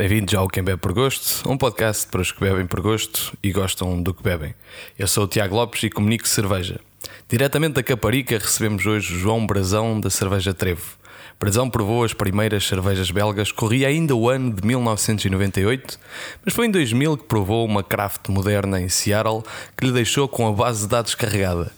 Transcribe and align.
Bem-vindos 0.00 0.32
ao 0.32 0.48
Quem 0.48 0.62
Bebe 0.62 0.80
por 0.80 0.94
Gosto, 0.94 1.46
um 1.46 1.58
podcast 1.58 2.06
para 2.06 2.22
os 2.22 2.32
que 2.32 2.40
bebem 2.40 2.64
por 2.66 2.80
gosto 2.80 3.36
e 3.42 3.52
gostam 3.52 4.02
do 4.02 4.14
que 4.14 4.22
bebem. 4.22 4.54
Eu 4.98 5.06
sou 5.06 5.24
o 5.24 5.28
Tiago 5.28 5.54
Lopes 5.54 5.82
e 5.82 5.90
comunico 5.90 6.26
cerveja. 6.26 6.80
Diretamente 7.28 7.74
da 7.74 7.82
Caparica 7.82 8.38
recebemos 8.38 8.86
hoje 8.86 9.14
João 9.18 9.46
Brazão 9.46 10.00
da 10.00 10.08
cerveja 10.08 10.54
Trevo. 10.54 10.96
Brazão 11.38 11.68
provou 11.68 12.02
as 12.02 12.14
primeiras 12.14 12.66
cervejas 12.66 13.10
belgas, 13.10 13.52
corria 13.52 13.88
ainda 13.88 14.16
o 14.16 14.30
ano 14.30 14.50
de 14.54 14.66
1998, 14.66 16.00
mas 16.46 16.54
foi 16.54 16.64
em 16.64 16.70
2000 16.70 17.18
que 17.18 17.24
provou 17.24 17.66
uma 17.66 17.82
craft 17.82 18.26
moderna 18.30 18.80
em 18.80 18.88
Seattle 18.88 19.42
que 19.76 19.84
lhe 19.84 19.92
deixou 19.92 20.26
com 20.26 20.48
a 20.48 20.52
base 20.52 20.80
de 20.80 20.88
dados 20.88 21.14
carregada. 21.14 21.70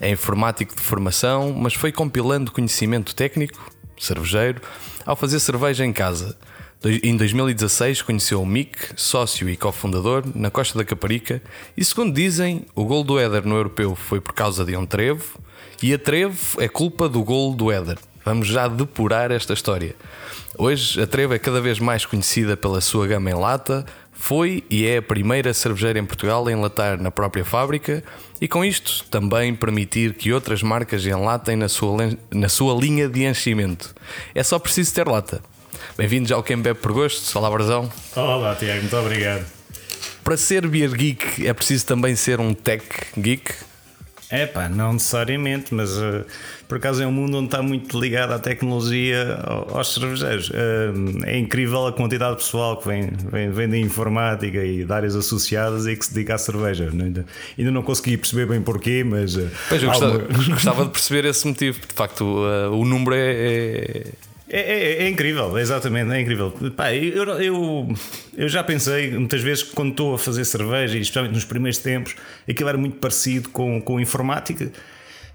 É 0.00 0.08
informático 0.08 0.74
de 0.74 0.80
formação, 0.80 1.52
mas 1.52 1.74
foi 1.74 1.92
compilando 1.92 2.52
conhecimento 2.52 3.14
técnico, 3.14 3.70
cervejeiro, 4.00 4.62
ao 5.04 5.14
fazer 5.14 5.40
cerveja 5.40 5.84
em 5.84 5.92
casa. 5.92 6.38
Em 6.84 7.16
2016 7.16 8.02
conheceu 8.02 8.40
o 8.40 8.46
Mick, 8.46 8.76
sócio 8.96 9.48
e 9.48 9.56
cofundador, 9.56 10.24
na 10.34 10.50
Costa 10.50 10.78
da 10.78 10.84
Caparica, 10.84 11.42
e 11.76 11.84
segundo 11.84 12.14
dizem, 12.14 12.66
o 12.74 12.84
gol 12.84 13.02
do 13.02 13.18
Éder 13.18 13.46
no 13.46 13.56
europeu 13.56 13.96
foi 13.96 14.20
por 14.20 14.34
causa 14.34 14.64
de 14.64 14.76
um 14.76 14.84
trevo, 14.84 15.40
e 15.82 15.92
a 15.92 15.98
trevo 15.98 16.60
é 16.60 16.68
culpa 16.68 17.08
do 17.08 17.24
gol 17.24 17.54
do 17.54 17.72
Éder. 17.72 17.98
Vamos 18.24 18.48
já 18.48 18.68
depurar 18.68 19.30
esta 19.30 19.52
história. 19.52 19.94
Hoje 20.58 21.00
a 21.00 21.06
Trevo 21.06 21.32
é 21.32 21.38
cada 21.38 21.60
vez 21.60 21.78
mais 21.78 22.04
conhecida 22.04 22.56
pela 22.56 22.80
sua 22.80 23.06
gama 23.06 23.30
em 23.30 23.34
lata, 23.34 23.86
foi 24.12 24.64
e 24.68 24.86
é 24.86 24.96
a 24.96 25.02
primeira 25.02 25.54
cervejeira 25.54 25.98
em 25.98 26.04
Portugal 26.04 26.46
a 26.46 26.50
enlatar 26.50 27.00
na 27.00 27.10
própria 27.10 27.44
fábrica 27.44 28.02
e 28.40 28.48
com 28.48 28.64
isto 28.64 29.04
também 29.10 29.54
permitir 29.54 30.14
que 30.14 30.32
outras 30.32 30.62
marcas 30.62 31.06
enlatem 31.06 31.54
na 31.54 31.68
sua, 31.68 32.18
na 32.32 32.48
sua 32.48 32.74
linha 32.74 33.08
de 33.08 33.24
enchimento. 33.24 33.94
É 34.34 34.42
só 34.42 34.58
preciso 34.58 34.92
ter 34.92 35.06
lata. 35.06 35.40
Bem-vindos 35.96 36.30
ao 36.30 36.42
Quem 36.42 36.58
Bebe 36.58 36.78
por 36.78 36.92
Gosto. 36.92 37.38
Olá, 37.38 37.48
Barzão. 37.48 37.90
Olá, 38.14 38.54
Tiago, 38.54 38.80
muito 38.80 38.96
obrigado. 38.98 39.46
Para 40.22 40.36
ser 40.36 40.68
beer 40.68 40.90
geek 40.90 41.46
é 41.46 41.54
preciso 41.54 41.86
também 41.86 42.14
ser 42.14 42.38
um 42.38 42.52
tech 42.52 42.84
geek? 43.16 43.50
É 44.28 44.44
pá, 44.44 44.68
não 44.68 44.92
necessariamente, 44.92 45.72
mas 45.72 45.96
uh, 45.96 46.22
por 46.68 46.76
acaso 46.76 47.02
é 47.02 47.06
um 47.06 47.12
mundo 47.12 47.38
onde 47.38 47.46
está 47.46 47.62
muito 47.62 47.98
ligado 47.98 48.32
à 48.32 48.38
tecnologia 48.38 49.38
aos 49.72 49.94
cervejeiros. 49.94 50.50
Uh, 50.50 51.24
é 51.24 51.38
incrível 51.38 51.86
a 51.86 51.92
quantidade 51.92 52.32
de 52.32 52.42
pessoal 52.42 52.76
que 52.76 52.88
vem, 52.88 53.08
vem, 53.30 53.50
vem 53.50 53.66
da 53.66 53.78
informática 53.78 54.62
e 54.62 54.84
de 54.84 54.92
áreas 54.92 55.16
associadas 55.16 55.86
e 55.86 55.96
que 55.96 56.04
se 56.04 56.12
dedica 56.12 56.34
à 56.34 56.38
cerveja. 56.38 56.90
Ainda, 56.92 57.24
ainda 57.56 57.70
não 57.70 57.82
consegui 57.82 58.18
perceber 58.18 58.44
bem 58.44 58.60
porquê, 58.60 59.02
mas. 59.02 59.34
Uh, 59.34 59.48
pois 59.66 59.82
eu 59.82 59.88
gostava, 59.88 60.18
gostava, 60.50 60.84
de 60.84 60.90
perceber 60.90 61.24
esse 61.24 61.46
motivo. 61.46 61.80
De 61.80 61.94
facto, 61.94 62.22
o 62.22 62.84
número 62.84 63.14
é, 63.14 63.30
é 63.30 64.06
é, 64.48 64.60
é, 64.60 65.02
é, 65.04 65.08
incrível, 65.08 65.58
exatamente, 65.58 66.12
é 66.12 66.20
incrível. 66.20 66.52
Pá, 66.76 66.94
eu, 66.94 67.24
eu, 67.40 67.94
eu, 68.36 68.48
já 68.48 68.62
pensei 68.62 69.10
muitas 69.10 69.42
vezes 69.42 69.64
que 69.64 69.74
quando 69.74 69.90
estou 69.90 70.14
a 70.14 70.18
fazer 70.18 70.44
cerveja, 70.44 70.96
e 70.96 71.00
especialmente 71.00 71.34
nos 71.34 71.44
primeiros 71.44 71.78
tempos, 71.78 72.14
aquilo 72.48 72.68
era 72.68 72.78
muito 72.78 72.98
parecido 72.98 73.48
com, 73.48 73.80
com 73.80 73.98
informática 73.98 74.70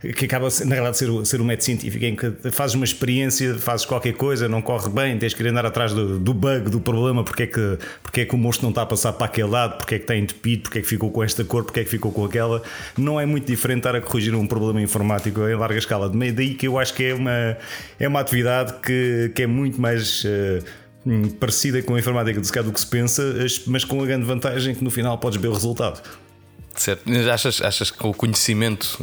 que 0.02 0.26
acaba 0.26 0.48
na 0.66 0.76
realidade 0.76 0.98
ser, 0.98 1.26
ser 1.26 1.42
um 1.42 1.44
método 1.44 1.64
científico 1.64 2.04
em 2.04 2.16
que 2.16 2.52
fazes 2.52 2.76
uma 2.76 2.86
experiência, 2.86 3.56
fazes 3.60 3.86
qualquer 3.86 4.14
coisa, 4.14 4.50
não 4.50 4.60
corre 4.60 4.90
bem, 4.90 5.18
tens 5.18 5.34
que 5.34 5.48
andar 5.48 5.66
atrás 5.66 5.94
do, 5.94 6.18
do 6.18 6.34
bug, 6.34 6.72
do 6.72 6.82
problema, 6.82 7.24
porque 7.24 7.44
é, 7.44 7.48
que, 7.48 7.78
porque 8.02 8.22
é 8.22 8.26
que 8.26 8.34
o 8.34 8.38
monstro 8.38 8.64
não 8.64 8.72
está 8.72 8.82
a 8.82 8.86
passar 8.86 9.14
para 9.14 9.28
aquele 9.28 9.50
lado, 9.50 9.78
porque 9.78 9.96
é 9.96 9.98
que 10.00 10.04
está 10.04 10.16
entupido, 10.16 10.64
porque 10.64 10.80
é 10.80 10.82
que 10.82 10.88
ficou 10.88 11.12
com 11.12 11.24
esta 11.24 11.44
cor, 11.44 11.64
porque 11.64 11.82
é 11.82 11.84
que 11.84 11.90
ficou 11.90 12.12
com 12.12 12.26
aquela. 12.26 12.64
Não 12.98 13.20
é 13.20 13.28
muito 13.28 13.46
diferente 13.46 13.80
estar 13.80 13.96
a 13.96 14.02
corrigir 14.02 14.34
um 14.34 14.48
problema 14.48 14.82
informático 14.82 15.40
em 15.42 15.56
larga 15.56 15.78
escala. 15.78 16.10
Daí 16.10 16.56
que 16.56 16.68
eu 16.68 16.80
acho 16.80 16.96
que 16.96 17.04
é 17.06 17.14
uma, 17.14 17.58
é 18.00 18.08
uma 18.08 18.20
atividade 18.20 18.74
que, 18.82 19.32
que 19.36 19.44
é 19.44 19.48
muito 19.48 19.80
mais. 19.80 20.24
Uh, 20.24 20.82
parecida 21.40 21.82
com 21.82 21.96
a 21.96 22.00
informática 22.00 22.40
do 22.62 22.72
que 22.72 22.80
se 22.80 22.86
pensa, 22.86 23.24
mas 23.66 23.84
com 23.84 24.04
a 24.04 24.06
grande 24.06 24.24
vantagem 24.24 24.76
que 24.76 24.84
no 24.84 24.92
final 24.92 25.18
podes 25.18 25.42
ver 25.42 25.48
o 25.48 25.54
resultado. 25.54 26.00
Certo. 26.76 27.04
Achas, 27.32 27.62
achas 27.62 27.92
que 27.92 28.06
o 28.06 28.14
conhecimento, 28.14 28.98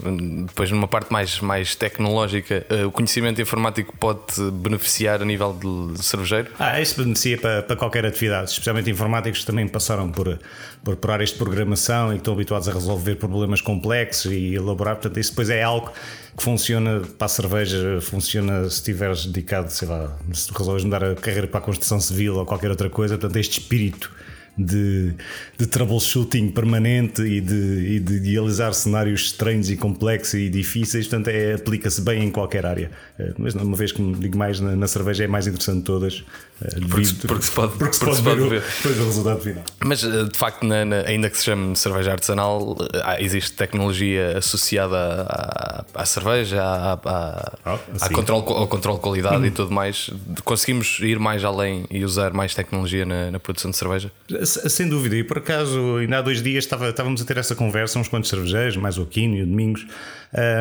depois 0.47 0.71
numa 0.71 0.89
parte 0.89 1.12
mais, 1.12 1.41
mais 1.41 1.75
tecnológica, 1.75 2.67
eh, 2.69 2.84
o 2.84 2.91
conhecimento 2.91 3.41
informático 3.41 3.97
pode 3.97 4.21
beneficiar 4.53 5.23
a 5.23 5.25
nível 5.25 5.53
de 5.53 6.03
cervejeiro? 6.03 6.49
Ah, 6.59 6.81
isso 6.81 6.97
beneficia 7.03 7.39
para, 7.39 7.62
para 7.62 7.77
qualquer 7.77 8.06
atividade, 8.06 8.51
especialmente 8.51 8.91
informáticos 8.91 9.41
que 9.41 9.47
também 9.47 9.69
passaram 9.69 10.11
por, 10.11 10.39
por, 10.83 10.97
por 10.97 11.11
áreas 11.11 11.31
de 11.31 11.37
programação 11.37 12.09
e 12.09 12.12
que 12.12 12.19
estão 12.19 12.34
habituados 12.34 12.69
a 12.69 12.73
resolver 12.73 13.17
problemas 13.17 13.61
complexos 13.61 14.33
e 14.33 14.55
elaborar. 14.55 14.97
Portanto, 14.97 15.19
isso 15.19 15.31
depois 15.31 15.50
é 15.50 15.62
algo 15.62 15.93
que 16.37 16.43
funciona 16.43 17.03
para 17.19 17.27
a 17.27 17.29
cerveja, 17.29 18.00
funciona 18.00 18.62
se 18.69 18.77
estiveres 18.77 19.27
dedicado, 19.27 19.71
sei 19.71 19.89
lá, 19.89 20.17
se 20.33 20.53
resolves 20.56 20.85
mudar 20.85 21.05
a 21.05 21.15
carreira 21.15 21.47
para 21.47 21.59
a 21.59 21.62
construção 21.62 22.00
civil 22.00 22.37
ou 22.37 22.47
qualquer 22.47 22.71
outra 22.71 22.89
coisa. 22.89 23.19
Portanto, 23.19 23.37
este 23.37 23.61
espírito 23.61 24.11
de, 24.58 25.14
de 25.56 25.66
troubleshooting 25.66 26.50
permanente 26.50 27.22
e 27.22 27.41
de, 27.41 27.94
e 27.96 28.00
de 28.00 28.16
idealizar 28.16 28.74
cenários 28.74 29.26
estranhos 29.26 29.70
e 29.70 29.76
complexos 29.76 30.34
e 30.34 30.48
difíceis, 30.48 31.06
portanto, 31.06 31.28
é, 31.28 31.54
aplica-se 31.54 32.00
bem 32.00 32.24
em 32.24 32.30
qualquer 32.30 32.66
área. 32.66 32.91
Eh, 33.19 33.32
mas 33.38 33.54
uma 33.54 33.76
vez 33.76 33.92
que 33.92 34.02
me 34.02 34.14
digo 34.14 34.36
mais, 34.36 34.60
na, 34.60 34.74
na 34.74 34.88
cerveja 34.88 35.24
é 35.24 35.26
mais 35.26 35.46
interessante 35.46 35.78
de 35.78 35.84
todas. 35.84 36.24
Eh, 36.62 36.80
porque, 36.88 37.26
porque, 37.26 37.42
se 37.44 37.52
pode, 37.52 37.72
porque, 37.78 37.98
porque 37.98 38.16
se 38.16 38.22
pode, 38.22 38.41
ver, 38.41 38.60
ver. 38.60 39.00
o 39.00 39.04
resultado 39.06 39.41
final. 39.41 39.64
Mas 39.84 40.02
eh, 40.02 40.24
de 40.24 40.36
facto, 40.36 40.66
na, 40.66 40.84
na, 40.84 40.96
ainda 41.00 41.30
que 41.30 41.38
se 41.38 41.44
chame 41.44 41.76
cerveja 41.76 42.12
artesanal, 42.12 42.76
existe 43.20 43.52
tecnologia 43.52 44.38
associada 44.38 45.26
à, 45.28 45.84
à 45.94 46.04
cerveja, 46.04 46.62
à, 46.62 46.92
à, 46.94 48.08
controle, 48.12 48.44
ao 48.48 48.66
controle 48.66 48.98
de 48.98 49.02
qualidade 49.02 49.46
e 49.46 49.50
tudo 49.52 49.72
mais. 49.72 50.10
Conseguimos 50.44 50.98
ir 51.00 51.19
mais 51.19 51.44
além 51.44 51.84
e 51.91 52.04
usar 52.04 52.32
mais 52.32 52.54
tecnologia 52.54 53.06
na, 53.06 53.30
na 53.30 53.38
produção 53.38 53.70
de 53.70 53.76
cerveja? 53.76 54.10
Sem 54.44 54.88
dúvida, 54.88 55.16
e 55.16 55.22
por 55.22 55.38
acaso, 55.38 55.96
ainda 55.96 56.19
há 56.19 56.22
dois 56.22 56.42
dias 56.42 56.64
estava, 56.64 56.88
estávamos 56.88 57.22
a 57.22 57.25
ter 57.25 57.36
essa 57.36 57.54
conversa, 57.54 57.98
uns 57.98 58.08
quantos 58.08 58.30
cervejeiros, 58.30 58.76
mais 58.76 58.98
o 58.98 59.02
Aquino 59.02 59.36
e 59.36 59.42
o 59.42 59.46
Domingos, 59.46 59.86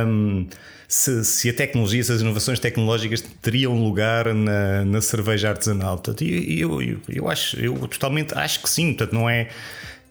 um, 0.06 0.48
se, 0.88 1.26
se, 1.26 1.50
a 1.50 1.54
tecnologia, 1.54 2.02
se 2.04 2.12
as 2.12 2.22
inovações 2.22 2.60
tecnológicas 2.60 3.22
teriam 3.42 3.78
lugar 3.84 4.34
na, 4.34 4.86
na 4.86 5.02
cerveja 5.02 5.50
artesanal. 5.50 5.87
Portanto, 5.94 6.24
eu, 6.24 6.82
eu, 6.82 7.00
eu, 7.08 7.30
acho, 7.30 7.60
eu 7.60 7.76
totalmente 7.88 8.34
acho 8.38 8.62
que 8.62 8.70
sim, 8.70 8.94
portanto, 8.94 9.14
não 9.14 9.30
é, 9.30 9.50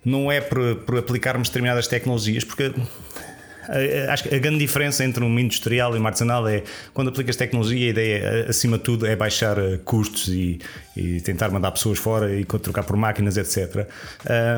não 0.05 0.31
é 0.31 0.41
por, 0.41 0.77
por 0.77 0.99
aplicarmos 0.99 1.49
determinadas 1.49 1.87
tecnologias, 1.87 2.45
porque 2.45 2.73
Acho 4.11 4.29
que 4.29 4.35
a 4.35 4.39
grande 4.39 4.59
diferença 4.59 5.05
entre 5.05 5.23
um 5.23 5.39
industrial 5.39 5.97
e 5.97 5.99
um 5.99 6.07
artesanal 6.07 6.47
é 6.49 6.63
quando 6.93 7.09
aplicas 7.09 7.37
tecnologia, 7.37 7.87
a 7.87 7.91
ideia, 7.91 8.47
acima 8.49 8.79
de 8.79 8.85
tudo, 8.85 9.07
é 9.07 9.17
baixar 9.17 9.59
eh, 9.59 9.79
custos 9.85 10.29
e, 10.29 10.59
e 10.97 11.21
tentar 11.21 11.51
mandar 11.51 11.71
pessoas 11.73 11.99
fora 11.99 12.35
e 12.35 12.45
trocar 12.45 12.85
por 12.85 12.97
máquinas, 12.97 13.37
etc. 13.37 13.87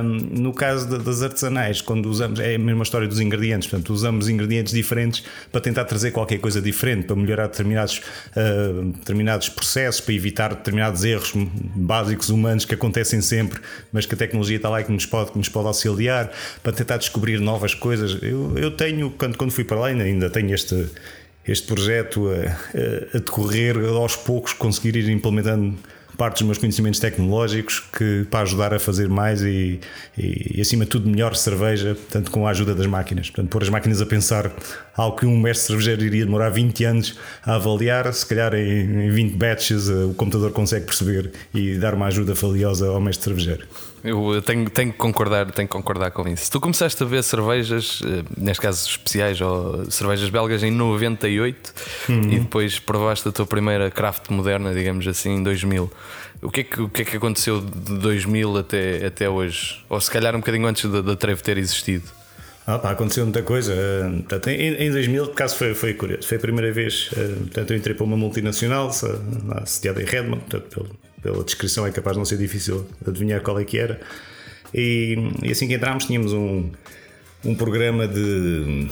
Um, 0.02 0.42
no 0.42 0.52
caso 0.52 0.88
de, 0.88 1.04
das 1.04 1.22
artesanais, 1.22 1.80
quando 1.80 2.06
usamos, 2.06 2.38
é 2.40 2.54
a 2.54 2.58
mesma 2.58 2.82
história 2.82 3.08
dos 3.08 3.20
ingredientes, 3.20 3.68
portanto, 3.68 3.90
usamos 3.92 4.28
ingredientes 4.28 4.72
diferentes 4.72 5.24
para 5.50 5.60
tentar 5.60 5.84
trazer 5.84 6.12
qualquer 6.12 6.38
coisa 6.38 6.60
diferente, 6.60 7.06
para 7.06 7.16
melhorar 7.16 7.46
determinados, 7.48 8.00
uh, 8.36 8.84
determinados 8.92 9.48
processos, 9.48 10.00
para 10.00 10.14
evitar 10.14 10.54
determinados 10.54 11.04
erros 11.04 11.32
básicos 11.34 12.28
humanos 12.28 12.64
que 12.64 12.74
acontecem 12.74 13.20
sempre, 13.20 13.60
mas 13.92 14.06
que 14.06 14.14
a 14.14 14.18
tecnologia 14.18 14.56
está 14.56 14.68
lá 14.68 14.80
e 14.80 14.84
que 14.84 14.92
nos 14.92 15.06
pode, 15.06 15.32
que 15.32 15.38
nos 15.38 15.48
pode 15.48 15.66
auxiliar, 15.66 16.30
para 16.62 16.72
tentar 16.72 16.98
descobrir 16.98 17.40
novas 17.40 17.74
coisas. 17.74 18.18
Eu, 18.22 18.56
eu 18.56 18.70
tenho 18.70 18.97
tenho, 18.98 19.10
quando, 19.10 19.36
quando 19.36 19.50
fui 19.52 19.64
para 19.64 19.78
lá, 19.78 19.86
ainda, 19.86 20.04
ainda 20.04 20.28
tenho 20.30 20.52
este, 20.54 20.86
este 21.46 21.66
projeto 21.66 22.28
a, 22.28 23.16
a, 23.16 23.18
decorrer 23.18 23.76
aos 23.84 24.16
poucos, 24.16 24.52
conseguir 24.52 24.96
ir 24.96 25.08
implementando 25.08 25.76
parte 26.16 26.38
dos 26.38 26.46
meus 26.46 26.58
conhecimentos 26.58 26.98
tecnológicos 26.98 27.78
que 27.78 28.26
para 28.28 28.40
ajudar 28.40 28.74
a 28.74 28.80
fazer 28.80 29.08
mais 29.08 29.40
e, 29.40 29.78
e, 30.18 30.56
e, 30.56 30.60
acima 30.60 30.84
de 30.84 30.90
tudo 30.90 31.08
melhor 31.08 31.36
cerveja, 31.36 31.94
portanto 31.94 32.32
com 32.32 32.44
a 32.44 32.50
ajuda 32.50 32.74
das 32.74 32.88
máquinas. 32.88 33.30
Portanto, 33.30 33.48
pôr 33.52 33.62
as 33.62 33.68
máquinas 33.68 34.02
a 34.02 34.06
pensar 34.06 34.50
algo 34.96 35.16
que 35.16 35.24
um 35.24 35.38
mestre 35.38 35.68
cervejeiro 35.68 36.02
iria 36.02 36.24
demorar 36.24 36.48
20 36.48 36.84
anos 36.84 37.16
a 37.44 37.54
avaliar, 37.54 38.12
se 38.12 38.26
calhar 38.26 38.52
em, 38.54 39.06
em 39.06 39.10
20 39.10 39.36
batches 39.36 39.88
eh, 39.88 39.92
o 39.92 40.14
computador 40.14 40.50
consegue 40.50 40.86
perceber 40.86 41.30
e 41.54 41.78
dar 41.78 41.94
uma 41.94 42.06
ajuda 42.06 42.34
valiosa 42.34 42.88
ao 42.88 43.00
mestre 43.00 43.26
cervejeiro. 43.26 43.68
Eu 44.04 44.40
tenho, 44.42 44.70
tenho 44.70 44.92
que 44.92 44.98
concordar, 44.98 45.50
tenho 45.50 45.66
que 45.66 45.72
concordar 45.72 46.10
com 46.10 46.26
isso. 46.28 46.50
Tu 46.50 46.60
começaste 46.60 47.02
a 47.02 47.06
ver 47.06 47.22
cervejas, 47.22 48.00
eh, 48.04 48.22
neste 48.36 48.60
caso 48.60 48.88
especiais, 48.88 49.40
ou 49.40 49.90
cervejas 49.90 50.30
belgas 50.30 50.62
em 50.62 50.70
98 50.70 51.74
uhum. 52.08 52.32
e 52.32 52.40
depois 52.40 52.78
provaste 52.78 53.28
a 53.28 53.32
tua 53.32 53.46
primeira 53.46 53.90
craft 53.90 54.30
moderna, 54.30 54.72
digamos 54.72 55.06
assim, 55.06 55.36
em 55.36 55.42
2000. 55.42 55.90
O 56.40 56.50
que 56.50 56.60
é 56.60 56.64
que, 56.64 56.80
o 56.80 56.88
que, 56.88 57.02
é 57.02 57.04
que 57.04 57.16
aconteceu 57.16 57.60
de 57.60 57.98
2000 57.98 58.58
até, 58.58 59.06
até 59.06 59.28
hoje? 59.28 59.84
Ou 59.88 60.00
se 60.00 60.10
calhar 60.10 60.34
um 60.36 60.38
bocadinho 60.38 60.68
antes 60.68 60.88
da, 60.88 61.16
Trevo 61.16 61.42
ter 61.42 61.58
existido? 61.58 62.04
Ah, 62.64 62.78
pá, 62.78 62.90
aconteceu 62.90 63.24
muita 63.24 63.42
coisa. 63.42 63.74
Portanto, 64.28 64.48
em, 64.48 64.74
em 64.74 64.90
2000, 64.92 65.26
por 65.26 65.32
acaso, 65.32 65.56
foi, 65.56 65.74
foi 65.74 65.94
curioso. 65.94 66.28
Foi 66.28 66.36
a 66.36 66.40
primeira 66.40 66.70
vez. 66.70 67.10
Eh, 67.16 67.34
portanto, 67.40 67.72
eu 67.72 67.76
entrei 67.76 67.94
para 67.96 68.04
uma 68.04 68.16
multinacional, 68.16 68.92
sediada 69.64 70.00
em 70.02 70.04
Redmond, 70.04 70.42
portanto, 70.42 70.68
pelo, 70.68 71.07
pela 71.30 71.44
descrição 71.44 71.86
é 71.86 71.92
capaz 71.92 72.14
de 72.14 72.18
não 72.18 72.24
ser 72.24 72.38
difícil 72.38 72.86
adivinhar 73.06 73.42
qual 73.42 73.58
é 73.58 73.64
que 73.64 73.78
era. 73.78 74.00
E, 74.72 75.16
e 75.42 75.50
assim 75.50 75.68
que 75.68 75.74
entramos, 75.74 76.04
tínhamos 76.04 76.32
um, 76.32 76.70
um 77.44 77.54
programa 77.54 78.06
de 78.06 78.88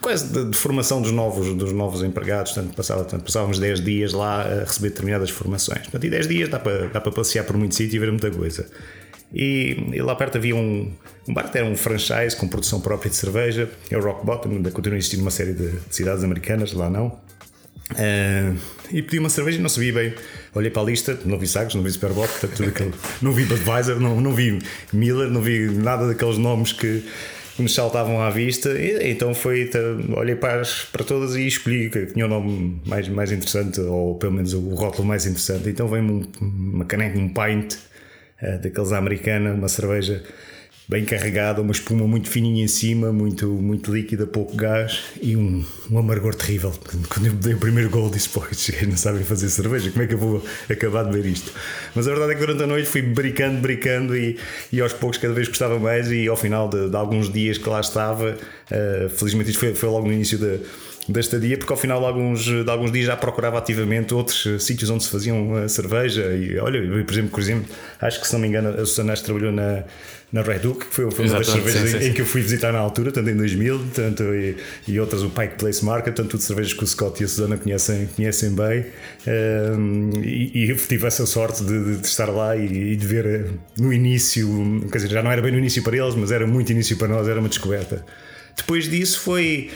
quase 0.00 0.32
de, 0.32 0.50
de, 0.50 0.56
formação 0.56 1.02
dos 1.02 1.12
novos, 1.12 1.54
dos 1.54 1.72
novos 1.72 2.02
empregados. 2.02 2.52
Portanto, 2.52 2.74
passava, 2.74 3.02
portanto, 3.02 3.24
passávamos 3.24 3.58
10 3.58 3.80
dias 3.80 4.12
lá 4.12 4.42
a 4.42 4.60
receber 4.60 4.90
determinadas 4.90 5.30
formações. 5.30 5.82
Portanto, 5.82 6.04
e 6.04 6.10
10 6.10 6.28
dias 6.28 6.48
dá 6.48 6.58
para, 6.58 6.88
dá 6.88 7.00
para 7.00 7.12
passear 7.12 7.44
por 7.44 7.56
muito 7.56 7.74
sítio 7.74 7.96
e 7.96 7.98
ver 7.98 8.10
muita 8.10 8.30
coisa. 8.30 8.66
E, 9.32 9.90
e, 9.92 10.00
lá 10.00 10.14
perto 10.14 10.38
havia 10.38 10.54
um, 10.54 10.92
um 11.28 11.34
bar 11.34 11.50
que 11.50 11.58
era 11.58 11.66
um 11.66 11.76
franchise 11.76 12.36
com 12.36 12.46
produção 12.46 12.80
própria 12.80 13.10
de 13.10 13.16
cerveja, 13.16 13.68
é 13.90 13.96
o 13.96 14.00
Rock 14.00 14.24
Bottom, 14.24 14.50
ainda 14.50 14.70
continua 14.70 14.96
a 14.96 14.98
existir 14.98 15.16
numa 15.16 15.30
série 15.30 15.52
de, 15.52 15.72
de 15.72 15.94
cidades 15.94 16.22
americanas, 16.22 16.72
lá 16.72 16.88
não. 16.88 17.18
Uh, 17.92 18.56
e 18.90 19.02
pedi 19.02 19.18
uma 19.18 19.28
cerveja 19.28 19.58
e 19.58 19.60
não 19.60 19.68
sabia 19.68 19.92
bem. 19.92 20.14
Olhei 20.54 20.70
para 20.70 20.82
a 20.82 20.84
lista, 20.84 21.18
não 21.24 21.38
vi 21.38 21.46
Sagres, 21.46 21.74
não 21.74 21.82
vi 21.82 21.90
aquilo. 22.68 22.94
não 23.20 23.32
vi 23.32 23.44
Budweiser, 23.44 24.00
não, 24.00 24.20
não 24.20 24.32
vi 24.32 24.58
Miller, 24.92 25.28
não 25.28 25.42
vi 25.42 25.68
nada 25.68 26.06
daqueles 26.06 26.38
nomes 26.38 26.72
que 26.72 27.04
me 27.58 27.68
saltavam 27.68 28.20
à 28.20 28.30
vista. 28.30 28.70
E, 28.70 29.10
então 29.10 29.34
foi, 29.34 29.70
olhei 30.16 30.34
para, 30.34 30.60
as, 30.60 30.84
para 30.84 31.04
todas 31.04 31.34
e 31.34 31.46
escolhi 31.46 31.90
que 31.90 32.06
tinha 32.06 32.24
o 32.24 32.28
nome 32.28 32.80
mais, 32.86 33.08
mais 33.08 33.30
interessante, 33.30 33.80
ou 33.80 34.16
pelo 34.16 34.32
menos 34.32 34.54
o 34.54 34.60
rótulo 34.74 35.06
mais 35.06 35.26
interessante. 35.26 35.68
Então 35.68 35.86
veio-me 35.86 36.26
uma 36.40 36.84
caneca, 36.84 37.18
um 37.18 37.28
pint 37.28 37.74
uh, 38.42 38.62
daqueles 38.62 38.92
americana, 38.92 39.52
uma 39.52 39.68
cerveja 39.68 40.22
bem 40.86 41.04
carregada, 41.04 41.62
uma 41.62 41.72
espuma 41.72 42.06
muito 42.06 42.28
fininha 42.28 42.62
em 42.62 42.68
cima, 42.68 43.12
muito, 43.12 43.46
muito 43.46 43.92
líquida, 43.92 44.26
pouco 44.26 44.54
gás 44.54 45.04
e 45.20 45.36
um, 45.36 45.64
um 45.90 45.98
amargor 45.98 46.34
terrível. 46.34 46.72
Quando 47.08 47.26
eu 47.26 47.32
dei 47.32 47.54
o 47.54 47.58
primeiro 47.58 47.88
gol, 47.88 48.10
disse: 48.10 48.28
Pô, 48.28 48.42
não 48.86 48.96
sabem 48.96 49.24
fazer 49.24 49.48
cerveja, 49.48 49.90
como 49.90 50.04
é 50.04 50.06
que 50.06 50.14
eu 50.14 50.18
vou 50.18 50.44
acabar 50.70 51.04
de 51.04 51.12
ver 51.12 51.26
isto? 51.26 51.52
Mas 51.94 52.06
a 52.06 52.10
verdade 52.10 52.32
é 52.32 52.34
que 52.34 52.40
durante 52.40 52.62
a 52.62 52.66
noite 52.66 52.88
fui 52.88 53.02
brincando, 53.02 53.60
brincando 53.60 54.16
e, 54.16 54.38
e 54.72 54.80
aos 54.80 54.92
poucos 54.92 55.18
cada 55.18 55.32
vez 55.32 55.48
gostava 55.48 55.78
mais. 55.78 56.10
E 56.10 56.28
ao 56.28 56.36
final 56.36 56.68
de, 56.68 56.90
de 56.90 56.96
alguns 56.96 57.32
dias 57.32 57.56
que 57.56 57.68
lá 57.68 57.80
estava, 57.80 58.36
uh, 58.36 59.08
felizmente 59.10 59.50
isto 59.50 59.60
foi, 59.60 59.74
foi 59.74 59.88
logo 59.88 60.06
no 60.06 60.12
início 60.12 60.38
da 60.38 60.58
da 61.08 61.20
estadia, 61.20 61.58
porque 61.58 61.72
ao 61.72 61.78
final 61.78 62.00
de 62.00 62.06
alguns, 62.06 62.44
de 62.44 62.70
alguns 62.70 62.90
dias 62.90 63.06
já 63.06 63.16
procurava 63.16 63.58
ativamente 63.58 64.14
outros 64.14 64.44
uh, 64.46 64.58
sítios 64.58 64.88
onde 64.88 65.04
se 65.04 65.10
faziam 65.10 65.64
uh, 65.64 65.68
cerveja. 65.68 66.34
E 66.34 66.58
olha, 66.58 66.78
eu, 66.78 67.04
por 67.04 67.12
exemplo, 67.12 67.30
por 67.30 67.40
exemplo, 67.40 67.74
acho 68.00 68.20
que 68.20 68.26
se 68.26 68.32
não 68.32 68.40
me 68.40 68.48
engano, 68.48 68.70
a 68.70 68.86
Susana 68.86 69.14
trabalhou 69.14 69.52
na, 69.52 69.84
na 70.32 70.42
Red 70.42 70.66
Hook, 70.66 70.86
que 70.86 70.94
foi, 70.94 71.10
foi 71.10 71.26
uma 71.26 71.38
das 71.38 71.46
cervejas 71.46 71.90
sim, 71.90 71.98
sim, 71.98 72.06
em, 72.06 72.12
que 72.12 72.22
eu 72.22 72.26
fui 72.26 72.40
visitar 72.40 72.72
na 72.72 72.78
altura, 72.78 73.12
tanto 73.12 73.28
em 73.28 73.36
2000, 73.36 73.86
tanto, 73.94 74.22
e, 74.34 74.56
e 74.88 74.98
outras, 74.98 75.22
o 75.22 75.30
Pike 75.30 75.56
Place 75.58 75.84
Market, 75.84 76.14
tanto 76.14 76.30
tudo 76.30 76.42
cervejas 76.42 76.72
que 76.72 76.82
o 76.82 76.86
Scott 76.86 77.22
e 77.22 77.24
a 77.24 77.28
Susana 77.28 77.58
conhecem, 77.58 78.08
conhecem 78.16 78.54
bem. 78.54 78.86
Um, 79.26 80.10
e, 80.22 80.70
e, 80.70 80.74
tive 80.74 81.06
essa 81.06 81.26
sorte 81.26 81.62
de, 81.62 81.98
de 81.98 82.06
estar 82.06 82.30
lá 82.30 82.56
e, 82.56 82.64
e, 82.64 82.96
de 82.96 83.06
ver 83.06 83.26
eh, 83.26 83.44
no 83.78 83.92
início, 83.92 84.48
quer 84.90 84.98
dizer, 84.98 85.10
já 85.10 85.22
não 85.22 85.30
era 85.30 85.42
bem 85.42 85.52
no 85.52 85.58
início 85.58 85.82
para 85.84 85.96
eles, 85.96 86.14
mas 86.14 86.32
era 86.32 86.46
muito 86.46 86.72
início 86.72 86.96
para 86.96 87.08
nós, 87.08 87.28
era 87.28 87.38
uma 87.38 87.48
descoberta. 87.48 88.04
Depois 88.56 88.88
disso 88.88 89.20
foi 89.20 89.70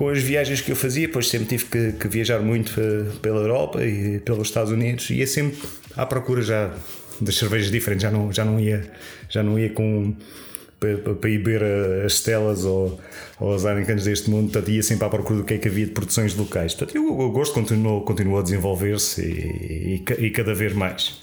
com 0.00 0.08
as 0.08 0.22
viagens 0.22 0.62
que 0.62 0.72
eu 0.72 0.76
fazia, 0.76 1.06
pois 1.10 1.28
sempre 1.28 1.58
tive 1.58 1.66
que, 1.66 1.92
que, 1.92 2.08
viajar 2.08 2.40
muito 2.40 2.80
eh, 2.80 3.04
pela 3.20 3.40
Europa 3.40 3.84
e 3.84 4.18
pelos 4.20 4.48
Estados 4.48 4.72
Unidos, 4.72 5.10
ia 5.10 5.26
sempre 5.26 5.58
à 5.94 6.06
procura 6.06 6.40
já 6.40 6.74
das 7.20 7.36
cervejas 7.36 7.70
diferentes, 7.70 8.04
já 8.04 8.10
não, 8.10 8.32
já 8.32 8.42
não 8.42 8.58
ia, 8.58 8.90
já 9.28 9.42
não 9.42 9.58
ia 9.58 9.68
com 9.68 10.14
para, 10.80 10.96
para 10.96 11.28
ir 11.28 11.42
ver 11.44 11.62
as 12.06 12.14
Stelas 12.14 12.64
ou, 12.64 12.98
ou 13.38 13.54
as 13.54 13.66
Heinekens 13.66 14.04
deste 14.04 14.30
mundo, 14.30 14.50
portanto 14.50 14.70
ia 14.70 14.82
sempre 14.82 15.04
à 15.04 15.10
procura 15.10 15.40
do 15.40 15.44
que 15.44 15.52
é 15.52 15.58
que 15.58 15.68
havia 15.68 15.84
de 15.84 15.92
produções 15.92 16.34
locais. 16.34 16.72
Portanto, 16.72 16.98
o 16.98 17.30
gosto 17.30 17.52
continuou, 17.52 18.00
continuou 18.00 18.40
a 18.40 18.42
desenvolver-se 18.42 19.20
e, 19.20 20.02
e, 20.08 20.24
e, 20.24 20.30
cada 20.30 20.54
vez 20.54 20.72
mais. 20.72 21.20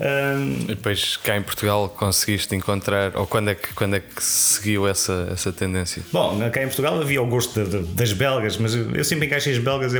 Um... 0.00 0.62
E 0.62 0.66
depois 0.66 1.16
cá 1.16 1.36
em 1.36 1.42
Portugal 1.42 1.88
conseguiste 1.88 2.54
encontrar, 2.54 3.16
ou 3.16 3.26
quando 3.26 3.50
é 3.50 3.54
que, 3.54 3.72
quando 3.74 3.96
é 3.96 4.00
que 4.00 4.22
seguiu 4.22 4.86
essa, 4.86 5.28
essa 5.32 5.52
tendência? 5.52 6.02
Bom, 6.12 6.38
cá 6.50 6.62
em 6.62 6.66
Portugal 6.66 7.00
havia 7.00 7.20
o 7.20 7.26
gosto 7.26 7.64
de, 7.64 7.70
de, 7.70 7.94
das 7.94 8.12
belgas, 8.12 8.56
mas 8.56 8.74
eu, 8.74 9.04
sempre 9.04 9.26
encaixei 9.26 9.52
as 9.52 9.58
belgas 9.58 9.92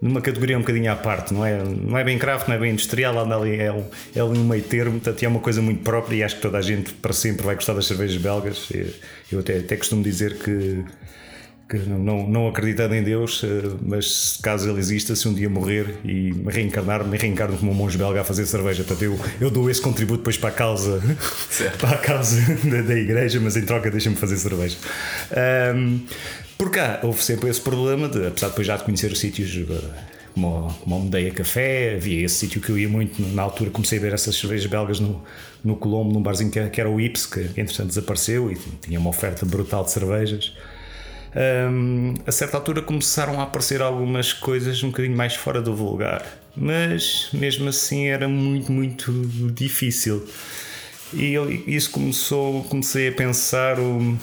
numa 0.00 0.20
categoria 0.20 0.56
um 0.56 0.60
bocadinho 0.60 0.90
à 0.90 0.96
parte, 0.96 1.32
não 1.32 1.44
é? 1.44 1.62
Não 1.62 1.96
é 1.96 2.02
bem 2.02 2.18
craft, 2.18 2.48
não 2.48 2.54
é 2.54 2.58
bem 2.58 2.72
industrial, 2.72 3.18
anda 3.18 3.36
ali, 3.36 3.60
é, 3.60 3.66
é 3.66 4.20
ali 4.20 4.38
um 4.38 4.44
meio 4.44 4.62
termo, 4.62 4.92
portanto 4.92 5.22
é 5.22 5.28
uma 5.28 5.40
coisa 5.40 5.60
muito 5.60 5.82
própria 5.82 6.16
e 6.16 6.22
acho 6.22 6.36
que 6.36 6.42
toda 6.42 6.58
a 6.58 6.62
gente 6.62 6.92
para 6.94 7.12
sempre 7.12 7.44
vai 7.44 7.54
gostar 7.54 7.74
das 7.74 7.86
cervejas 7.86 8.16
belgas. 8.16 8.68
Eu 9.30 9.40
até, 9.40 9.58
até 9.58 9.76
costumo 9.76 10.02
dizer 10.02 10.38
que, 10.38 10.82
que 11.70 11.78
não, 11.88 12.28
não 12.28 12.48
acreditando 12.48 12.96
em 12.96 13.02
Deus, 13.02 13.42
eh, 13.44 13.76
mas 13.80 14.40
caso 14.42 14.68
ele 14.68 14.80
exista, 14.80 15.14
se 15.14 15.28
um 15.28 15.32
dia 15.32 15.48
morrer 15.48 15.98
e 16.04 16.32
reencarnar, 16.48 17.06
me 17.06 17.16
reencarno 17.16 17.56
como 17.56 17.70
um 17.70 17.74
monge 17.74 17.96
belga 17.96 18.22
a 18.22 18.24
fazer 18.24 18.44
cerveja. 18.44 18.82
Portanto, 18.82 19.04
eu, 19.04 19.20
eu 19.40 19.50
dou 19.50 19.70
esse 19.70 19.80
contributo 19.80 20.18
depois 20.18 20.36
para 20.36 20.48
a 20.48 20.52
causa, 20.52 21.00
para 21.78 21.90
a 21.90 21.98
causa 21.98 22.40
da, 22.64 22.82
da 22.82 22.94
igreja, 22.94 23.38
mas 23.40 23.56
em 23.56 23.62
troca 23.62 23.88
deixa-me 23.88 24.16
fazer 24.16 24.36
cerveja. 24.36 24.76
Um, 25.76 26.00
por 26.58 26.72
cá 26.72 26.98
houve 27.04 27.22
sempre 27.22 27.48
esse 27.48 27.60
problema, 27.60 28.08
de, 28.08 28.26
apesar 28.26 28.48
de 28.48 28.52
depois 28.52 28.66
já 28.66 28.76
de 28.76 28.82
conhecer 28.82 29.12
os 29.12 29.20
sítios 29.20 29.56
eh, 29.56 30.10
como, 30.34 30.74
como 30.82 30.96
a 30.96 30.98
Medeia 30.98 31.30
Café, 31.30 31.94
havia 31.94 32.24
esse 32.24 32.34
sítio 32.34 32.60
que 32.60 32.70
eu 32.70 32.78
ia 32.78 32.88
muito. 32.88 33.22
Na 33.32 33.42
altura 33.42 33.70
comecei 33.70 33.98
a 33.98 34.02
ver 34.02 34.12
essas 34.12 34.34
cervejas 34.34 34.66
belgas 34.66 34.98
no, 34.98 35.22
no 35.62 35.76
Colombo, 35.76 36.12
num 36.12 36.22
barzinho 36.22 36.50
que, 36.50 36.68
que 36.68 36.80
era 36.80 36.90
o 36.90 37.00
Ips, 37.00 37.26
que 37.26 37.40
entretanto 37.56 37.88
desapareceu 37.88 38.50
e 38.50 38.58
tinha 38.80 38.98
uma 38.98 39.10
oferta 39.10 39.46
brutal 39.46 39.84
de 39.84 39.92
cervejas. 39.92 40.52
Um, 41.34 42.14
a 42.26 42.32
certa 42.32 42.56
altura 42.56 42.82
começaram 42.82 43.40
a 43.40 43.44
aparecer 43.44 43.80
algumas 43.80 44.32
coisas 44.32 44.82
um 44.82 44.88
bocadinho 44.88 45.16
mais 45.16 45.36
fora 45.36 45.62
do 45.62 45.74
vulgar, 45.74 46.26
mas 46.56 47.28
mesmo 47.32 47.68
assim 47.68 48.08
era 48.08 48.26
muito, 48.26 48.72
muito 48.72 49.12
difícil. 49.54 50.26
E 51.12 51.34
isso 51.66 51.90
começou, 51.90 52.62
comecei 52.64 53.08
a 53.08 53.12
pensar 53.12 53.76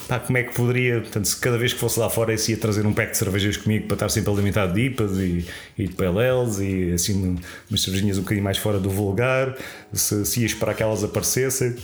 pá, 0.08 0.20
como 0.20 0.38
é 0.38 0.44
que 0.44 0.54
poderia, 0.54 1.02
portanto, 1.02 1.26
se 1.26 1.38
cada 1.38 1.58
vez 1.58 1.74
que 1.74 1.80
fosse 1.80 2.00
lá 2.00 2.10
fora 2.10 2.34
esse 2.34 2.52
ia 2.52 2.58
trazer 2.58 2.86
um 2.86 2.94
pack 2.94 3.12
de 3.12 3.18
cervejas 3.18 3.58
comigo 3.58 3.88
para 3.88 3.96
estar 3.96 4.10
sempre 4.10 4.32
alimentado 4.32 4.74
de 4.74 4.86
IPAs 4.86 5.12
e, 5.18 5.46
e 5.78 5.88
de 5.88 5.94
PLLs 5.94 6.64
e 6.64 6.94
assim 6.94 7.38
umas 7.70 7.82
cervejinhas 7.82 8.18
um 8.18 8.22
bocadinho 8.22 8.44
mais 8.44 8.58
fora 8.58 8.80
do 8.80 8.90
vulgar, 8.90 9.54
se, 9.92 10.26
se 10.26 10.40
ia 10.42 10.46
esperar 10.46 10.76
que 10.76 10.84
elas 10.84 11.04
aparecessem. 11.04 11.76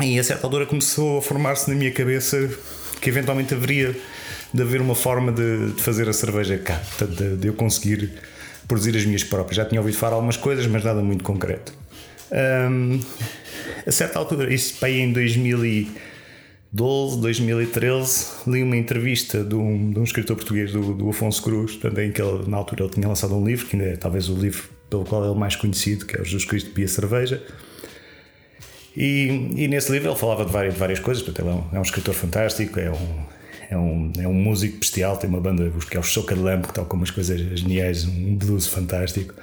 E 0.00 0.16
a 0.16 0.22
certa 0.22 0.46
altura 0.46 0.66
começou 0.66 1.18
a 1.18 1.22
formar-se 1.22 1.68
na 1.68 1.74
minha 1.74 1.90
cabeça 1.90 2.48
que 3.00 3.10
eventualmente 3.10 3.54
haveria 3.54 3.96
de 4.52 4.62
haver 4.62 4.80
uma 4.80 4.94
forma 4.94 5.32
de, 5.32 5.72
de 5.72 5.82
fazer 5.82 6.08
a 6.08 6.12
cerveja 6.12 6.58
cá, 6.58 6.80
de, 7.00 7.36
de 7.36 7.48
eu 7.48 7.54
conseguir 7.54 8.12
produzir 8.66 8.96
as 8.96 9.04
minhas 9.04 9.24
próprias. 9.24 9.56
Já 9.56 9.64
tinha 9.64 9.80
ouvido 9.80 9.96
falar 9.96 10.14
algumas 10.14 10.36
coisas, 10.36 10.66
mas 10.66 10.84
nada 10.84 11.02
muito 11.02 11.24
concreto. 11.24 11.72
Um, 12.30 13.00
a 13.86 13.90
certa 13.90 14.18
altura, 14.18 14.52
isso 14.52 14.78
para 14.78 14.90
em 14.90 15.12
2012, 15.12 17.20
2013, 17.20 18.26
li 18.46 18.62
uma 18.62 18.76
entrevista 18.76 19.42
de 19.42 19.54
um, 19.54 19.90
de 19.90 19.98
um 19.98 20.04
escritor 20.04 20.36
português, 20.36 20.72
do, 20.72 20.94
do 20.94 21.08
Afonso 21.08 21.42
Cruz, 21.42 21.76
também 21.76 22.12
que 22.12 22.20
ele, 22.20 22.48
na 22.48 22.58
altura 22.58 22.84
ele 22.84 22.92
tinha 22.92 23.08
lançado 23.08 23.34
um 23.34 23.44
livro, 23.44 23.66
que 23.66 23.76
ainda 23.76 23.88
é 23.88 23.96
talvez 23.96 24.28
o 24.28 24.34
livro 24.34 24.68
pelo 24.90 25.04
qual 25.04 25.24
ele 25.24 25.32
é 25.32 25.36
mais 25.36 25.56
conhecido, 25.56 26.06
que 26.06 26.16
é 26.16 26.20
o 26.20 26.24
Jesus 26.24 26.44
Cristo 26.44 26.70
Pia 26.70 26.88
Cerveja. 26.88 27.42
E, 28.96 29.52
e, 29.54 29.68
nesse 29.68 29.92
livro 29.92 30.08
ele 30.08 30.18
falava 30.18 30.44
de 30.44 30.50
várias, 30.50 30.74
de 30.74 30.80
várias 30.80 30.98
coisas, 30.98 31.22
portanto, 31.22 31.46
ele 31.46 31.56
é 31.56 31.60
um, 31.60 31.76
é 31.76 31.78
um 31.78 31.82
escritor 31.82 32.14
fantástico, 32.14 32.80
é 32.80 32.90
um, 32.90 33.37
é 33.70 33.76
um, 33.76 34.12
é 34.18 34.26
um 34.26 34.32
músico 34.32 34.78
bestial, 34.78 35.16
tem 35.16 35.28
uma 35.28 35.40
banda 35.40 35.70
que 35.88 35.96
é 35.96 36.00
o 36.00 36.02
Soca 36.02 36.34
de 36.34 36.40
Lamp, 36.40 36.66
que 36.66 36.74
toca 36.74 36.94
umas 36.94 37.10
coisas 37.10 37.38
geniais, 37.58 38.04
um 38.06 38.34
blues 38.34 38.66
fantástico. 38.66 39.34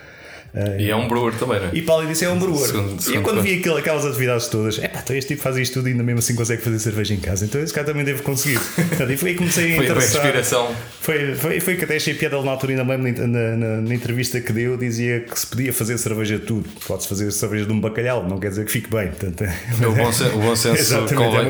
Uh, 0.55 0.79
e 0.79 0.89
é 0.89 0.95
um 0.95 1.09
brewer 1.09 1.33
também, 1.33 1.59
não 1.59 1.67
é? 1.67 1.71
E 1.73 1.81
Paulo 1.81 2.07
disse: 2.07 2.23
é 2.23 2.29
um 2.29 2.39
brewer. 2.39 2.65
Segundo, 2.65 3.01
segundo 3.01 3.19
e 3.19 3.21
quando 3.21 3.41
vi 3.41 3.61
aquelas 3.77 4.05
atividades 4.05 4.47
todas, 4.47 4.79
é 4.79 4.87
pá, 4.87 5.01
então 5.03 5.13
este 5.13 5.27
tipo 5.33 5.41
faz 5.41 5.57
isto 5.57 5.73
tudo 5.73 5.89
e 5.89 5.91
ainda 5.91 6.01
mesmo 6.01 6.19
assim 6.19 6.33
consegue 6.33 6.61
fazer 6.61 6.79
cerveja 6.79 7.13
em 7.13 7.19
casa, 7.19 7.43
então 7.43 7.59
esse 7.61 7.73
cara 7.73 7.87
também 7.87 8.05
deve 8.05 8.21
conseguir. 8.21 8.57
Portanto, 8.59 9.11
e 9.11 9.17
foi 9.17 9.29
aí 9.29 9.35
que 9.35 9.39
comecei 9.39 9.73
a 9.73 9.75
interessar. 9.83 10.21
Foi 10.21 10.29
inspiração. 10.29 10.75
Foi, 11.01 11.35
foi, 11.35 11.59
foi 11.59 11.75
que 11.75 11.83
até 11.83 11.97
achei 11.97 12.13
piada 12.13 12.41
na 12.41 12.51
altura, 12.51 12.71
ainda 12.71 12.85
mesmo 12.85 13.27
na, 13.27 13.57
na, 13.57 13.81
na, 13.81 13.93
entrevista 13.93 14.39
que 14.39 14.53
deu, 14.53 14.77
dizia 14.77 15.19
que 15.19 15.37
se 15.37 15.45
podia 15.45 15.73
fazer 15.73 15.97
cerveja 15.97 16.39
de 16.39 16.45
tudo. 16.45 16.69
Pode-se 16.87 17.09
fazer 17.09 17.29
cerveja 17.31 17.65
de 17.65 17.73
um 17.73 17.79
bacalhau, 17.81 18.25
não 18.25 18.39
quer 18.39 18.49
dizer 18.49 18.63
que 18.63 18.71
fique 18.71 18.89
bem. 18.89 19.09
Portanto, 19.09 19.43
é 19.43 19.87
o, 19.87 19.91
bom, 19.91 20.09
o 20.09 20.39
bom 20.39 20.55
senso 20.55 20.95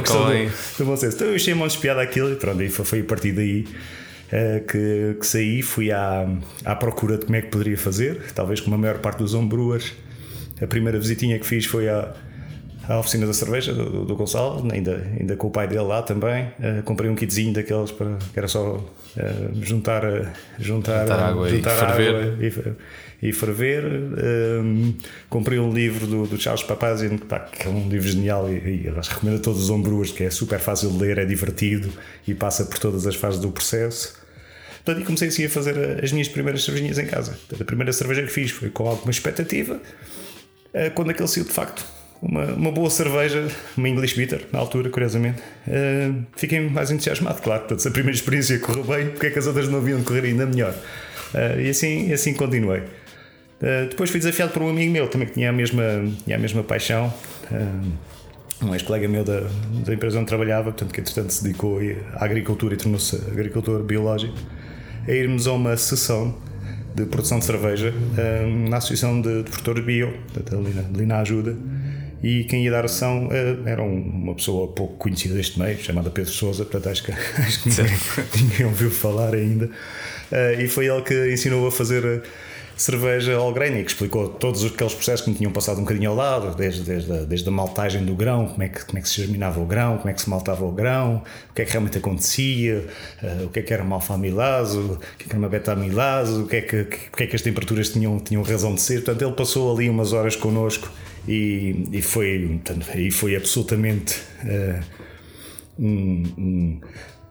convém. 0.03 0.47
É 0.47 0.50
do, 0.50 0.77
do 0.79 0.85
bom 0.85 0.97
senso. 0.97 1.15
Então 1.15 1.27
eu 1.27 1.35
achei 1.35 1.53
um 1.53 1.57
monte 1.57 1.74
de 1.74 1.77
piada 1.77 2.01
aquilo 2.01 2.31
e 2.31 2.35
pronto, 2.35 2.59
aí 2.59 2.69
foi, 2.69 2.85
foi 2.85 3.01
a 3.01 3.03
partir 3.03 3.33
daí. 3.33 3.65
Eh, 4.36 4.60
que, 4.68 5.15
que 5.18 5.25
saí, 5.25 5.62
fui 5.62 5.94
à, 5.94 6.27
à 6.65 6.75
procura 6.75 7.18
de 7.18 7.25
como 7.25 7.38
é 7.38 7.42
que 7.42 7.48
poderia 7.48 7.77
fazer, 7.77 8.22
talvez 8.36 8.60
como 8.60 8.75
a 8.75 8.77
maior 8.77 8.98
parte 8.98 9.20
dos 9.20 9.34
homebrewers. 9.34 9.94
A 10.62 10.68
primeira 10.68 11.00
visitinha 11.00 11.39
que 11.39 11.46
fiz 11.46 11.65
foi 11.65 11.88
à, 11.88 12.13
à 12.86 13.00
oficina 13.00 13.25
da 13.25 13.32
cerveja 13.32 13.74
do, 13.74 14.04
do 14.04 14.13
Gonçalo, 14.13 14.68
ainda, 14.74 15.08
ainda 15.18 15.38
com 15.38 15.48
o 15.48 15.51
pai 15.51 15.70
dele 15.70 15.84
lá 15.84 16.01
também. 16.01 16.48
Uh, 16.60 16.84
comprei 16.84 17.10
um 17.10 17.15
kitzinho 17.15 17.54
daqueles 17.54 17.94
para, 17.94 18.18
que 18.34 18.38
era 18.38 18.50
só 18.50 18.75
uh, 18.75 18.84
juntar, 19.62 20.04
juntar, 20.60 21.08
juntar 21.08 21.12
água, 21.12 21.48
juntar 21.48 21.72
e, 21.72 21.96
ferver. 21.96 22.75
e, 23.22 23.30
e 23.30 23.32
ferver. 23.32 23.86
Um, 23.86 24.96
comprei 25.30 25.60
um 25.60 25.72
livro 25.72 26.08
do, 26.08 26.27
do 26.27 26.38
Charles 26.38 26.63
Papazian, 26.63 27.18
que 27.54 27.68
é 27.68 27.70
um 27.70 27.88
livro 27.88 28.10
genial 28.10 28.50
e, 28.50 28.56
e 28.56 28.94
recomendo 29.01 29.38
a 29.38 29.39
todos 29.39 29.63
os 29.63 29.70
homebrewers, 29.70 30.12
que 30.12 30.25
é 30.25 30.30
super 30.30 30.60
fácil 30.60 30.89
de 30.89 30.98
ler, 30.98 31.20
é 31.20 31.25
divertido 31.25 31.89
e 32.27 32.34
passa 32.34 32.65
por 32.65 32.77
todas 32.80 33.08
as 33.08 33.15
fases 33.15 33.39
do 33.39 33.50
processo. 33.50 34.25
Portanto, 34.86 35.01
e 35.01 35.06
comecei 35.06 35.30
assim 35.30 35.46
a 35.46 35.50
fazer 35.50 36.04
as 36.04 36.12
minhas 36.12 36.27
primeiras 36.27 36.63
cervejinhas 36.63 37.00
em 37.00 37.08
casa. 37.08 37.32
Portanto, 37.32 37.62
a 37.62 37.65
primeira 37.65 37.92
cerveja 37.92 38.22
que 38.22 38.30
fiz 38.30 38.51
foi 38.51 38.70
com 38.70 38.88
alguma 38.88 39.10
expectativa. 39.12 39.82
Eh, 40.74 40.92
quando 40.92 41.10
aquele 41.10 41.27
saiu 41.27 41.44
de 41.44 41.51
facto 41.51 41.84
uma, 42.22 42.46
uma 42.54 42.72
boa 42.72 42.89
cerveja, 42.89 43.48
uma 43.77 43.88
English 43.88 44.15
Bitter, 44.15 44.46
na 44.51 44.60
altura, 44.60 44.89
curiosamente. 44.89 45.42
Uh, 45.68 46.25
fiquei 46.36 46.60
mais 46.60 46.92
entusiasmado, 46.92 47.42
claro. 47.42 47.62
Portanto, 47.62 47.80
se 47.80 47.88
a 47.88 47.92
primeira 47.92 48.15
experiência 48.15 48.58
correu 48.60 48.84
bem, 48.84 49.10
porque 49.10 49.27
é 49.27 49.30
que 49.30 49.39
as 49.39 49.48
outras 49.48 49.68
não 49.68 49.77
haviam 49.80 50.00
de 50.00 50.06
correr 50.06 50.25
ainda 50.25 50.46
melhor? 50.46 50.74
Uh, 51.34 51.60
e 51.62 51.70
assim, 51.70 52.12
assim 52.12 52.34
continuei. 52.34 52.80
Uh, 52.80 53.89
depois 53.89 54.10
fui 54.10 54.20
desafiado 54.20 54.51
por 54.51 54.62
um 54.62 54.70
amigo 54.70 54.92
meu 54.92 55.08
também 55.08 55.27
que 55.27 55.34
tinha 55.34 55.50
a 55.50 55.54
mesma, 55.54 55.84
tinha 56.24 56.36
a 56.36 56.39
mesma 56.39 56.63
paixão. 56.63 57.13
um 58.62 58.74
ex-colega 58.74 59.08
meu 59.08 59.24
da, 59.24 59.42
da 59.86 59.94
empresa 59.94 60.18
onde 60.18 60.27
trabalhava, 60.27 60.72
portanto, 60.72 60.94
que 60.94 61.01
entretanto 61.01 61.32
se 61.32 61.44
dedicou 61.44 61.80
à 62.13 62.25
agricultura 62.25 62.74
e 62.74 62.77
tornou-se 62.77 63.15
agricultor 63.15 63.84
biológico, 63.84 64.36
a 65.07 65.12
irmos 65.12 65.47
a 65.47 65.53
uma 65.53 65.75
sessão 65.77 66.35
de 66.93 67.05
produção 67.05 67.39
de 67.39 67.45
cerveja 67.45 67.93
na 68.69 68.77
Associação 68.77 69.21
de, 69.21 69.43
de 69.43 69.50
Produtores 69.50 69.83
Bio, 69.83 70.13
ali 70.51 70.74
na, 70.74 70.81
ali 70.81 71.05
na 71.05 71.19
Ajuda 71.19 71.57
e 72.25 72.43
quem 72.45 72.63
ia 72.63 72.71
dar 72.71 72.85
ação 72.85 73.27
uh, 73.27 73.67
era 73.67 73.83
uma 73.83 74.33
pessoa 74.33 74.67
pouco 74.69 74.95
conhecida 74.95 75.35
deste 75.35 75.59
meio, 75.59 75.77
chamada 75.77 76.09
Pedro 76.09 76.31
Souza, 76.31 76.65
portanto 76.65 76.91
acho 76.91 77.03
que, 77.03 77.12
acho 77.39 77.62
que 77.62 77.69
ninguém, 77.69 77.97
ninguém, 78.41 78.65
ouviu 78.65 78.89
falar 78.89 79.35
ainda. 79.35 79.65
Uh, 79.65 80.59
e 80.59 80.67
foi 80.67 80.88
ele 80.88 81.03
que 81.03 81.31
ensinou 81.31 81.67
a 81.67 81.71
fazer 81.71 82.03
eh, 82.03 82.21
cerveja 82.77 83.36
all 83.36 83.53
grain 83.53 83.79
e 83.79 83.84
que 83.84 83.91
explicou 83.91 84.27
todos 84.27 84.65
aqueles 84.65 84.94
processos 84.94 85.22
que 85.22 85.32
me 85.32 85.38
tinham 85.38 85.51
passado 85.51 85.77
um 85.77 85.82
bocadinho 85.82 86.10
ao 86.10 86.15
lado, 86.15 86.55
desde, 86.55 86.84
desde, 86.84 87.12
a, 87.12 87.17
desde 87.24 87.48
a 87.48 87.51
maltagem 87.51 88.03
do 88.03 88.15
grão, 88.15 88.48
como 88.48 88.63
é, 88.63 88.70
que, 88.70 88.86
como 88.86 89.00
é 89.00 89.01
que 89.01 89.10
se 89.10 89.22
germinava 89.22 89.60
o 89.60 89.65
grão, 89.65 89.98
como 89.98 90.10
é 90.10 90.13
que 90.13 90.22
se 90.22 90.29
maltava 90.29 90.65
o 90.65 90.72
grão, 90.72 91.24
o 91.50 91.53
que 91.53 91.62
é 91.62 91.65
que 91.65 91.72
realmente 91.72 91.98
acontecia, 91.98 92.86
uh, 93.24 93.46
o 93.46 93.50
que 93.50 93.60
é 93.60 93.62
que 93.62 93.74
era 93.74 93.84
uma 93.84 93.96
alfa-amilase, 93.96 94.77
o 94.77 95.00
que 95.17 95.24
é 95.24 95.27
que 95.27 95.32
era 95.32 95.39
uma 95.39 95.50
beta-amilase, 95.50 96.41
o 96.41 96.48
que 96.48 96.55
é 96.58 96.62
que, 96.62 96.84
que, 96.86 97.24
é 97.24 97.27
que 97.27 97.36
as 97.36 97.41
temperaturas 97.41 97.89
tinham, 97.89 98.20
tinham 98.20 98.44
razão 98.44 98.75
de 98.75 98.82
ser. 98.82 99.03
Portanto, 99.03 99.22
ele 99.22 99.36
passou 99.36 99.74
ali 99.74 99.89
umas 99.89 100.12
horas 100.13 100.36
connosco 100.36 100.91
e, 101.27 101.88
e 101.91 102.01
foi, 102.01 102.60
portanto, 102.63 102.88
aí 102.94 103.10
foi 103.10 103.36
absolutamente 103.36 104.22
uh, 104.44 104.84
um, 105.79 106.24
um, 106.38 106.82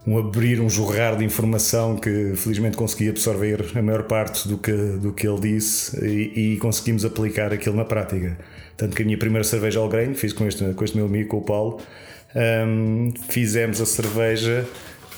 um, 0.07 0.19
abrir, 0.19 0.61
um 0.61 0.69
jorrar 0.69 1.17
de 1.17 1.25
informação 1.25 1.97
que 1.97 2.35
felizmente 2.37 2.77
consegui 2.77 3.09
absorver 3.09 3.65
a 3.75 3.83
maior 3.83 4.05
parte 4.05 4.47
do 4.49 4.59
que, 4.59 4.73
do 4.73 5.13
que 5.13 5.27
ele 5.27 5.41
disse 5.41 6.05
e, 6.05 6.55
e 6.55 6.57
conseguimos 6.59 7.05
aplicar 7.05 7.53
aquilo 7.53 7.77
na 7.77 7.85
prática. 7.85 8.37
Tanto 8.77 8.97
que 8.97 9.03
a 9.03 9.05
minha 9.05 9.19
primeira 9.19 9.45
cerveja 9.45 9.81
ao 9.81 9.89
grain 9.89 10.15
fiz 10.15 10.33
com 10.33 10.47
este, 10.47 10.73
com 10.75 10.85
este 10.85 10.97
meu 10.97 11.07
amigo, 11.07 11.29
com 11.29 11.39
o 11.39 11.43
Paulo, 11.43 11.81
um, 12.35 13.13
fizemos 13.29 13.81
a 13.81 13.87
cerveja 13.87 14.67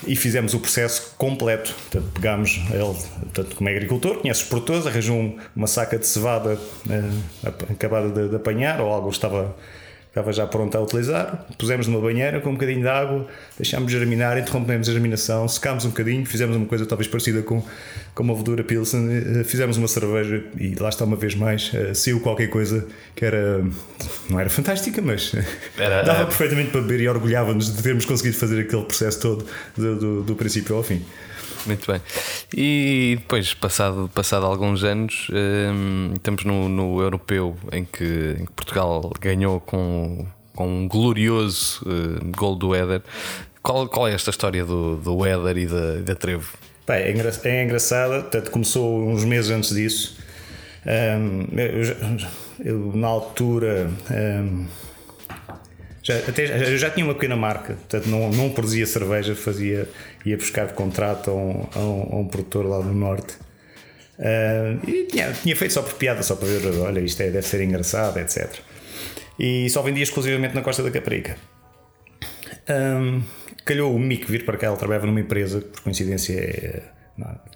e 0.05 0.15
fizemos 0.15 0.53
o 0.53 0.59
processo 0.59 1.15
completo. 1.17 1.73
Portanto, 1.73 2.11
pegámos 2.13 2.61
ele, 2.69 2.95
portanto, 3.21 3.55
como 3.55 3.69
é 3.69 3.75
agricultor, 3.75 4.17
conhece 4.19 4.43
os 4.43 4.47
produtores, 4.47 4.85
arranjou 4.85 5.35
uma 5.55 5.67
saca 5.67 5.97
de 5.97 6.05
cevada 6.05 6.53
uh, 6.53 7.47
acabada 7.71 8.09
de, 8.09 8.29
de, 8.29 8.35
apanhar 8.35 8.79
ou 8.79 8.91
algo 8.91 9.09
estava 9.09 9.55
estava 10.17 10.33
já 10.33 10.47
pronta 10.47 10.77
a 10.77 10.81
utilizar. 10.81 11.45
Pusemos 11.57 11.87
numa 11.87 12.01
banheira 12.01 12.41
com 12.41 12.49
um 12.49 12.53
bocadinho 12.53 12.81
de 12.81 12.87
água, 12.87 13.27
deixámos 13.57 13.91
germinar, 13.91 14.37
interrompemos 14.37 14.89
a 14.89 14.91
germinação, 14.91 15.47
secámos 15.47 15.85
um 15.85 15.89
bocadinho, 15.89 16.25
fizemos 16.25 16.55
uma 16.55 16.65
coisa 16.65 16.85
talvez 16.85 17.07
parecida 17.07 17.41
com, 17.43 17.63
com 18.15 18.23
uma 18.23 18.35
vedura 18.35 18.63
Pilsen, 18.63 19.07
eh, 19.11 19.43
fizemos 19.43 19.77
uma 19.77 19.87
cerveja 19.87 20.43
e 20.59 20.75
lá 20.75 20.89
está 20.89 21.05
uma 21.05 21.15
vez 21.15 21.35
mais, 21.35 21.71
uh, 21.73 21.93
saiu 21.93 22.19
qualquer 22.19 22.47
coisa 22.47 22.87
que 23.15 23.23
era. 23.23 23.63
não 24.29 24.39
era 24.39 24.49
fantástica, 24.49 25.01
mas 25.01 25.33
era, 25.77 26.01
dava 26.01 26.25
perfeitamente 26.25 26.71
para 26.71 26.81
beber 26.81 27.01
e 27.01 27.07
orgulhava-nos 27.07 27.75
de 27.75 27.83
termos 27.83 28.05
conseguido 28.05 28.37
fazer 28.37 28.61
aquele 28.61 28.83
processo 28.83 29.21
todo 29.21 29.45
do, 29.75 29.95
do, 29.95 30.23
do 30.23 30.35
princípio 30.35 30.75
ao 30.75 30.83
fim. 30.83 31.03
Muito 31.67 31.91
bem. 31.91 32.01
E 32.55 33.17
depois, 33.19 33.53
passado, 33.53 34.09
passado 34.13 34.45
alguns 34.45 34.85
anos, 34.85 35.27
um, 35.31 36.13
estamos 36.15 36.45
no, 36.45 36.69
no 36.69 37.01
europeu 37.01 37.57
em 37.73 37.83
que, 37.83 38.37
em 38.39 38.45
que, 38.45 38.51
Portugal 38.53 39.11
ganhou 39.19 39.59
com, 39.59 40.06
com 40.55 40.67
um 40.67 40.87
glorioso 40.87 41.81
uh, 41.85 42.31
gol 42.35 42.55
do 42.55 42.73
Éder. 42.73 43.01
Qual, 43.61 43.87
qual 43.87 44.07
é 44.07 44.13
esta 44.13 44.29
história 44.29 44.63
do, 44.65 44.95
do 44.95 45.25
Éder 45.25 45.57
e 45.57 45.65
da, 45.67 45.95
da 46.01 46.15
Trevo? 46.15 46.57
Bem, 46.87 47.03
é, 47.03 47.11
engra 47.11 47.31
é 47.43 47.63
engraçada, 47.63 48.21
portanto, 48.21 48.49
começou 48.49 49.07
uns 49.09 49.25
meses 49.25 49.51
antes 49.51 49.75
disso. 49.75 50.17
Um, 50.85 51.47
eu, 51.59 52.25
eu, 52.63 52.95
na 52.95 53.07
altura. 53.07 53.91
Um, 54.09 54.65
já, 56.01 56.17
até, 56.19 56.71
eu 56.71 56.77
já 56.77 56.89
tinha 56.89 57.05
uma 57.05 57.13
pequena 57.13 57.35
marca, 57.35 57.73
portanto 57.73 58.07
não, 58.07 58.29
não 58.29 58.49
produzia 58.51 58.85
cerveja, 58.85 59.35
fazia, 59.35 59.89
ia 60.25 60.37
buscar 60.37 60.71
contrato 60.71 61.29
a 61.29 61.33
um, 61.33 61.67
a 61.75 61.79
um, 61.79 62.09
a 62.13 62.15
um 62.19 62.27
produtor 62.27 62.65
lá 62.65 62.79
do 62.79 62.93
norte. 62.93 63.35
Uh, 64.17 64.89
e 64.89 65.07
tinha, 65.07 65.33
tinha 65.33 65.55
feito 65.57 65.73
só 65.73 65.81
por 65.81 65.93
piada, 65.95 66.23
só 66.23 66.37
para 66.37 66.47
ver, 66.47 66.79
olha, 66.79 67.01
isto 67.01 67.21
é, 67.21 67.29
deve 67.29 67.45
ser 67.45 67.61
engraçado, 67.61 68.17
etc. 68.17 68.49
E 69.39 69.69
só 69.69 69.81
vendia 69.81 70.03
exclusivamente 70.03 70.55
na 70.55 70.61
Costa 70.61 70.81
da 70.83 70.91
Caparica. 70.91 71.37
Um, 72.69 73.21
calhou 73.63 73.95
o 73.95 73.99
Mick 73.99 74.29
vir 74.29 74.45
para 74.45 74.57
cá, 74.57 74.67
ele 74.67 74.77
trabalhava 74.77 75.05
numa 75.05 75.19
empresa, 75.19 75.61
por 75.61 75.81
coincidência 75.81 76.33
é, 76.33 76.83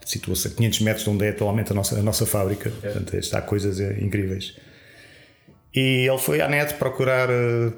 situa-se 0.05 0.47
a 0.47 0.51
500 0.51 0.81
metros 0.81 1.03
de 1.03 1.09
onde 1.09 1.25
é 1.25 1.29
atualmente 1.29 1.71
a 1.71 1.75
nossa, 1.75 1.99
a 1.99 2.03
nossa 2.03 2.25
fábrica, 2.25 2.69
é. 2.69 2.89
portanto 2.89 3.15
está 3.15 3.41
coisas 3.41 3.79
é, 3.79 3.99
incríveis. 4.01 4.55
E 5.73 6.07
ele 6.07 6.17
foi 6.17 6.41
à 6.41 6.47
net 6.47 6.73
procurar 6.75 7.29
uh, 7.29 7.73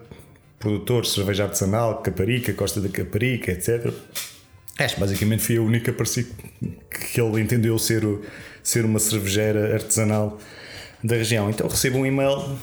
produtores 0.60 1.10
de 1.10 1.16
cerveja 1.16 1.44
artesanal, 1.44 2.02
Caparica, 2.02 2.54
Costa 2.54 2.82
da 2.82 2.90
Caparica, 2.90 3.52
etc. 3.52 3.94
Acho 4.80 5.00
basicamente 5.00 5.44
fui 5.44 5.58
a 5.58 5.62
única 5.62 5.94
que 5.94 7.22
ele 7.22 7.42
entendeu 7.42 7.78
ser, 7.78 8.04
ser 8.64 8.84
uma 8.84 8.98
cervejeira 8.98 9.76
artesanal 9.76 10.40
da 11.04 11.16
região. 11.16 11.50
Então 11.50 11.68
recebo 11.68 12.00
um 12.00 12.06
e-mail, 12.06 12.58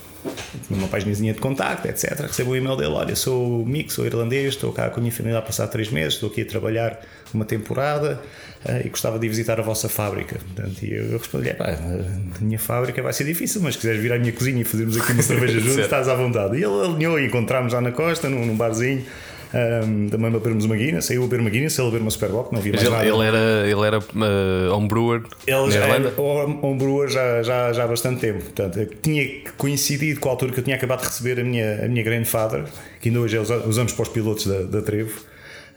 numa 0.68 0.88
páginazinha 0.88 1.32
de 1.32 1.40
contacto, 1.40 1.88
etc. 1.88 2.20
Recebo 2.20 2.52
um 2.52 2.56
e-mail 2.56 2.76
dele: 2.76 2.92
Olha, 2.92 3.16
sou 3.16 3.64
Mick, 3.66 3.92
sou 3.92 4.06
irlandês, 4.06 4.54
estou 4.54 4.72
cá 4.72 4.88
com 4.90 4.98
a 4.98 5.00
minha 5.00 5.12
família 5.12 5.38
há 5.38 5.42
passar 5.42 5.66
três 5.68 5.90
meses, 5.90 6.14
estou 6.14 6.30
aqui 6.30 6.42
a 6.42 6.46
trabalhar 6.46 7.00
uma 7.32 7.44
temporada 7.44 8.20
uh, 8.64 8.86
e 8.86 8.88
gostava 8.88 9.18
de 9.18 9.26
ir 9.26 9.28
visitar 9.28 9.58
a 9.58 9.62
vossa 9.62 9.88
fábrica. 9.88 10.38
Portanto, 10.38 10.82
e 10.84 10.94
eu 10.94 11.18
respondi: 11.18 11.50
a 11.50 12.40
minha 12.40 12.58
fábrica 12.58 13.02
vai 13.02 13.12
ser 13.12 13.24
difícil, 13.24 13.60
mas 13.62 13.74
se 13.74 13.80
quiseres 13.80 14.00
vir 14.00 14.12
à 14.12 14.18
minha 14.18 14.32
cozinha 14.32 14.60
e 14.60 14.64
fazermos 14.64 14.96
aqui 14.96 15.12
uma 15.12 15.22
cerveja 15.22 15.58
juntos, 15.60 15.78
estás 15.78 16.08
à 16.08 16.14
vontade. 16.14 16.56
E 16.56 16.64
ele 16.64 16.86
alinhou 16.86 17.18
e 17.18 17.26
encontramos 17.26 17.72
lá 17.72 17.80
na 17.80 17.92
costa, 17.92 18.28
num, 18.28 18.46
num 18.46 18.56
barzinho. 18.56 19.04
Um, 19.52 20.08
também 20.08 20.30
bebermos 20.30 20.64
uma 20.64 20.76
Guinness, 20.76 21.06
saiu 21.06 21.24
a 21.24 21.26
beber 21.26 21.40
uma 21.40 21.50
Guinness, 21.50 21.76
ele 21.76 21.88
a 21.88 21.90
beber 21.90 22.02
uma 22.02 22.10
Superbock, 22.10 22.52
não 22.52 22.60
havia 22.60 22.72
mais 22.72 22.84
ele, 22.84 22.90
nada. 22.92 23.06
Ele 23.06 23.26
era, 23.26 23.68
ele 23.68 23.86
era 23.86 23.98
uh, 23.98 24.74
homebrewer 24.74 25.22
ele 25.44 25.70
já 25.72 25.86
era 25.86 26.12
homebrewer 26.62 27.08
já, 27.08 27.42
já, 27.42 27.72
já 27.72 27.84
há 27.84 27.88
bastante 27.88 28.20
tempo. 28.20 28.44
Portanto, 28.44 28.86
tinha 29.02 29.26
coincidido 29.56 30.20
com 30.20 30.28
a 30.28 30.32
altura 30.32 30.52
que 30.52 30.60
eu 30.60 30.64
tinha 30.64 30.76
acabado 30.76 31.00
de 31.00 31.06
receber 31.06 31.40
a 31.40 31.44
minha, 31.44 31.84
a 31.84 31.88
minha 31.88 32.02
grandfather, 32.04 32.64
que 33.00 33.08
ainda 33.08 33.20
hoje 33.20 33.36
é 33.36 33.40
usamos 33.40 33.92
para 33.92 34.02
os 34.02 34.08
pilotos 34.08 34.46
da, 34.46 34.62
da 34.62 34.82
Trevo. 34.82 35.20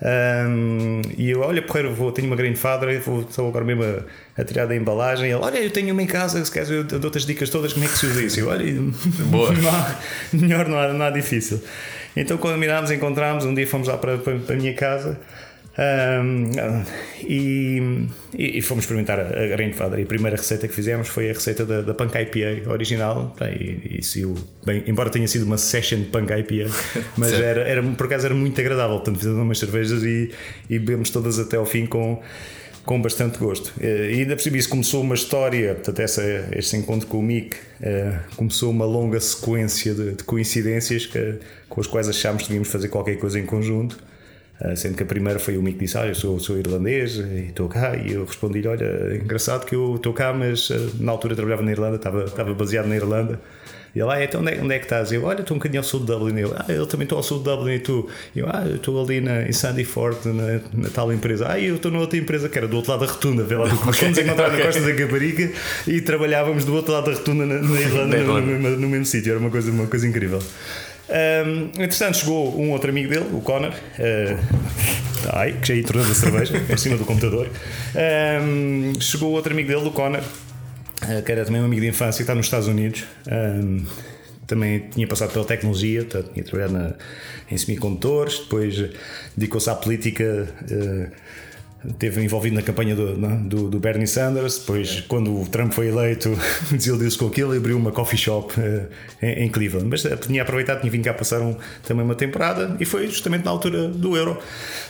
Um, 0.04 1.02
e 1.18 1.30
eu, 1.30 1.40
olha, 1.40 1.62
porreiro, 1.62 1.94
vou, 1.94 2.12
tenho 2.12 2.28
uma 2.28 2.36
grandfather, 2.36 3.02
vou, 3.02 3.22
estou 3.22 3.48
agora 3.48 3.64
mesmo 3.64 3.84
a, 3.84 4.42
a 4.42 4.44
tirar 4.44 4.66
da 4.66 4.76
embalagem. 4.76 5.26
Ele, 5.26 5.36
olha, 5.36 5.58
eu 5.58 5.72
tenho 5.72 5.94
uma 5.94 6.04
em 6.04 6.08
casa, 6.08 6.44
se 6.44 6.52
queres, 6.52 6.70
eu 6.70 6.84
dou-te 6.84 7.18
as 7.18 7.26
dicas 7.26 7.50
todas, 7.50 7.72
como 7.74 7.86
é 7.86 7.88
que 7.88 7.98
se 7.98 8.06
usa 8.06 8.22
isso? 8.22 8.40
Eu, 8.40 8.50
olha, 8.50 8.66
Boa. 9.32 9.54
Não 9.64 9.70
há, 9.70 9.96
melhor, 10.34 10.68
não 10.68 10.78
há, 10.78 10.88
não 10.94 11.06
há 11.06 11.10
difícil. 11.10 11.62
Então, 12.16 12.38
quando 12.38 12.58
mirámos, 12.58 12.92
encontramos, 12.92 13.46
um 13.46 13.54
dia 13.54 13.66
fomos 13.66 13.88
lá 13.88 13.98
para, 13.98 14.18
para, 14.18 14.38
para 14.40 14.56
a 14.56 14.58
minha 14.58 14.74
casa. 14.74 15.20
Um, 15.76 16.52
e, 17.24 18.08
e, 18.38 18.62
fomos 18.62 18.84
experimentar 18.84 19.20
a, 19.20 19.24
a 19.24 19.48
Grandfather. 19.48 20.00
E 20.00 20.04
a 20.04 20.06
primeira 20.06 20.38
receita 20.38 20.68
que 20.68 20.74
fizemos 20.74 21.08
foi 21.08 21.32
a 21.32 21.34
receita 21.34 21.66
da, 21.66 21.82
da 21.82 21.94
Punk 21.94 22.16
IPA 22.16 22.70
original. 22.70 23.36
E, 23.60 24.00
e 24.00 24.26
bem, 24.64 24.84
embora 24.86 25.10
tenha 25.10 25.28
sido 25.28 25.46
uma 25.46 25.58
session 25.58 26.00
de 26.00 26.06
Punk 26.06 26.32
IPA, 26.32 26.72
mas 27.18 27.34
era, 27.34 27.62
era, 27.62 27.82
por 27.82 28.06
acaso 28.06 28.28
era 28.28 28.36
muito 28.36 28.60
agradável. 28.62 28.98
Portanto, 28.98 29.18
fizemos 29.18 29.40
umas 29.40 29.58
cervejas 29.58 30.04
e, 30.04 30.32
e 30.70 30.78
bebemos 30.78 31.10
todas 31.10 31.40
até 31.40 31.58
ao 31.58 31.66
fim 31.66 31.88
com 31.88 32.22
com 32.86 33.02
bastante 33.02 33.38
gosto. 33.38 33.74
Eh, 33.80 34.12
e 34.12 34.20
ainda 34.22 34.36
percebi 34.36 34.60
isso, 34.60 34.70
começou 34.70 35.02
uma 35.02 35.16
história, 35.16 35.76
portanto, 35.76 36.00
essa, 36.00 36.24
este 36.54 36.76
encontro 36.76 37.08
com 37.08 37.20
o 37.20 37.24
Mick 37.24 37.56
eh, 37.82 38.20
começou 38.36 38.72
uma 38.72 38.86
longa 38.86 39.20
sequência 39.20 39.94
de, 39.94 40.12
de 40.14 40.24
coincidências 40.24 41.06
que, 41.06 41.40
com 41.70 41.80
as 41.80 41.88
quais 41.88 42.10
achámos 42.10 42.44
que 42.44 42.50
devíamos 42.50 42.70
fazer 42.70 42.90
qualquer 42.90 43.18
coisa 43.18 43.40
em 43.40 43.46
conjunto. 43.46 43.98
Eh, 44.62 44.76
sendo 44.76 44.96
que 44.96 45.04
a 45.04 45.06
primeira 45.06 45.40
foi 45.40 45.58
o 45.58 45.62
Mick 45.62 45.80
disse: 45.80 45.98
ah, 45.98 46.08
eu 46.08 46.16
sou, 46.16 46.40
sou 46.40 46.58
irlandês 46.58 47.16
e 47.16 47.48
estou 47.50 47.70
cá. 47.70 47.96
E 47.96 48.14
eu 48.14 48.26
respondi-lhe: 48.26 48.68
Olha, 48.68 48.86
é 48.86 49.16
engraçado 49.16 49.66
que 49.66 49.76
eu 49.76 49.96
estou 49.96 50.14
cá, 50.14 50.34
mas 50.34 50.70
na 51.00 51.12
altura 51.12 51.36
trabalhava 51.36 51.62
na 51.62 51.72
Irlanda, 51.72 51.96
estava, 51.96 52.26
estava 52.26 52.54
baseado 52.54 52.88
na 52.88 52.96
Irlanda. 52.96 53.40
E 53.96 54.00
ele, 54.00 54.10
ah, 54.10 54.24
então 54.24 54.42
onde 54.42 54.52
é, 54.52 54.60
onde 54.60 54.74
é 54.74 54.80
que 54.80 54.86
estás? 54.86 55.12
Eu, 55.12 55.24
olha, 55.24 55.42
estou 55.42 55.56
um 55.56 55.60
bocadinho 55.60 55.80
ao 55.80 55.84
sul 55.84 56.00
de 56.00 56.08
Dublin. 56.08 56.40
Eu, 56.40 56.54
ah, 56.56 56.66
eu 56.68 56.88
também 56.88 57.04
estou 57.04 57.18
ao 57.18 57.24
sul 57.24 57.38
de 57.38 57.44
Dublin 57.44 57.74
e 57.74 57.80
tu? 57.80 58.10
Eu, 58.36 58.48
ah, 58.48 58.64
eu 58.66 58.78
estou 58.78 59.04
ali 59.04 59.22
na, 59.22 59.44
em 59.44 59.52
Sandyford, 59.52 60.28
na, 60.30 60.60
na 60.74 60.90
tal 60.90 61.14
empresa. 61.14 61.46
Ah, 61.48 61.60
eu 61.60 61.76
estou 61.76 61.92
na 61.92 62.00
outra 62.00 62.18
empresa 62.18 62.50
que 62.50 62.58
era 62.58 62.68
do 62.68 62.76
outro 62.76 62.92
lado 62.92 63.06
da 63.06 63.12
rotunda. 63.12 63.44
Vê 63.44 63.56
lá, 63.56 63.68
nós 63.86 63.98
fomos 64.00 64.18
encontrar 64.18 64.52
na 64.52 64.64
costa 64.64 64.82
da 64.82 64.94
Caparica 64.96 65.52
e 65.86 66.02
trabalhávamos 66.02 66.66
do 66.66 66.74
outro 66.74 66.92
lado 66.92 67.06
da 67.06 67.18
rotunda 67.18 67.46
na, 67.46 67.62
na 67.62 67.82
Irlanda, 67.82 68.18
no, 68.18 68.42
no, 68.42 68.70
no, 68.78 68.90
mesmo 68.90 69.06
sítio. 69.06 69.32
Era 69.32 69.40
uma 69.40 69.52
coisa, 69.52 69.70
uma 69.70 69.86
coisa 69.86 70.08
incrível. 70.08 70.40
Um, 71.10 71.84
entretanto, 71.84 72.18
chegou 72.18 72.60
um 72.60 72.72
outro 72.72 72.90
amigo 72.90 73.10
dele, 73.10 73.28
o 73.32 73.42
Connor, 73.42 73.72
uh, 73.72 75.34
ai, 75.34 75.54
que 75.62 75.68
já 75.68 75.76
ia 75.76 75.84
tornando 75.84 76.12
a 76.12 76.16
cerveja 76.16 76.60
por 76.62 76.80
cima 76.80 76.98
do 76.98 77.06
computador. 77.06 77.48
Um, 78.42 79.00
chegou 79.00 79.32
outro 79.32 79.54
amigo 79.54 79.68
dele, 79.68 79.88
o 79.88 79.92
Connor, 79.92 80.24
que 81.26 81.32
era 81.32 81.46
também 81.46 81.62
um 81.62 81.66
amigo 81.66 81.82
de 81.82 81.88
infância, 81.88 82.18
que 82.18 82.24
está 82.24 82.36
nos 82.36 82.46
Estados 82.46 82.68
Unidos. 82.68 83.04
Um, 83.28 83.86
também 84.46 84.90
tinha 84.90 85.08
passado 85.08 85.32
pela 85.32 85.46
tecnologia, 85.46 86.04
portanto, 86.04 86.32
tinha 86.34 86.44
trabalhado 86.44 86.74
na, 86.74 86.94
em 87.50 87.58
semicondutores, 87.58 88.40
depois 88.40 88.76
dedicou-se 89.36 89.70
à 89.70 89.76
política. 89.76 90.48
Uh, 90.70 91.24
Esteve 91.86 92.24
envolvido 92.24 92.56
na 92.56 92.62
campanha 92.62 92.96
do, 92.96 93.14
do, 93.50 93.70
do, 93.70 93.80
Bernie 93.80 94.08
Sanders. 94.08 94.60
Depois, 94.60 95.00
é. 95.00 95.02
quando 95.08 95.42
o 95.42 95.46
Trump 95.46 95.74
foi 95.74 95.88
eleito, 95.88 96.30
desiludiu-se 96.72 97.18
com 97.18 97.28
aquilo 97.28 97.54
e 97.54 97.58
abriu 97.58 97.76
uma 97.76 97.92
coffee 97.92 98.18
shop 98.18 98.54
uh, 98.58 98.88
em, 99.22 99.44
em, 99.44 99.50
Cleveland. 99.50 99.90
Mas 99.90 100.08
tinha 100.26 100.44
aproveitado, 100.44 100.80
tinha 100.80 100.90
vindo 100.90 101.04
cá 101.04 101.14
passar 101.14 101.42
um, 101.42 101.58
também 101.86 102.06
uma 102.06 102.16
temporada 102.16 102.78
e 102.80 102.86
foi 102.86 103.08
justamente 103.08 103.44
na 103.44 103.52
altura 103.52 103.90
do 103.90 104.16
Euro. 104.16 104.40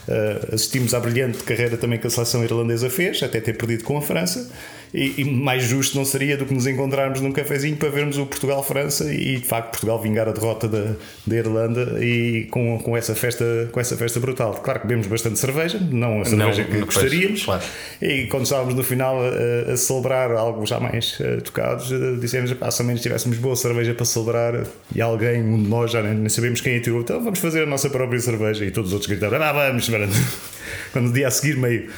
Uh, 0.08 0.54
assistimos 0.54 0.94
à 0.94 1.00
brilhante 1.00 1.40
carreira 1.44 1.78
também 1.78 1.98
que 1.98 2.06
a 2.06 2.10
seleção 2.12 2.44
irlandesa 2.44 2.90
fez, 2.92 3.24
até 3.24 3.42
ter 3.42 3.54
perdido 3.54 3.84
com 3.84 3.98
a 3.98 4.02
França. 4.02 4.52
E, 4.94 5.22
e, 5.22 5.26
mais 5.26 5.64
justo 5.64 5.98
não 5.98 6.06
seria 6.06 6.38
do 6.38 6.46
que 6.46 6.54
nos 6.54 6.68
encontrarmos 6.68 7.20
num 7.20 7.32
cafezinho 7.32 7.76
para 7.76 7.90
vermos 7.90 8.20
o 8.20 8.28
Portugal-França 8.28 9.12
e 9.12 9.38
de 9.38 9.46
facto 9.46 9.72
Portugal 9.72 10.00
vingar 10.00 10.30
a 10.30 10.32
derrota 10.32 10.68
da, 10.68 10.94
da 11.26 11.36
Irlanda 11.36 11.98
e 12.00 12.48
com, 12.52 12.78
com, 12.78 12.96
essa 12.96 13.16
festa, 13.16 13.44
com 13.72 13.80
essa 13.80 13.98
festa 13.98 14.20
brutal. 14.20 14.54
Claro 14.64 14.82
que 14.82 14.88
bebemos 14.88 15.08
bastante 15.08 15.40
cerveja, 15.40 15.80
não 15.80 16.22
a 16.22 16.26
cerveja 16.26 16.62
não, 16.62 16.70
que 16.70 16.86
gostaríamos. 16.86 17.44
Claro. 17.44 17.64
E 18.00 18.28
quando 18.28 18.44
estávamos 18.44 18.76
no 18.76 18.84
final 18.84 19.18
a, 19.20 19.72
a 19.72 19.78
celebrar 19.78 20.32
algo 20.32 20.64
já 20.64 20.80
mais 20.80 21.20
uh, 21.20 21.42
tocados, 21.42 21.90
uh, 21.90 22.18
dissemos: 22.18 22.54
pá, 22.54 22.70
se 22.70 22.82
ao 22.84 22.86
menos 22.86 23.02
tivéssemos 23.02 23.40
boa 23.40 23.56
cerveja 23.56 23.96
para 23.96 24.06
celebrar 24.06 24.64
e 24.94 25.02
alguém, 25.02 25.42
um 25.42 25.64
de 25.64 25.70
nós 25.70 25.90
já 25.90 26.04
nem, 26.04 26.14
nem 26.14 26.30
sabemos 26.30 26.62
quem 26.62 26.78
atirou, 26.78 27.02
então 27.02 27.24
vamos 27.24 27.40
fazer 27.40 27.64
a 27.64 27.66
nossa 27.66 27.90
própria 27.90 28.20
cerveja. 28.20 28.64
E 28.64 28.70
todos 28.70 28.90
os 28.90 28.94
outros 28.94 29.10
gritaram: 29.10 29.42
ah, 29.42 29.52
vamos, 29.52 29.90
quando 30.94 31.08
no 31.08 31.14
dia 31.14 31.28
a 31.28 31.32
seguir 31.32 31.58
meio 31.58 31.90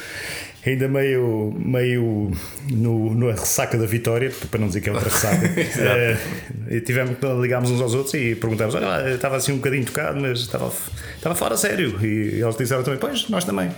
ainda 0.70 0.88
meio, 0.88 1.54
meio 1.56 2.32
no, 2.70 3.14
no 3.14 3.30
ressaca 3.30 3.78
da 3.78 3.86
vitória, 3.86 4.32
para 4.50 4.60
não 4.60 4.68
dizer 4.68 4.80
que 4.80 4.88
é 4.88 4.92
outra 4.92 5.08
ressaca. 5.08 5.46
uh, 5.46 6.80
tivemos, 6.80 7.16
ligámos 7.40 7.70
uns 7.70 7.80
aos 7.80 7.94
outros 7.94 8.14
e 8.14 8.34
perguntámos: 8.34 8.74
olha, 8.74 9.14
estava 9.14 9.36
assim 9.36 9.52
um 9.52 9.56
bocadinho 9.56 9.84
tocado, 9.84 10.20
mas 10.20 10.40
estava, 10.40 10.72
estava 11.16 11.34
fora 11.34 11.56
sério. 11.56 11.98
E 12.02 12.40
eles 12.40 12.56
disseram 12.56 12.82
também: 12.82 12.98
pois, 12.98 13.28
nós 13.28 13.44
também. 13.44 13.70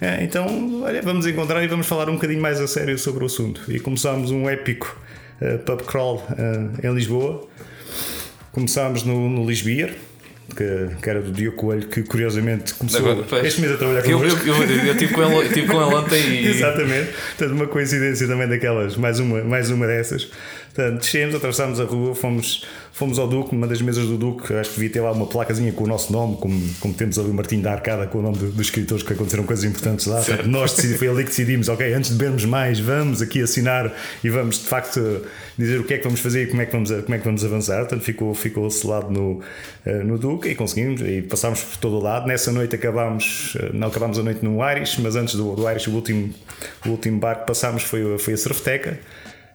É, 0.00 0.24
então, 0.24 0.82
olha, 0.82 1.00
vamos 1.02 1.26
encontrar 1.26 1.62
e 1.62 1.68
vamos 1.68 1.86
falar 1.86 2.08
um 2.10 2.14
bocadinho 2.14 2.40
mais 2.40 2.60
a 2.60 2.66
sério 2.66 2.98
sobre 2.98 3.22
o 3.22 3.26
assunto. 3.26 3.62
E 3.68 3.78
começámos 3.78 4.30
um 4.30 4.48
épico 4.48 4.98
uh, 5.40 5.58
pub 5.60 5.82
crawl 5.82 6.16
uh, 6.16 6.86
em 6.86 6.92
Lisboa. 6.92 7.46
Começámos 8.52 9.02
no, 9.02 9.28
no 9.28 9.46
Lisbier, 9.46 9.96
que, 10.56 10.88
que, 11.02 11.10
era 11.10 11.20
do 11.22 11.32
Diogo 11.32 11.56
Coelho, 11.56 11.88
que 11.88 12.02
curiosamente 12.02 12.74
começou 12.74 13.00
Agora, 13.00 13.46
este 13.46 13.60
mês 13.60 13.72
a 13.72 13.76
trabalhar 13.76 14.02
com 14.02 14.10
eu, 14.10 14.24
eu, 14.24 14.36
eu, 14.46 14.86
eu, 14.86 14.96
tive 14.96 15.14
com 15.14 15.22
ele, 15.22 15.48
tive 15.48 15.66
com 15.66 15.82
ele 15.82 15.94
ontem 15.94 16.20
e... 16.20 16.46
Exatamente, 16.54 17.12
portanto, 17.36 17.52
uma 17.52 17.66
coincidência 17.66 18.26
também 18.26 18.48
daquelas, 18.48 18.96
mais 18.96 19.18
uma, 19.18 19.42
mais 19.42 19.70
uma 19.70 19.86
dessas. 19.86 20.30
Portanto, 20.74 21.00
descemos, 21.00 21.34
atravessámos 21.34 21.78
a 21.78 21.84
rua, 21.84 22.14
fomos 22.14 22.66
Fomos 22.94 23.18
ao 23.18 23.26
Duque, 23.26 23.56
uma 23.56 23.66
das 23.66 23.82
mesas 23.82 24.06
do 24.06 24.16
Duque, 24.16 24.54
acho 24.54 24.70
que 24.70 24.76
devia 24.76 24.88
ter 24.88 25.00
lá 25.00 25.10
uma 25.10 25.26
placazinha 25.26 25.72
com 25.72 25.82
o 25.82 25.86
nosso 25.88 26.12
nome, 26.12 26.36
como, 26.36 26.74
como 26.78 26.94
temos 26.94 27.18
ali 27.18 27.28
o 27.28 27.34
Martim 27.34 27.60
da 27.60 27.72
Arcada 27.72 28.06
com 28.06 28.18
o 28.18 28.22
nome 28.22 28.38
dos 28.38 28.60
escritores 28.60 29.02
que 29.02 29.12
aconteceram 29.12 29.42
coisas 29.42 29.64
importantes 29.64 30.06
lá. 30.06 30.22
Certo. 30.22 30.48
Nós 30.48 30.74
decidimos, 30.74 30.98
foi 31.00 31.08
ali 31.08 31.24
que 31.24 31.30
decidimos, 31.30 31.68
ok, 31.68 31.92
antes 31.92 32.10
de 32.10 32.16
bebermos 32.16 32.44
mais, 32.44 32.78
vamos 32.78 33.20
aqui 33.20 33.42
assinar 33.42 33.92
e 34.22 34.30
vamos 34.30 34.60
de 34.60 34.66
facto 34.66 35.00
dizer 35.58 35.80
o 35.80 35.82
que 35.82 35.94
é 35.94 35.98
que 35.98 36.04
vamos 36.04 36.20
fazer 36.20 36.44
e 36.44 36.46
como 36.46 36.62
é 36.62 36.66
que 36.66 36.72
vamos, 36.72 36.88
como 36.88 37.14
é 37.16 37.18
que 37.18 37.24
vamos 37.24 37.44
avançar. 37.44 37.80
Portanto, 37.80 38.02
ficou, 38.02 38.32
ficou 38.32 38.70
selado 38.70 39.10
no, 39.10 39.40
eh, 39.84 40.04
no 40.04 40.16
Duque 40.16 40.50
e 40.50 40.54
conseguimos 40.54 41.00
e 41.00 41.20
passámos 41.20 41.62
por 41.62 41.78
todo 41.78 41.96
o 41.96 42.00
lado. 42.00 42.28
Nessa 42.28 42.52
noite 42.52 42.76
acabámos, 42.76 43.56
eh, 43.58 43.70
não 43.74 43.88
acabámos 43.88 44.20
a 44.20 44.22
noite 44.22 44.44
no 44.44 44.60
Irish, 44.70 44.98
mas 45.00 45.16
antes 45.16 45.34
do, 45.34 45.56
do 45.56 45.68
Irish, 45.68 45.88
o 45.88 45.94
último, 45.94 46.32
o 46.86 46.90
último 46.90 47.18
bar 47.18 47.40
que 47.40 47.46
passámos 47.48 47.82
foi, 47.82 48.18
foi 48.18 48.34
a 48.34 48.36
Surfteca. 48.36 49.00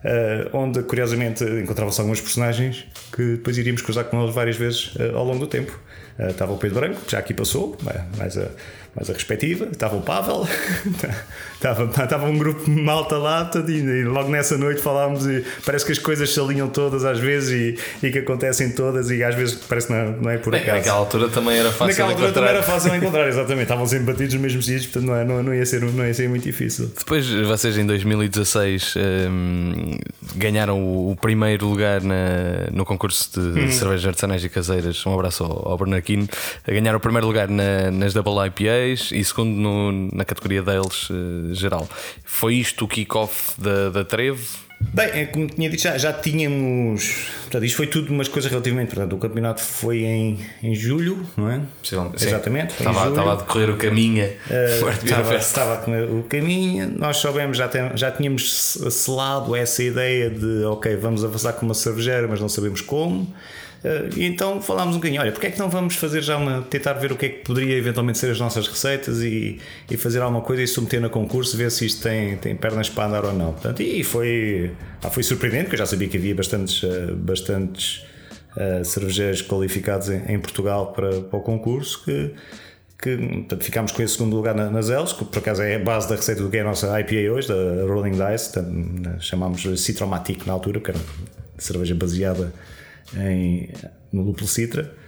Uh, 0.02 0.56
onde 0.56 0.82
curiosamente 0.82 1.44
encontravam-se 1.44 2.00
alguns 2.00 2.22
personagens 2.22 2.86
que 3.12 3.32
depois 3.32 3.58
iríamos 3.58 3.82
cruzar 3.82 4.04
com 4.04 4.22
eles 4.22 4.34
várias 4.34 4.56
vezes 4.56 4.94
uh, 4.94 5.14
ao 5.14 5.24
longo 5.24 5.40
do 5.40 5.46
tempo. 5.46 5.78
Uh, 6.18 6.28
estava 6.28 6.52
o 6.52 6.56
Pedro 6.56 6.80
Branco, 6.80 7.02
que 7.02 7.12
já 7.12 7.18
aqui 7.18 7.34
passou, 7.34 7.76
mais 8.16 8.38
a, 8.38 8.48
mais 8.94 9.08
a 9.08 9.12
respectiva, 9.12 9.68
estava 9.70 9.96
o 9.96 10.00
Pavel, 10.00 10.46
estava, 11.54 11.84
estava 11.84 12.26
um 12.26 12.36
grupo 12.36 12.68
malta 12.68 13.16
lá, 13.16 13.48
e 13.68 14.04
logo 14.04 14.28
nessa 14.28 14.58
noite 14.58 14.82
falámos 14.82 15.26
e 15.26 15.44
parece 15.64 15.86
que 15.86 15.92
as 15.92 15.98
coisas 15.98 16.32
se 16.32 16.40
alinham 16.40 16.68
todas 16.68 17.04
às 17.04 17.20
vezes 17.20 17.78
e, 18.02 18.06
e 18.06 18.10
que 18.10 18.18
acontecem 18.18 18.70
todas 18.72 19.10
e 19.10 19.22
às 19.22 19.34
vezes 19.34 19.54
parece 19.68 19.86
que 19.86 19.92
não, 19.92 20.12
não 20.12 20.30
é 20.30 20.38
por 20.38 20.54
acaso. 20.54 20.76
Naquela 20.76 20.96
altura 20.96 21.28
também 21.28 21.58
era 21.58 21.70
fácil 21.70 21.86
Naquela 21.86 22.08
altura 22.08 22.28
encontrar. 22.28 22.46
também 22.46 22.56
era 22.56 22.66
fácil 22.66 22.94
encontrar, 22.96 23.28
exatamente, 23.28 23.62
estavam 23.62 23.86
sempre 23.86 24.12
batidos 24.12 24.34
nos 24.34 24.42
mesmos 24.42 24.66
sítios, 24.66 24.86
portanto 24.86 25.06
não, 25.08 25.16
é, 25.16 25.24
não, 25.24 25.42
não, 25.42 25.54
ia 25.54 25.66
ser, 25.66 25.80
não 25.82 26.04
ia 26.04 26.14
ser 26.14 26.28
muito 26.28 26.42
difícil. 26.42 26.90
Depois 26.98 27.28
vocês 27.28 27.78
em 27.78 27.86
2016 27.86 28.94
um, 29.30 29.98
ganharam 30.34 30.82
o 30.82 31.14
primeiro 31.14 31.66
lugar 31.66 32.02
na, 32.02 32.68
no 32.72 32.84
concurso 32.84 33.40
de 33.40 33.60
hum. 33.60 33.70
cervejas 33.70 34.06
artesanais 34.06 34.44
e 34.44 34.48
caseiras, 34.48 35.06
um 35.06 35.14
abraço 35.14 35.44
ao, 35.44 35.68
ao 35.68 35.78
Bernardino, 35.78 36.28
ganharam 36.66 36.98
o 36.98 37.00
primeiro 37.00 37.26
lugar 37.26 37.48
na, 37.48 37.90
nas 37.92 38.12
Double 38.12 38.46
IPA 38.46 38.79
e 38.88 39.24
segundo 39.24 39.50
no, 39.50 39.92
na 40.12 40.24
categoria 40.24 40.62
deles 40.62 41.08
uh, 41.10 41.54
geral. 41.54 41.88
Foi 42.24 42.54
isto 42.54 42.84
o 42.84 42.88
kick-off 42.88 43.60
da, 43.60 43.90
da 43.90 44.04
Treve? 44.04 44.44
Bem, 44.80 45.06
é 45.12 45.26
como 45.26 45.46
tinha 45.46 45.68
dito, 45.68 45.82
já, 45.82 45.98
já 45.98 46.12
tínhamos. 46.12 47.26
Portanto, 47.42 47.64
isto 47.64 47.76
foi 47.76 47.86
tudo 47.86 48.10
umas 48.12 48.28
coisas 48.28 48.50
relativamente. 48.50 48.94
Portanto, 48.94 49.14
o 49.14 49.18
campeonato 49.18 49.60
foi 49.60 50.04
em, 50.04 50.38
em 50.62 50.74
julho, 50.74 51.24
não 51.36 51.50
é? 51.50 51.60
Sim, 51.82 52.10
Exatamente. 52.14 52.72
Estava, 52.72 53.10
estava 53.10 53.32
a 53.32 53.36
decorrer 53.36 53.70
o 53.70 53.76
caminho. 53.76 54.10
Uh, 54.50 54.88
estava, 55.04 55.36
estava 55.36 55.72
a 55.74 55.76
decorrer 55.76 56.10
o 56.10 56.22
caminho. 56.24 56.92
Nós 56.98 57.18
soubemos, 57.18 57.56
já, 57.56 57.68
tem, 57.68 57.96
já 57.96 58.10
tínhamos 58.10 58.78
selado 58.90 59.54
essa 59.54 59.82
ideia 59.82 60.28
de, 60.30 60.64
ok, 60.64 60.96
vamos 60.96 61.24
avançar 61.24 61.52
com 61.52 61.66
uma 61.66 61.74
cervejeira, 61.74 62.26
mas 62.26 62.40
não 62.40 62.48
sabemos 62.48 62.80
como. 62.80 63.32
E 64.14 64.24
então 64.26 64.60
falámos 64.60 64.94
um 64.94 64.98
bocadinho, 64.98 65.22
olha, 65.22 65.32
porque 65.32 65.46
é 65.46 65.50
que 65.50 65.58
não 65.58 65.70
vamos 65.70 65.96
fazer 65.96 66.22
já 66.22 66.36
uma. 66.36 66.62
tentar 66.62 66.92
ver 66.94 67.12
o 67.12 67.16
que 67.16 67.26
é 67.26 67.28
que 67.30 67.44
poderia 67.44 67.76
eventualmente 67.76 68.18
ser 68.18 68.30
as 68.30 68.38
nossas 68.38 68.68
receitas 68.68 69.22
e, 69.22 69.58
e 69.90 69.96
fazer 69.96 70.20
alguma 70.20 70.42
coisa 70.42 70.62
e 70.62 70.66
submeter 70.66 71.00
no 71.00 71.08
concurso, 71.08 71.56
ver 71.56 71.70
se 71.70 71.86
isto 71.86 72.02
tem, 72.02 72.36
tem 72.36 72.54
pernas 72.54 72.90
para 72.90 73.06
andar 73.06 73.24
ou 73.24 73.32
não. 73.32 73.52
Portanto, 73.52 73.80
e 73.82 74.04
foi, 74.04 74.70
ah, 75.02 75.08
foi 75.08 75.22
surpreendente, 75.22 75.64
porque 75.64 75.76
eu 75.76 75.78
já 75.78 75.86
sabia 75.86 76.08
que 76.08 76.18
havia 76.18 76.34
bastantes, 76.34 76.82
uh, 76.82 77.14
bastantes 77.16 78.04
uh, 78.54 78.84
cervejeiros 78.84 79.40
qualificados 79.40 80.10
em, 80.10 80.34
em 80.34 80.38
Portugal 80.38 80.92
para, 80.92 81.22
para, 81.22 81.38
o 81.38 81.42
concurso 81.42 82.04
que. 82.04 82.34
que 83.00 83.16
portanto, 83.16 83.64
ficámos 83.64 83.92
com 83.92 84.02
esse 84.02 84.12
segundo 84.12 84.36
lugar 84.36 84.54
na, 84.54 84.70
nas 84.70 84.90
Eles, 84.90 85.14
que 85.14 85.24
por 85.24 85.38
acaso 85.38 85.62
é 85.62 85.76
a 85.76 85.78
base 85.78 86.06
da 86.06 86.16
receita 86.16 86.42
do 86.42 86.50
que 86.50 86.58
é 86.58 86.60
a 86.60 86.64
nossa 86.64 87.00
IPA 87.00 87.32
hoje, 87.32 87.48
da 87.48 87.86
Rolling 87.86 88.12
Dice, 88.12 88.52
chamámos 89.20 89.62
Citromatic 89.80 90.46
na 90.46 90.52
altura, 90.52 90.80
que 90.80 90.90
era 90.90 91.00
cerveja 91.56 91.94
baseada 91.94 92.52
em, 93.16 93.68
no 94.12 94.24
Duplo 94.24 94.46
Citra. 94.46 95.00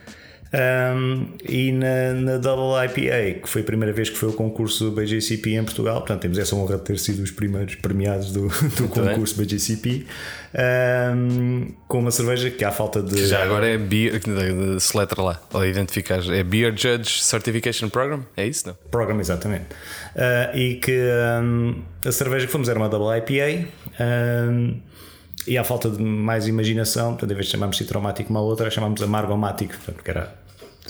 Um, 0.53 1.29
e 1.49 1.73
na, 1.73 2.13
na, 2.13 2.37
Double 2.37 2.77
IPA, 2.85 3.41
que 3.41 3.49
foi 3.49 3.63
a 3.63 3.65
primeira 3.65 3.91
vez 3.91 4.11
que 4.11 4.19
foi 4.19 4.29
o 4.29 4.35
concurso 4.35 4.91
do 4.91 5.01
BJCP 5.01 5.55
em 5.55 5.65
Portugal, 5.65 5.97
portanto 6.01 6.21
temos 6.21 6.37
essa 6.37 6.55
honra 6.55 6.77
de 6.77 6.85
ter 6.85 6.99
sido 6.99 7.23
os 7.23 7.31
primeiros 7.31 7.75
premiados 7.77 8.31
do, 8.33 8.49
do 8.77 8.87
concurso 8.89 9.35
bem. 9.35 9.47
BJCP, 9.47 10.07
um, 11.17 11.73
com 11.89 12.01
uma 12.01 12.11
cerveja 12.11 12.51
que 12.51 12.67
há 12.67 12.71
falta 12.71 13.03
de. 13.03 13.27
Já 13.27 13.43
agora 13.43 13.67
é 13.67 13.79
Beer, 13.79 14.21
se 14.79 14.95
letra 14.95 15.23
lá, 15.23 15.41
ou 15.55 15.65
identificar, 15.65 16.21
é 16.31 16.43
Beer 16.43 16.77
Judge 16.77 17.23
Certification 17.23 17.89
Program, 17.89 18.23
é 18.37 18.47
isso, 18.47 18.69
não? 18.69 18.75
Program, 18.91 19.19
exatamente. 19.21 19.65
Uh, 20.15 20.55
e 20.55 20.75
que 20.75 21.01
um, 21.43 21.83
a 22.05 22.13
cerveja 22.13 22.45
que 22.45 22.53
fomos 22.53 22.69
era 22.69 22.79
uma 22.79 22.91
Double 22.91 23.17
IPA. 23.17 23.69
Um, 23.99 24.92
e 25.47 25.59
à 25.59 25.65
falta 25.65 25.91
de 25.91 26.03
mais 26.03 26.47
imaginação, 26.47 27.11
portanto, 27.13 27.31
em 27.31 27.35
vez 27.35 27.47
de 27.47 27.53
chamarmos 27.53 27.77
citromático 27.77 28.31
uma 28.31 28.41
outra, 28.41 28.71
chamámos 28.71 29.03
amargomático, 29.03 29.75
portanto, 29.75 30.03
que 30.03 30.11
era 30.11 30.43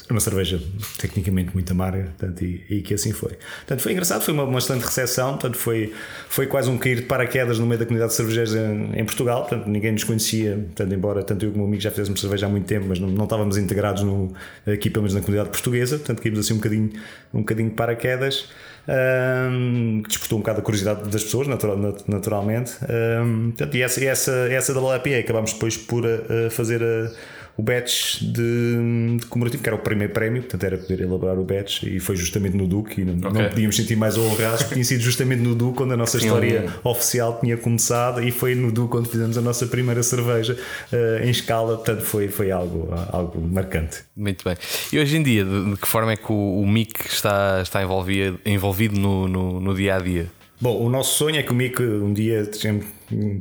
uma 0.09 0.21
cerveja 0.21 0.61
tecnicamente 0.99 1.51
muito 1.53 1.71
amarga 1.71 2.13
portanto, 2.19 2.43
e, 2.43 2.65
e, 2.69 2.83
que 2.83 2.95
assim 2.95 3.13
foi. 3.13 3.33
Portanto, 3.59 3.81
foi 3.81 3.93
engraçado, 3.93 4.23
foi 4.23 4.33
uma, 4.33 4.45
uma 4.45 4.59
excelente 4.59 4.85
recepção, 4.85 5.33
portanto, 5.33 5.57
foi, 5.57 5.93
foi 6.29 6.47
quase 6.47 6.71
um 6.71 6.79
cair 6.79 6.97
de 6.97 7.03
paraquedas 7.03 7.59
no 7.59 7.67
meio 7.67 7.79
da 7.79 7.85
comunidade 7.85 8.13
de 8.13 8.17
cervejeiros 8.17 8.55
em, 8.55 9.01
em, 9.01 9.05
Portugal, 9.05 9.43
portanto, 9.47 9.67
ninguém 9.69 9.93
nos 9.93 10.05
conhecia, 10.05 10.57
portanto, 10.57 10.95
embora 10.95 11.23
tanto 11.23 11.45
eu 11.45 11.53
como 11.53 11.65
o 11.65 11.67
amigo 11.67 11.83
já 11.83 11.91
fizéssemos 11.91 12.21
cerveja 12.21 12.47
há 12.47 12.49
muito 12.49 12.67
tempo, 12.67 12.87
mas 12.89 12.99
não, 12.99 13.09
não 13.09 13.25
estávamos 13.25 13.57
integrados 13.59 14.03
no, 14.03 14.33
aqui, 14.67 14.89
pelo 14.89 15.03
menos 15.03 15.15
na 15.15 15.21
comunidade 15.21 15.51
portuguesa, 15.51 15.99
portanto, 15.99 16.23
caímos 16.23 16.41
assim 16.41 16.55
um 16.55 16.57
bocadinho, 16.57 16.91
um 17.35 17.41
bocadinho 17.41 17.69
de 17.69 17.75
paraquedas 17.75 18.49
um, 18.89 20.03
que 20.03 20.09
despertou 20.09 20.39
um 20.39 20.41
bocado 20.41 20.61
a 20.61 20.63
curiosidade 20.63 21.09
das 21.09 21.25
pessoas, 21.25 21.47
natural, 21.47 21.77
naturalmente. 22.07 22.73
Um, 22.83 23.51
portanto, 23.51 23.77
e 23.77 23.83
essa, 23.83 24.05
essa, 24.05 24.33
essa 24.51 24.73
IPA 24.73 25.19
acabámos 25.21 25.53
depois 25.53 25.77
por 25.77 26.05
uh, 26.05 26.51
fazer 26.51 26.83
a 26.83 27.11
o 27.57 27.63
batch 27.63 28.23
de, 28.23 29.17
de, 29.19 29.27
comemorativo, 29.27 29.63
que 29.63 29.69
era 29.69 29.77
o 29.77 29.79
primeiro 29.79 30.13
prémio, 30.13 30.43
portanto 30.43 30.65
era 30.65 30.79
poder 30.79 31.01
elaborar 31.01 31.39
o 31.39 31.45
batch 31.45 31.83
e 31.83 32.01
foi 32.01 32.17
justamente 32.17 32.57
no 32.57 32.67
Duque 32.67 33.03
e 33.03 33.05
não, 33.05 33.29
okay. 33.29 33.43
não 33.43 33.49
podíamos 33.51 33.77
sentir 33.77 33.97
mais 33.97 34.17
honrados 34.17 34.63
porque 34.63 34.75
tinha 34.75 34.85
sido 34.85 35.03
justamente 35.03 35.41
no 35.41 35.55
Duque 35.55 35.77
quando 35.77 35.93
a 35.93 35.97
nossa 35.97 36.17
história 36.17 36.73
oficial 36.83 37.39
tinha 37.41 37.57
começado 37.57 38.23
e 38.23 38.31
foi 38.31 38.55
no 38.55 38.73
Duque 38.73 38.93
quando 38.93 39.09
fizemos 39.09 39.37
a 39.37 39.41
nossa 39.41 39.67
primeira 39.67 40.03
cerveja 40.03 40.57
uh, 40.93 41.25
em 41.25 41.31
escala, 41.31 41.77
portanto 41.77 42.03
foi, 42.03 42.29
foi 42.29 42.51
algo, 42.51 42.89
algo 43.11 43.41
marcante. 43.41 43.99
Muito 44.17 44.45
bem. 44.45 44.57
E 44.93 44.99
hoje 44.99 45.17
em 45.17 45.23
dia, 45.23 45.45
de, 45.45 45.71
de 45.73 45.77
que 45.77 45.87
forma 45.87 46.13
é 46.13 46.17
que 46.17 46.33
o, 46.33 46.61
o 46.61 46.67
MIC 46.67 47.07
está, 47.07 47.61
está 47.63 47.83
envolvido, 47.83 48.41
envolvido 48.47 48.99
no, 48.99 49.29
no, 49.29 49.61
no 49.61 49.75
dia 49.75 49.97
a 49.97 49.99
dia? 49.99 50.27
Bom, 50.61 50.81
o 50.81 50.89
nosso 50.89 51.19
sonho 51.19 51.37
é 51.37 51.43
que 51.43 51.51
o 51.51 51.55
MIC 51.55 51.83
um 51.83 52.13
dia 52.13 52.49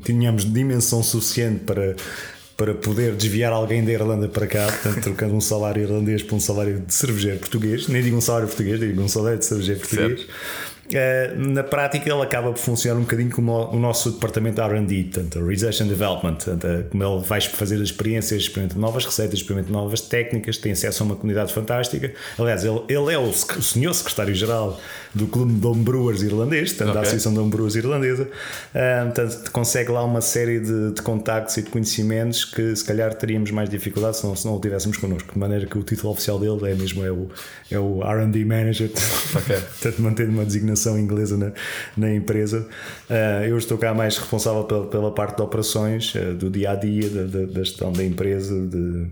tenhamos 0.04 0.52
dimensão 0.52 1.04
suficiente 1.04 1.60
para 1.60 1.96
para 2.62 2.76
poder 2.76 3.16
desviar 3.16 3.52
alguém 3.52 3.84
da 3.84 3.92
Irlanda 3.92 4.28
para 4.28 4.46
cá, 4.46 4.68
portanto, 4.68 5.02
trocando 5.02 5.34
um 5.34 5.42
salário 5.42 5.82
irlandês 5.82 6.22
por 6.22 6.36
um 6.36 6.40
salário 6.40 6.80
de 6.80 6.94
cervejeiro 6.94 7.40
português, 7.40 7.88
nem 7.88 8.04
digo 8.04 8.16
um 8.16 8.22
salário 8.22 8.48
português, 8.48 8.80
digo 8.80 9.02
um 9.02 9.08
salário 9.08 9.40
de 9.40 9.46
cervejeiro 9.46 9.80
português. 9.80 10.20
Certo. 10.20 10.34
Uh, 10.92 11.40
na 11.40 11.64
prática, 11.64 12.12
ele 12.12 12.22
acaba 12.22 12.52
por 12.52 12.58
funcionar 12.60 12.98
um 12.98 13.04
bocadinho 13.04 13.30
como 13.32 13.70
o 13.70 13.80
nosso 13.80 14.12
departamento 14.12 14.62
de 14.62 14.68
RD, 14.68 15.04
portanto, 15.04 15.46
Research 15.46 15.84
and 15.84 15.88
Development, 15.88 16.34
portanto, 16.36 16.68
é 16.68 16.84
como 16.84 17.04
ele 17.04 17.26
vai 17.26 17.40
fazer 17.42 17.76
as 17.76 17.84
experiências, 17.84 18.42
experimenta 18.42 18.78
novas 18.78 19.06
receitas, 19.06 19.40
experimenta 19.40 19.72
novas 19.72 20.02
técnicas, 20.02 20.58
tem 20.58 20.74
acesso 20.74 21.04
a 21.04 21.06
uma 21.06 21.16
comunidade 21.16 21.54
fantástica. 21.54 22.12
Aliás, 22.38 22.66
ele, 22.66 22.82
ele 22.90 23.14
é 23.14 23.18
o, 23.18 23.30
o 23.30 23.34
senhor 23.34 23.94
secretário-geral 23.94 24.80
do 25.14 25.28
Clube 25.28 25.54
de 25.54 25.66
Homebrewers 25.66 26.22
irlandês, 26.22 26.70
portanto, 26.70 26.90
okay. 26.90 26.94
da 26.94 27.02
Associação 27.02 27.34
de 27.34 27.40
Homebrewers 27.40 27.76
irlandesa. 27.76 28.24
Uh, 28.24 29.06
portanto, 29.06 29.52
consegue 29.52 29.92
lá 29.92 30.04
uma 30.04 30.22
série 30.22 30.60
de, 30.60 30.92
de, 30.92 31.02
contactos 31.02 31.58
e 31.58 31.62
de 31.62 31.70
conhecimentos 31.70 32.46
que 32.46 32.76
se 32.76 32.84
calhar 32.84 33.14
teríamos 33.14 33.52
mais 33.52 33.70
dificuldade 33.70 34.18
se 34.18 34.26
não, 34.26 34.36
se 34.36 34.46
não 34.46 34.56
o 34.56 34.60
tivéssemos 34.60 34.98
connosco. 34.98 35.32
De 35.32 35.40
maneira 35.40 35.66
que 35.66 35.78
o 35.78 35.84
título 35.84 36.12
oficial 36.12 36.38
dele 36.38 36.72
é 36.72 36.76
mesmo 36.76 37.06
é 37.06 37.12
o, 37.12 37.30
é 37.70 37.80
o 37.80 38.02
RD 38.02 38.44
Manager, 38.46 38.90
okay. 39.36 39.58
portanto, 39.80 40.02
mantendo 40.02 40.32
uma 40.32 40.46
designação 40.46 40.81
inglesa 40.98 41.38
na, 41.38 41.52
na 41.96 42.14
empresa. 42.14 42.68
Uh, 43.10 43.46
eu 43.46 43.58
estou 43.58 43.78
cá 43.78 43.94
mais 43.94 44.18
responsável 44.18 44.64
pela, 44.64 44.88
pela 44.88 45.12
parte 45.12 45.38
de 45.38 45.42
operações, 45.42 46.14
uh, 46.16 46.34
do 46.34 46.50
dia 46.50 46.72
a 46.72 46.76
dia, 46.76 47.10
da, 47.10 47.46
da, 47.46 47.64
gestão 47.64 47.92
da 47.92 48.04
empresa, 48.04 48.56
de 48.68 49.08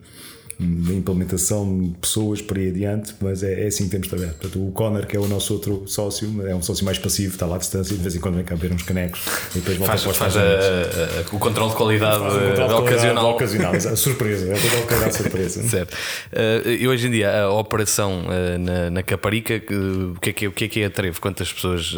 da 0.60 0.94
implementação 0.94 1.80
de 1.84 1.98
pessoas 2.00 2.42
por 2.42 2.58
aí 2.58 2.68
adiante, 2.68 3.16
mas 3.22 3.44
é, 3.44 3.64
é 3.64 3.68
assim 3.68 3.86
que 3.86 3.92
temos 3.92 4.08
de 4.08 4.10
trabalhar. 4.10 4.34
Portanto, 4.34 4.68
o 4.68 4.72
Connor, 4.74 5.08
que 5.08 5.16
é 5.16 5.20
o 5.20 5.26
nosso 5.26 5.54
outro 5.54 5.84
sócio, 5.88 6.46
é 6.46 6.54
um 6.54 6.62
sócio 6.62 6.84
mais 6.84 6.98
passivo, 6.98 7.34
está 7.34 7.46
lá 7.46 7.56
à 7.56 7.60
distância, 7.60 7.96
de 7.96 8.02
vez 8.02 8.14
em 8.14 8.20
quando 8.20 8.36
vem 8.36 8.44
cá 8.44 8.56
ver 8.56 8.74
uns 8.74 8.84
canecos 8.84 9.22
e 9.56 9.60
depois 9.60 9.78
volta 9.78 9.98
faz, 9.98 10.18
faz 10.18 10.36
a, 10.36 10.42
a, 10.42 11.36
o 11.36 11.40
controle 11.40 11.70
de 11.70 11.78
qualidade 11.78 12.20
controle 12.20 12.74
ocasional. 12.74 13.30
ocasional, 13.32 13.74
a 13.74 13.96
surpresa, 13.96 14.48
é 14.48 14.50
o 14.50 14.60
controle 14.60 14.82
de 14.82 14.88
qualidade 14.88 15.16
surpresa. 15.16 15.64
certo. 15.70 15.94
Uh, 15.94 16.70
e 16.70 16.88
hoje 16.90 17.08
em 17.08 17.12
dia, 17.12 17.44
a 17.44 17.54
operação 17.54 18.26
uh, 18.26 18.60
na, 18.60 18.90
na 18.90 19.02
Caparica, 19.02 19.64
uh, 19.72 20.12
o, 20.12 20.20
que 20.20 20.32
é 20.32 20.34
que 20.34 20.46
é, 20.46 20.48
o 20.50 20.52
que 20.52 20.66
é 20.66 20.68
que 20.68 20.82
é 20.82 20.86
a 20.88 20.90
Trevo? 20.90 21.22
Quantas 21.22 21.54
pessoas. 21.54 21.96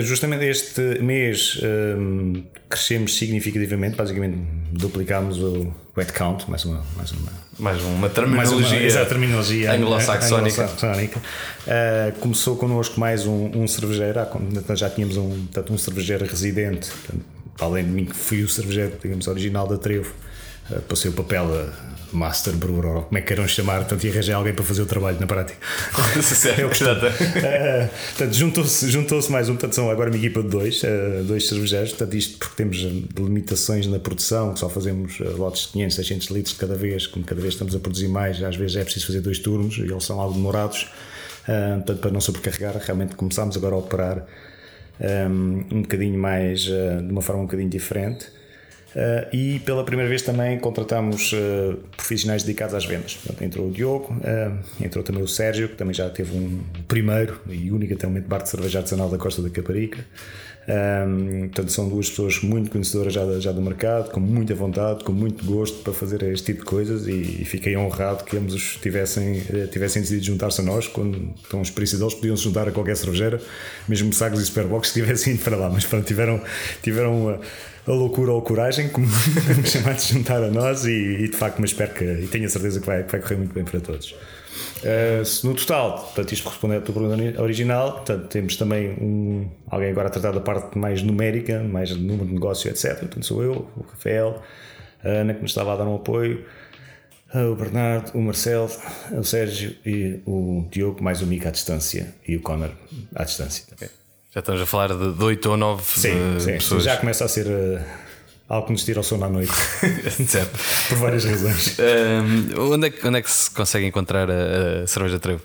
justamente 0.00 0.46
este 0.46 0.80
mês 1.02 1.60
um, 1.98 2.44
crescemos 2.70 3.14
significativamente, 3.14 3.94
basicamente 3.94 4.38
duplicámos 4.72 5.38
o 5.38 5.81
headcount, 5.96 6.48
mais 6.48 6.64
uma, 6.64 6.82
mais 6.96 7.12
uma, 7.12 7.32
mais 7.58 7.82
uma 7.82 8.08
terminologia, 8.08 8.80
mais 8.80 8.96
uma, 8.96 9.04
terminologia. 9.04 9.72
anglo-saxónica. 9.72 10.62
Anglo 10.64 11.20
uh, 11.66 12.18
começou 12.20 12.56
connosco 12.56 12.98
mais 12.98 13.26
um, 13.26 13.50
um 13.54 13.68
cervejeiro, 13.68 14.18
já 14.74 14.88
tínhamos 14.88 15.16
um, 15.16 15.28
portanto, 15.28 15.72
um 15.72 15.78
cervejeiro 15.78 16.24
residente, 16.24 16.90
portanto, 16.90 17.24
além 17.60 17.84
de 17.84 17.90
mim 17.90 18.04
que 18.06 18.16
fui 18.16 18.42
o 18.42 18.48
cervejeiro 18.48 18.96
digamos, 19.02 19.26
original 19.26 19.68
da 19.68 19.76
Trevo, 19.76 20.12
uh, 20.70 20.80
passei 20.82 21.10
o 21.10 21.14
papel 21.14 21.44
a 21.44 22.01
Master 22.12 22.54
Brewer, 22.54 22.84
ou 22.84 23.02
como 23.02 23.18
é 23.18 23.20
que 23.20 23.28
queiram 23.28 23.46
chamar, 23.48 23.78
portanto, 23.78 24.04
e 24.04 24.10
arranjei 24.10 24.34
alguém 24.34 24.54
para 24.54 24.64
fazer 24.64 24.82
o 24.82 24.86
trabalho 24.86 25.18
na 25.20 25.26
prática. 25.26 25.58
é 26.56 26.64
o 26.64 26.70
que 26.70 26.84
uh, 26.84 27.88
portanto, 28.16 28.34
juntou-se 28.34 28.90
juntou 28.90 29.20
mais 29.30 29.48
um, 29.48 29.52
portanto, 29.54 29.74
são 29.74 29.90
agora 29.90 30.10
uma 30.10 30.16
equipa 30.16 30.42
de 30.42 30.48
dois, 30.48 30.82
uh, 30.82 31.22
dois 31.24 31.48
cervejeiros, 31.48 31.90
portanto, 31.90 32.14
isto 32.14 32.38
porque 32.38 32.54
temos 32.56 32.78
limitações 33.16 33.86
na 33.86 33.98
produção, 33.98 34.56
só 34.56 34.68
fazemos 34.68 35.18
uh, 35.20 35.36
lotes 35.36 35.66
de 35.66 35.72
500, 35.72 35.96
600 35.96 36.26
litros 36.28 36.54
cada 36.56 36.74
vez, 36.74 37.06
como 37.06 37.24
cada 37.24 37.40
vez 37.40 37.54
estamos 37.54 37.74
a 37.74 37.78
produzir 37.78 38.08
mais, 38.08 38.42
às 38.42 38.56
vezes 38.56 38.76
é 38.76 38.84
preciso 38.84 39.06
fazer 39.06 39.20
dois 39.20 39.38
turnos 39.38 39.78
e 39.78 39.82
eles 39.82 40.04
são 40.04 40.20
algo 40.20 40.34
demorados, 40.34 40.90
uh, 41.48 41.76
portanto, 41.76 41.98
para 42.00 42.10
não 42.10 42.20
sobrecarregar, 42.20 42.76
realmente 42.78 43.14
começámos 43.14 43.56
agora 43.56 43.74
a 43.74 43.78
operar 43.78 44.26
um, 45.00 45.64
um 45.72 45.82
bocadinho 45.82 46.18
mais, 46.18 46.60
de 46.60 47.10
uma 47.10 47.22
forma 47.22 47.42
um 47.42 47.46
bocadinho 47.46 47.70
diferente. 47.70 48.26
Uh, 48.94 49.34
e 49.34 49.58
pela 49.60 49.82
primeira 49.84 50.08
vez 50.08 50.20
também 50.20 50.58
contratamos 50.58 51.32
uh, 51.32 51.78
profissionais 51.96 52.42
dedicados 52.42 52.74
às 52.74 52.84
vendas. 52.84 53.14
Portanto, 53.14 53.42
entrou 53.42 53.68
o 53.68 53.70
Diogo, 53.70 54.14
uh, 54.14 54.84
entrou 54.84 55.02
também 55.02 55.22
o 55.22 55.28
Sérgio, 55.28 55.68
que 55.68 55.76
também 55.76 55.94
já 55.94 56.10
teve 56.10 56.36
um 56.36 56.60
primeiro 56.86 57.40
e 57.48 57.70
único 57.70 57.94
até 57.94 58.06
o 58.06 58.10
momento 58.10 58.28
bar 58.28 58.42
de 58.42 58.50
cerveja 58.50 58.80
artesanal 58.80 59.08
da 59.08 59.16
Costa 59.16 59.40
da 59.40 59.48
Caparica. 59.48 60.04
Um, 60.68 61.48
portanto, 61.48 61.72
são 61.72 61.88
duas 61.88 62.08
pessoas 62.08 62.40
muito 62.40 62.70
conhecedoras 62.70 63.12
já, 63.12 63.40
já, 63.40 63.50
do 63.50 63.60
mercado, 63.60 64.12
com 64.12 64.20
muita 64.20 64.54
vontade, 64.54 65.02
com 65.02 65.10
muito 65.10 65.44
gosto 65.44 65.82
para 65.82 65.92
fazer 65.92 66.22
este 66.22 66.52
tipo 66.52 66.60
de 66.60 66.66
coisas 66.66 67.08
e, 67.08 67.42
e 67.42 67.44
fiquei 67.44 67.76
honrado 67.76 68.22
que 68.22 68.36
ambos 68.36 68.78
tivessem, 68.80 69.42
tivessem 69.72 70.02
decidido 70.02 70.24
juntar-se 70.24 70.60
a 70.60 70.64
nós. 70.64 70.86
Quando 70.86 71.34
estão 71.42 71.58
a 71.58 71.62
experiência 71.62 71.98
deles, 71.98 72.14
podiam 72.14 72.36
se 72.36 72.44
juntar 72.44 72.68
a 72.68 72.70
qualquer 72.70 72.96
cervejeira, 72.96 73.40
mesmo 73.88 74.12
Sagos 74.12 74.40
e 74.40 74.44
Superbox 74.44 74.88
estivessem 74.88 75.32
indo 75.32 75.42
para 75.42 75.56
lá, 75.56 75.68
mas 75.68 75.84
pronto, 75.84 76.06
tiveram, 76.06 76.40
tiveram 76.80 77.40
a 77.86 77.90
loucura 77.90 78.32
ou 78.32 78.38
a 78.38 78.42
coragem, 78.42 78.88
como 78.88 79.06
chamar 79.64 79.94
de 79.94 80.12
juntar 80.12 80.42
a 80.42 80.50
nós, 80.50 80.84
e, 80.84 80.90
e, 80.90 81.28
de 81.28 81.36
facto, 81.36 81.58
mas 81.60 81.70
espero 81.70 81.92
que, 81.94 82.04
e 82.04 82.28
tenho 82.28 82.46
a 82.46 82.48
certeza 82.48 82.80
que 82.80 82.86
vai, 82.86 83.02
que 83.02 83.10
vai 83.10 83.20
correr 83.20 83.36
muito 83.36 83.52
bem 83.52 83.64
para 83.64 83.80
todos. 83.80 84.14
Uh, 84.82 85.24
se 85.24 85.46
no 85.46 85.54
total, 85.54 85.98
portanto, 85.98 86.32
isto 86.32 86.48
responde 86.48 86.76
à 86.76 86.80
tua 86.80 86.94
pergunta 86.94 87.42
original, 87.42 87.92
portanto, 87.92 88.28
temos 88.28 88.56
também 88.56 88.90
um, 89.00 89.48
alguém 89.68 89.90
agora 89.90 90.08
a 90.08 90.10
tratar 90.10 90.32
da 90.32 90.40
parte 90.40 90.76
mais 90.76 91.02
numérica, 91.02 91.62
mais 91.62 91.90
número 91.90 92.26
de 92.26 92.34
negócio, 92.34 92.70
etc. 92.70 92.98
Portanto, 92.98 93.24
sou 93.24 93.42
eu, 93.42 93.68
o 93.76 93.84
Rafael, 93.88 94.42
a 95.02 95.08
Ana, 95.08 95.34
que 95.34 95.42
nos 95.42 95.50
estava 95.50 95.72
a 95.72 95.76
dar 95.76 95.86
um 95.86 95.96
apoio, 95.96 96.44
uh, 97.34 97.52
o 97.52 97.56
Bernardo, 97.56 98.12
o 98.16 98.20
Marcelo, 98.20 98.70
o 99.12 99.24
Sérgio 99.24 99.74
e 99.86 100.20
o 100.26 100.66
Diogo, 100.70 101.02
mais 101.02 101.22
o 101.22 101.26
Mico 101.26 101.48
à 101.48 101.50
distância 101.50 102.14
e 102.26 102.36
o 102.36 102.40
Connor 102.40 102.70
à 103.14 103.24
distância. 103.24 103.64
Okay. 103.72 104.01
Já 104.34 104.40
estamos 104.40 104.62
a 104.62 104.66
falar 104.66 104.88
de 104.88 105.22
8 105.22 105.50
ou 105.50 105.56
9 105.58 105.82
sim, 105.84 106.40
sim, 106.40 106.52
pessoas. 106.52 106.84
Já 106.84 106.96
começa 106.96 107.22
a 107.22 107.28
ser 107.28 107.46
uh, 107.46 107.78
algo 108.48 108.66
que 108.66 108.72
nos 108.72 108.82
tira 108.82 109.00
o 109.00 109.02
sono 109.02 109.26
à 109.26 109.28
noite. 109.28 109.52
certo. 110.26 110.58
Por 110.88 110.96
várias 110.96 111.26
razões. 111.26 111.76
Um, 111.78 112.72
onde, 112.72 112.86
é 112.86 112.90
que, 112.90 113.06
onde 113.06 113.18
é 113.18 113.22
que 113.22 113.30
se 113.30 113.50
consegue 113.50 113.84
encontrar 113.84 114.30
a, 114.30 114.84
a 114.84 114.86
cerveja 114.86 115.18
trevo? 115.18 115.42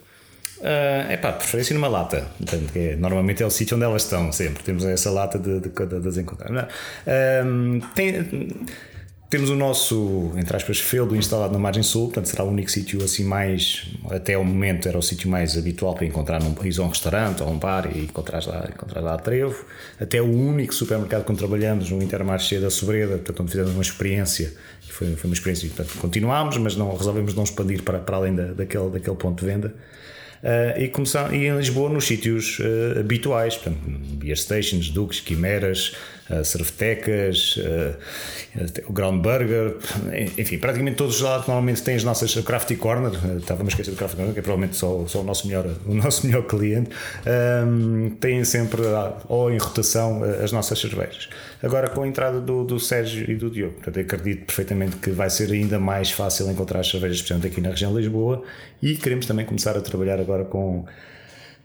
Uh, 0.60 1.12
é 1.12 1.17
pá, 1.17 1.34
preferência 1.34 1.73
numa 1.73 1.89
lata. 1.89 2.30
Portanto, 2.38 2.71
é, 2.78 2.95
normalmente 2.95 3.43
é 3.43 3.45
o 3.45 3.50
sítio 3.50 3.76
onde 3.76 3.84
elas 3.84 4.04
estão, 4.04 4.32
sempre. 4.32 4.63
Temos 4.63 4.86
essa 4.86 5.12
lata 5.12 5.38
de, 5.38 5.60
de, 5.60 5.69
de, 5.69 6.00
de 6.00 6.08
as 6.08 6.17
encontrar. 6.17 6.69
Um, 7.45 7.82
tem 7.93 8.50
temos 9.29 9.49
o 9.49 9.55
nosso, 9.55 10.31
entre 10.37 10.55
aspas, 10.55 10.79
feudo 10.79 11.13
instalado 11.15 11.51
na 11.51 11.59
margem 11.59 11.83
sul, 11.83 12.05
portanto 12.05 12.27
será 12.27 12.45
o 12.45 12.49
único 12.49 12.71
sítio 12.71 13.03
assim 13.03 13.25
mais, 13.25 13.85
até 14.09 14.37
o 14.37 14.43
momento 14.43 14.87
era 14.87 14.97
o 14.97 15.01
sítio 15.01 15.29
mais 15.29 15.57
habitual 15.57 15.93
para 15.95 16.05
encontrar 16.05 16.41
num 16.41 16.53
país 16.53 16.79
um 16.79 16.87
restaurante 16.87 17.43
ou 17.43 17.49
um 17.49 17.59
bar 17.59 17.89
e 17.93 18.05
encontrar 18.05 18.45
lá, 18.45 18.69
encontrar 18.73 19.01
lá 19.01 19.17
trevo. 19.17 19.65
Até 19.99 20.21
o 20.21 20.31
único 20.31 20.73
supermercado 20.73 21.25
que 21.25 21.33
trabalhamos, 21.35 21.91
no 21.91 22.01
Intermarché 22.01 22.59
da 22.59 22.69
Sobreda, 22.69 23.17
portanto 23.17 23.41
onde 23.41 23.51
fizemos 23.51 23.73
uma 23.73 23.81
experiência, 23.81 24.53
foi, 24.87 25.13
foi 25.15 25.29
uma 25.29 25.33
experiência, 25.33 25.69
portanto 25.75 25.97
continuámos, 25.99 26.57
mas 26.57 26.77
não 26.77 26.95
resolvemos 26.95 27.35
não 27.35 27.43
expandir 27.43 27.83
para, 27.83 27.99
para 27.99 28.15
além 28.15 28.33
da, 28.33 28.53
daquele, 28.53 28.89
daquele 28.91 29.17
ponto 29.17 29.41
de 29.41 29.51
venda. 29.51 29.73
Uh, 30.37 30.79
e, 30.79 30.87
começar, 30.87 31.33
e 31.33 31.47
em 31.47 31.57
Lisboa 31.57 31.89
nos 31.89 32.05
sítios 32.05 32.59
uh, 32.59 32.99
habituais, 32.99 33.55
portanto, 33.55 33.79
beer 34.13 34.37
stations, 34.37 34.89
duques, 34.89 35.19
quimeras, 35.19 35.95
uh, 36.29 36.43
cervetecas, 36.43 37.57
o 38.87 38.93
Ground 38.93 39.21
Burger, 39.21 39.75
enfim, 40.37 40.57
praticamente 40.57 40.97
todos 40.97 41.15
os 41.15 41.21
lados 41.21 41.47
normalmente 41.47 41.81
têm 41.81 41.95
as 41.95 42.03
nossas 42.03 42.33
Crafty 42.35 42.75
Corner, 42.75 43.11
estava-me 43.37 43.67
a 43.67 43.71
esquecer 43.71 43.91
do 43.91 43.97
Crafty 43.97 44.15
Corner, 44.15 44.33
que 44.33 44.39
é 44.39 44.41
provavelmente 44.41 44.75
só, 44.75 45.05
só 45.07 45.21
o, 45.21 45.23
nosso 45.23 45.47
melhor, 45.47 45.65
o 45.85 45.93
nosso 45.93 46.25
melhor 46.27 46.43
cliente, 46.43 46.89
um, 47.65 48.09
têm 48.19 48.43
sempre 48.43 48.81
ou 49.27 49.51
em 49.51 49.57
rotação 49.57 50.23
as 50.23 50.51
nossas 50.51 50.79
cervejas. 50.79 51.29
Agora 51.61 51.89
com 51.89 52.03
a 52.03 52.07
entrada 52.07 52.39
do, 52.39 52.63
do 52.63 52.79
Sérgio 52.79 53.29
e 53.29 53.35
do 53.35 53.49
Diogo, 53.49 53.75
portanto, 53.75 53.99
acredito 53.99 54.45
perfeitamente 54.45 54.97
que 54.97 55.09
vai 55.11 55.29
ser 55.29 55.51
ainda 55.51 55.79
mais 55.79 56.11
fácil 56.11 56.49
encontrar 56.49 56.79
as 56.79 56.89
cervejas, 56.89 57.17
especialmente 57.17 57.51
aqui 57.51 57.61
na 57.61 57.69
região 57.69 57.91
de 57.91 57.99
Lisboa, 57.99 58.43
e 58.81 58.95
queremos 58.95 59.25
também 59.25 59.45
começar 59.45 59.75
a 59.77 59.81
trabalhar 59.81 60.19
agora 60.19 60.45
com 60.45 60.85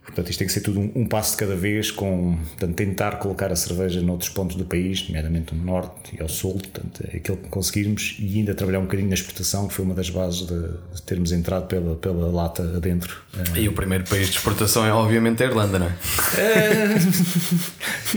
Portanto, 0.05 0.31
isto 0.31 0.39
tem 0.41 0.47
que 0.47 0.53
ser 0.53 0.61
tudo 0.61 0.81
um, 0.81 0.93
um, 0.97 1.07
passo 1.07 1.33
de 1.33 1.37
cada 1.39 1.55
vez, 1.55 1.91
com 1.91 2.37
portanto, 2.37 2.75
tentar 2.75 3.13
colocar 3.19 3.53
a 3.53 3.57
cerveja 3.57 4.01
noutros 4.03 4.29
pontos 4.29 4.57
do 4.57 4.65
país, 4.65 5.07
nomeadamente 5.09 5.55
no 5.55 5.65
norte 5.65 6.17
e 6.19 6.21
ao 6.21 6.29
sul, 6.29 6.55
portanto, 6.55 7.05
é 7.11 7.17
aquilo 7.17 7.37
que 7.37 7.49
conseguirmos, 7.49 8.17
e 8.19 8.39
ainda 8.39 8.53
trabalhar 8.55 8.81
um 8.81 8.83
bocadinho 8.83 9.09
na 9.09 9.15
exportação, 9.15 9.69
que 9.69 9.75
foi 9.75 9.85
uma 9.85 9.95
das 9.95 10.11
bases 10.11 10.47
de, 10.47 11.03
termos 11.07 11.33
entrado 11.33 11.67
pela, 11.67 11.95
pela 11.97 12.31
lata 12.31 12.63
adentro. 12.77 13.23
E 13.57 13.69
o 13.69 13.73
primeiro 13.73 14.05
país 14.05 14.29
de 14.29 14.37
exportação 14.37 14.85
é, 14.85 14.93
obviamente, 14.93 15.43
a 15.43 15.47
Irlanda, 15.47 15.79
não 15.79 15.87
é? 15.87 15.95
é... 16.37 16.99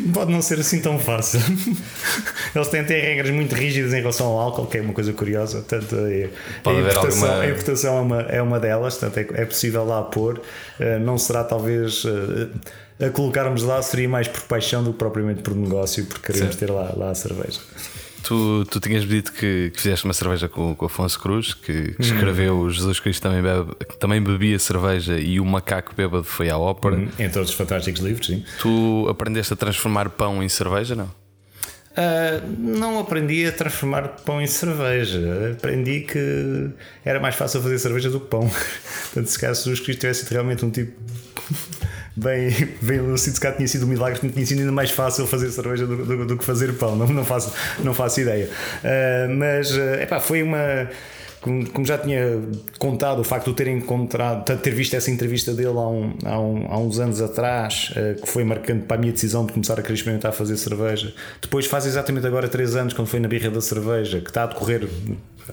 Pode 0.11 0.31
não 0.31 0.41
ser 0.41 0.59
assim 0.59 0.81
tão 0.81 0.99
fácil. 0.99 1.39
Eles 2.53 2.67
têm, 2.67 2.83
têm 2.83 3.01
regras 3.01 3.29
muito 3.29 3.55
rígidas 3.55 3.93
em 3.93 3.97
relação 3.97 4.27
ao 4.27 4.39
álcool, 4.39 4.65
que 4.65 4.77
é 4.77 4.81
uma 4.81 4.93
coisa 4.93 5.13
curiosa. 5.13 5.59
Portanto, 5.59 5.95
é, 5.95 6.29
a, 6.65 6.73
importação, 6.73 7.27
alguma... 7.27 7.43
a 7.43 7.49
importação 7.49 7.97
é 7.97 8.01
uma, 8.01 8.21
é 8.23 8.41
uma 8.41 8.59
delas, 8.59 8.97
portanto, 8.97 9.33
é, 9.33 9.41
é 9.41 9.45
possível 9.45 9.85
lá 9.85 10.01
pôr. 10.03 10.41
Eh, 10.79 10.99
não 10.99 11.17
será 11.17 11.43
talvez 11.43 11.65
talvez 11.65 12.05
uh, 12.05 12.49
a 12.99 13.09
colocarmos 13.09 13.63
lá 13.63 13.81
seria 13.81 14.07
mais 14.07 14.27
por 14.27 14.41
paixão 14.41 14.83
do 14.83 14.91
que 14.91 14.99
propriamente 14.99 15.41
por 15.41 15.55
negócio, 15.55 16.05
porque 16.05 16.31
queremos 16.31 16.55
ter 16.55 16.71
lá, 16.71 16.93
lá 16.95 17.09
a 17.09 17.15
cerveja. 17.15 17.59
Tu, 18.23 18.65
tu 18.65 18.79
tinhas 18.79 19.07
dito 19.07 19.31
que, 19.31 19.69
que 19.71 19.79
fizeste 19.79 20.03
uma 20.05 20.13
cerveja 20.13 20.49
com, 20.49 20.73
com 20.73 20.85
o 20.85 20.87
Afonso 20.87 21.19
Cruz, 21.19 21.53
que, 21.53 21.93
que 21.93 22.01
uhum. 22.01 22.15
escreveu 22.15 22.55
uhum. 22.55 22.69
Jesus 22.69 22.99
Cristo 22.99 23.21
também, 23.21 23.41
bebe, 23.41 23.75
também 23.99 24.21
bebia 24.21 24.57
cerveja 24.57 25.19
e 25.19 25.39
o 25.39 25.45
macaco 25.45 25.93
bêbado 25.95 26.23
foi 26.23 26.49
à 26.49 26.57
ópera. 26.57 26.95
Uhum. 26.95 27.09
Entre 27.19 27.37
outros 27.37 27.55
fantásticos 27.55 28.01
livros, 28.01 28.25
sim. 28.25 28.43
Tu 28.59 29.07
aprendeste 29.07 29.53
a 29.53 29.55
transformar 29.55 30.09
pão 30.09 30.41
em 30.41 30.49
cerveja, 30.49 30.95
não? 30.95 31.09
Uh, 31.95 32.45
não 32.57 32.99
aprendi 32.99 33.45
a 33.45 33.53
transformar 33.53 34.09
pão 34.25 34.41
em 34.41 34.47
cerveja. 34.47 35.53
Aprendi 35.57 36.01
que 36.01 36.69
era 37.05 37.19
mais 37.21 37.35
fácil 37.35 37.61
fazer 37.61 37.79
cerveja 37.79 38.09
do 38.09 38.19
que 38.19 38.27
pão. 38.27 38.49
Portanto, 39.13 39.27
se 39.27 39.39
caso 39.39 39.63
Jesus 39.63 39.79
Cristo 39.79 40.01
tivesse 40.01 40.33
realmente 40.33 40.65
um 40.65 40.69
tipo 40.69 40.91
bem, 42.17 42.49
bem 42.81 42.99
lúcido, 42.99 43.35
se 43.35 43.41
cá 43.41 43.53
tinha 43.53 43.67
sido 43.67 43.85
um 43.85 43.89
milagre, 43.89 44.29
tinha 44.29 44.45
sido 44.45 44.59
ainda 44.59 44.73
mais 44.73 44.91
fácil 44.91 45.25
fazer 45.25 45.49
cerveja 45.51 45.87
do, 45.87 46.05
do, 46.05 46.25
do 46.25 46.37
que 46.37 46.43
fazer 46.43 46.73
pão. 46.73 46.97
Não, 46.97 47.07
não, 47.07 47.23
faço, 47.23 47.53
não 47.79 47.93
faço 47.93 48.19
ideia. 48.19 48.49
Uh, 48.83 49.33
mas 49.33 49.71
uh, 49.71 49.95
epá, 50.01 50.19
foi 50.19 50.43
uma 50.43 50.89
como, 51.45 51.69
como, 51.69 51.85
já 51.85 51.95
tinha 51.95 52.41
contado, 52.79 53.19
o 53.19 53.23
facto 53.23 53.51
de 53.51 53.55
ter 53.55 53.67
encontrado, 53.67 54.43
ter 54.57 54.71
visto 54.71 54.95
essa 54.95 55.11
entrevista 55.11 55.53
dele 55.53 55.77
há, 55.77 55.87
um, 55.87 56.13
há, 56.25 56.39
um, 56.39 56.65
há 56.71 56.77
uns 56.79 56.97
anos 56.97 57.21
atrás, 57.21 57.91
uh, 57.91 58.19
que 58.19 58.27
foi 58.27 58.43
marcante 58.43 58.87
para 58.87 58.97
a 58.97 58.99
minha 58.99 59.13
decisão 59.13 59.45
de 59.45 59.53
começar 59.53 59.79
a 59.79 59.83
querer 59.83 59.93
experimentar 59.93 60.33
fazer 60.33 60.57
cerveja. 60.57 61.13
Depois 61.39 61.67
faz 61.67 61.85
exatamente 61.85 62.25
agora 62.25 62.47
três 62.47 62.75
anos, 62.75 62.95
quando 62.95 63.09
foi 63.09 63.19
na 63.19 63.27
Birra 63.27 63.51
da 63.51 63.61
Cerveja, 63.61 64.21
que 64.21 64.29
está 64.31 64.45
a 64.45 64.47
decorrer 64.47 64.89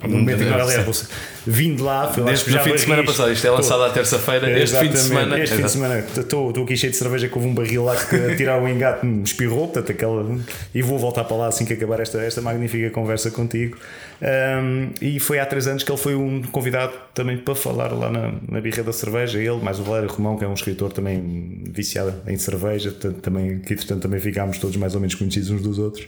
no 0.01 0.09
momento 0.09 0.43
em 0.43 0.47
que 0.47 0.53
aliás, 0.53 1.09
vim 1.47 1.75
de 1.77 1.83
lá, 1.83 2.11
fui 2.13 2.23
lá 2.23 2.31
Desde 2.31 2.51
no 2.51 2.59
fim 2.61 2.73
de 2.73 2.81
semana 2.81 3.05
passado, 3.05 3.33
isto 3.33 3.47
é 3.47 3.51
lançado 3.51 3.83
à 3.83 3.91
terça-feira, 3.91 4.59
este 4.59 4.79
fim 4.79 4.89
de 4.89 4.99
semana. 4.99 5.39
Este 5.39 5.57
fim 5.57 5.63
de 5.63 5.71
semana 5.71 5.99
estou, 5.99 6.49
estou 6.49 6.65
aqui 6.65 6.77
cheio 6.77 6.91
de 6.91 6.97
cerveja 6.97 7.29
que 7.29 7.35
houve 7.35 7.49
um 7.49 7.55
barril 7.55 7.85
lá 7.85 7.97
que 7.97 8.17
a 8.17 8.37
tirar 8.37 8.63
o 8.63 8.69
engate 8.69 9.05
me 9.05 9.23
espirrou, 9.23 9.69
portanto, 9.69 9.93
aquela, 9.93 10.39
e 10.75 10.83
vou 10.83 10.99
voltar 10.99 11.25
para 11.25 11.37
lá 11.37 11.47
assim 11.49 11.65
que 11.65 11.75
acabar 11.75 12.01
esta, 12.01 12.19
esta 12.19 12.41
magnífica 12.41 12.91
conversa 12.91 13.31
contigo. 13.31 13.77
Um, 14.23 14.91
e 15.01 15.19
foi 15.19 15.41
há 15.41 15.47
três 15.47 15.67
anos 15.67 15.83
que 15.83 15.91
ele 15.91 15.99
foi 15.99 16.15
um 16.15 16.43
convidado 16.43 16.93
também 17.13 17.37
para 17.37 17.55
falar 17.57 17.93
lá 17.93 18.09
na, 18.09 18.33
na 18.49 18.61
Birra 18.61 18.83
da 18.85 18.93
Cerveja. 18.93 19.39
Ele, 19.39 19.61
mais 19.61 19.81
o 19.81 19.83
Valério 19.83 20.09
Romão, 20.09 20.37
que 20.37 20.45
é 20.45 20.49
um 20.49 20.55
escritor 20.55 20.93
também 20.93 21.65
viciado 21.73 22.15
em 22.27 22.37
cerveja, 22.39 22.91
portanto, 22.91 23.21
também, 23.21 23.59
que 23.59 23.75
entretanto 23.75 24.03
também 24.03 24.21
ficámos 24.21 24.59
todos 24.59 24.77
mais 24.77 24.95
ou 24.95 25.01
menos 25.01 25.17
conhecidos 25.17 25.51
uns 25.51 25.63
dos 25.63 25.79
outros. 25.79 26.07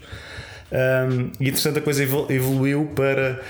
Um, 0.72 1.30
e 1.40 1.48
entretanto 1.48 1.78
a 1.78 1.82
coisa 1.82 2.02
evoluiu 2.02 2.90
para 2.96 3.40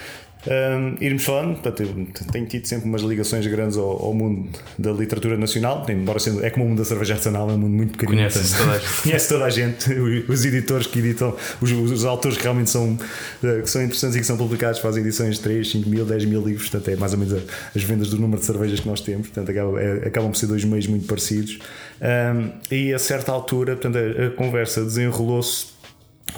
um, 0.47 0.97
irmos 1.03 1.25
falando, 1.25 1.55
portanto, 1.55 1.83
eu 1.83 2.33
tenho 2.33 2.47
tido 2.47 2.67
sempre 2.67 2.87
umas 2.87 3.01
ligações 3.03 3.47
grandes 3.47 3.79
ao, 3.79 4.05
ao 4.07 4.13
mundo 4.13 4.51
da 4.79 4.93
literatura 4.93 5.39
nacional, 5.39 5.87
embora 5.89 6.19
sendo, 6.19 6.45
é 6.45 6.51
como 6.51 6.67
o 6.67 6.69
mundo 6.69 6.79
da 6.79 6.85
cerveja 6.85 7.15
artesanal, 7.15 7.51
é 7.51 7.55
um 7.55 7.59
mundo 7.59 7.75
muito 7.75 7.99
pequenino. 7.99 8.29
Conhece 8.31 8.57
toda, 8.57 8.81
Conhece 9.03 9.29
toda 9.29 9.45
a 9.47 9.51
gente, 9.51 9.93
os 10.29 10.45
editores 10.45 10.87
que 10.87 10.99
editam, 10.99 11.35
os, 11.61 11.73
os 11.73 12.05
autores 12.05 12.37
que 12.37 12.43
realmente 12.43 12.69
são, 12.69 12.99
eh, 13.43 13.63
que 13.63 13.71
são 13.71 13.83
interessantes 13.83 14.17
e 14.17 14.21
que 14.21 14.27
são 14.27 14.37
publicados 14.37 14.81
fazem 14.81 15.03
edições 15.03 15.37
de 15.37 15.43
3, 15.43 15.71
5 15.71 15.89
mil, 15.89 16.05
10 16.05 16.25
mil 16.27 16.45
livros, 16.45 16.69
portanto, 16.69 16.89
é 16.91 16.97
mais 16.97 17.13
ou 17.13 17.19
menos 17.19 17.43
as 17.75 17.83
vendas 17.83 18.11
do 18.11 18.19
número 18.19 18.41
de 18.41 18.47
cervejas 18.47 18.81
que 18.81 18.89
nós 18.89 19.01
temos, 19.01 19.29
portanto, 19.29 19.51
acabam, 19.51 19.79
é, 19.79 20.09
acabam 20.09 20.31
por 20.31 20.37
ser 20.37 20.47
dois 20.47 20.65
meios 20.65 20.87
muito 20.87 21.07
parecidos. 21.07 21.59
Um, 22.01 22.51
e 22.71 22.93
a 22.93 22.99
certa 22.99 23.33
altura, 23.33 23.77
portanto, 23.77 23.97
a, 23.97 24.27
a 24.27 24.31
conversa 24.31 24.85
desenrolou-se 24.85 25.69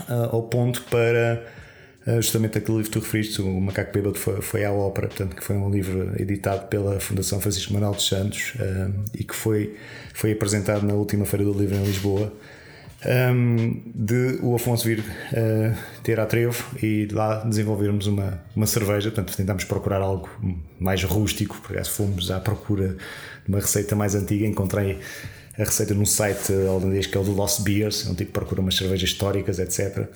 uh, 0.09 0.29
ao 0.31 0.43
ponto 0.43 0.83
para 0.85 1.56
justamente 2.07 2.59
aquele 2.59 2.79
livro 2.79 2.91
que 2.91 2.99
tu 2.99 3.03
referiste, 3.03 3.43
O 3.43 3.61
Macaco 3.61 3.93
Bêbado, 3.93 4.19
foi, 4.19 4.41
foi 4.41 4.65
à 4.65 4.73
ópera, 4.73 5.09
portanto, 5.09 5.35
que 5.35 5.43
foi 5.43 5.57
um 5.57 5.69
livro 5.69 6.13
editado 6.21 6.67
pela 6.69 7.01
Fundação 7.01 7.41
Francisco 7.41 7.73
Manuel 7.73 7.93
dos 7.93 8.07
Santos 8.07 8.53
um, 8.61 9.05
e 9.13 9.25
que 9.25 9.35
foi, 9.35 9.77
foi 10.15 10.33
apresentado 10.33 10.87
na 10.87 10.95
última 10.95 11.27
Feira 11.27 11.45
do 11.45 11.53
Livro 11.53 11.75
em 11.77 11.85
Lisboa. 11.85 12.33
Um, 13.05 13.83
de 13.95 14.39
o 14.43 14.55
Afonso 14.55 14.85
vir 14.85 15.01
uh, 15.01 15.77
ter 16.03 16.19
a 16.19 16.27
trevo 16.27 16.65
e 16.83 17.07
lá 17.13 17.45
desenvolvermos 17.45 18.07
uma, 18.07 18.41
uma 18.55 18.67
cerveja. 18.67 19.11
Portanto, 19.11 19.37
tentámos 19.37 19.65
procurar 19.65 20.01
algo 20.01 20.29
mais 20.79 21.03
rústico, 21.05 21.57
porque 21.61 21.83
fomos 21.85 22.31
à 22.31 22.41
procura 22.41 22.97
de 23.45 23.49
uma 23.49 23.59
receita 23.59 23.95
mais 23.95 24.15
antiga. 24.15 24.47
Encontrei 24.47 24.99
a 25.59 25.65
receita 25.65 25.95
num 25.95 26.05
site 26.05 26.53
holandês 26.53 27.07
que 27.07 27.17
é 27.17 27.21
o 27.21 27.25
do 27.25 27.33
Lost 27.33 27.63
Beers, 27.63 28.07
é 28.07 28.11
um 28.11 28.15
tipo 28.15 28.33
procura 28.33 28.61
umas 28.61 28.77
cervejas 28.77 29.09
históricas, 29.09 29.59
etc. 29.59 30.07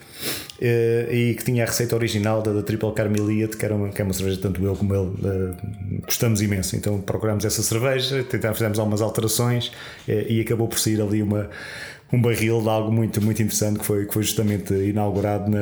Eh, 0.60 1.08
e 1.10 1.34
que 1.34 1.44
tinha 1.44 1.64
a 1.64 1.66
receita 1.66 1.96
original 1.96 2.42
da, 2.42 2.52
da 2.52 2.62
Triple 2.62 2.92
Carmeliet, 2.92 3.56
que, 3.56 3.66
uma, 3.66 3.88
que 3.88 4.02
é 4.02 4.04
uma 4.04 4.12
cerveja 4.12 4.38
tanto 4.42 4.62
eu 4.62 4.76
como 4.76 4.94
ele 4.94 5.06
uh, 5.06 5.56
gostamos 6.04 6.42
imenso. 6.42 6.76
Então 6.76 7.00
procurámos 7.00 7.46
essa 7.46 7.62
cerveja, 7.62 8.22
tentámos, 8.24 8.58
fizemos 8.58 8.78
algumas 8.78 9.00
alterações 9.00 9.68
uh, 10.06 10.12
e 10.28 10.40
acabou 10.40 10.68
por 10.68 10.78
sair 10.78 11.00
ali 11.00 11.22
uma 11.22 11.48
um 12.12 12.20
barril 12.20 12.60
de 12.60 12.68
algo 12.68 12.90
muito, 12.90 13.22
muito 13.22 13.42
interessante 13.42 13.78
que 13.78 13.84
foi, 13.84 14.06
que 14.06 14.12
foi 14.12 14.22
justamente 14.22 14.74
inaugurado 14.74 15.50
na, 15.50 15.58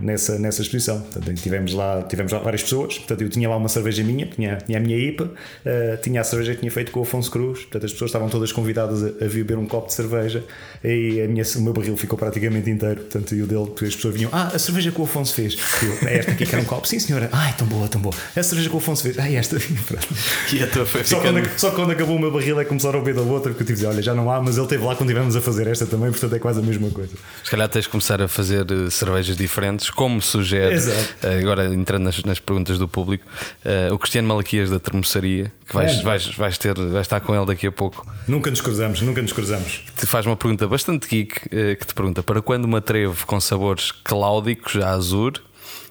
nessa, 0.00 0.38
nessa 0.38 0.62
exposição. 0.62 1.00
Portanto, 1.00 1.34
tivemos 1.34 1.72
lá, 1.72 2.02
tivemos 2.02 2.32
lá 2.32 2.38
várias 2.40 2.62
pessoas. 2.62 2.98
Portanto, 2.98 3.22
eu 3.22 3.28
tinha 3.28 3.48
lá 3.48 3.56
uma 3.56 3.68
cerveja 3.68 4.02
minha, 4.02 4.26
tinha, 4.26 4.56
tinha 4.56 4.78
a 4.78 4.80
minha 4.80 4.96
IPA, 4.96 5.24
uh, 5.24 6.02
tinha 6.02 6.20
a 6.20 6.24
cerveja 6.24 6.54
que 6.54 6.60
tinha 6.60 6.72
feito 6.72 6.90
com 6.90 7.00
o 7.00 7.02
Afonso 7.02 7.30
Cruz. 7.30 7.60
Portanto, 7.60 7.86
as 7.86 7.92
pessoas 7.92 8.08
estavam 8.08 8.28
todas 8.28 8.50
convidadas 8.50 9.02
a, 9.02 9.24
a 9.24 9.28
vir 9.28 9.44
beber 9.44 9.58
um 9.58 9.66
copo 9.66 9.88
de 9.88 9.94
cerveja 9.94 10.44
e 10.82 11.20
a 11.20 11.28
minha, 11.28 11.44
o 11.56 11.60
meu 11.60 11.72
barril 11.72 11.96
ficou 11.96 12.18
praticamente 12.18 12.70
inteiro. 12.70 13.02
Portanto, 13.02 13.34
e 13.34 13.42
o 13.42 13.46
dele, 13.46 13.70
as 13.86 13.94
pessoas 13.94 14.14
vinham, 14.14 14.30
ah, 14.32 14.50
a 14.54 14.58
cerveja 14.58 14.90
que 14.90 15.00
o 15.00 15.04
Afonso 15.04 15.34
fez. 15.34 15.56
Eu, 15.82 16.08
é 16.08 16.18
esta 16.18 16.32
aqui 16.32 16.46
que 16.46 16.54
era 16.54 16.62
um 16.62 16.66
copo. 16.66 16.86
Sim, 16.86 16.98
senhora. 16.98 17.28
Ai, 17.32 17.54
tão 17.56 17.66
boa, 17.66 17.88
tão 17.88 18.00
boa. 18.00 18.14
A 18.36 18.42
cerveja 18.42 18.68
que 18.68 18.74
o 18.74 18.78
Afonso 18.78 19.02
fez. 19.02 19.18
Ai, 19.18 19.36
esta. 19.36 19.56
e 20.52 20.62
a 20.62 20.66
tua 20.66 20.86
foi 20.86 21.04
só, 21.04 21.20
quando, 21.20 21.48
só 21.56 21.70
quando 21.70 21.92
acabou 21.92 22.16
o 22.16 22.18
meu 22.18 22.32
barril 22.32 22.58
é 22.60 22.64
começaram 22.64 22.98
a 22.98 23.02
beber 23.02 23.22
da 23.22 23.30
outra, 23.30 23.50
porque 23.50 23.62
eu 23.62 23.66
tive 23.66 23.76
dizer, 23.76 23.86
olha, 23.86 24.02
já 24.02 24.14
não 24.14 24.30
há, 24.30 24.40
mas 24.40 24.56
ele 24.56 24.64
esteve 24.64 24.84
lá 24.84 24.96
quando 24.96 25.10
estivemos 25.10 25.36
a 25.36 25.40
fazer 25.40 25.66
esta 25.66 25.86
também, 25.92 26.10
portanto 26.10 26.34
é 26.34 26.38
quase 26.38 26.58
a 26.58 26.62
mesma 26.62 26.90
coisa. 26.90 27.12
Se 27.44 27.50
calhar 27.50 27.68
tens 27.68 27.82
de 27.82 27.90
começar 27.90 28.22
a 28.22 28.26
fazer 28.26 28.64
eh, 28.70 28.88
cervejas 28.88 29.36
diferentes, 29.36 29.90
como 29.90 30.22
sugere, 30.22 30.74
Exato. 30.74 31.14
Eh, 31.22 31.38
agora 31.38 31.66
entrando 31.66 32.04
nas, 32.04 32.22
nas 32.24 32.40
perguntas 32.40 32.78
do 32.78 32.88
público, 32.88 33.26
uh, 33.64 33.92
o 33.92 33.98
Cristiano 33.98 34.26
Malaquias 34.28 34.70
da 34.70 34.80
Termoçaria, 34.80 35.52
que 35.66 35.74
vais, 35.74 35.98
é. 35.98 36.02
vais, 36.02 36.26
vais, 36.34 36.56
ter, 36.56 36.74
vais 36.74 37.06
estar 37.06 37.20
com 37.20 37.34
ele 37.34 37.44
daqui 37.44 37.66
a 37.66 37.72
pouco. 37.72 38.06
Nunca 38.26 38.50
nos 38.50 38.62
cruzamos, 38.62 39.02
nunca 39.02 39.20
nos 39.20 39.32
cruzamos. 39.32 39.82
Te 39.96 40.06
faz 40.06 40.24
uma 40.24 40.36
pergunta 40.36 40.66
bastante 40.66 41.06
geek 41.06 41.46
uh, 41.46 41.76
que 41.76 41.86
te 41.86 41.94
pergunta: 41.94 42.22
para 42.22 42.40
quando 42.40 42.64
uma 42.64 42.80
trevo 42.80 43.26
com 43.26 43.38
sabores 43.38 43.92
cláudicos 43.92 44.76
a 44.76 44.90
azul 44.90 45.32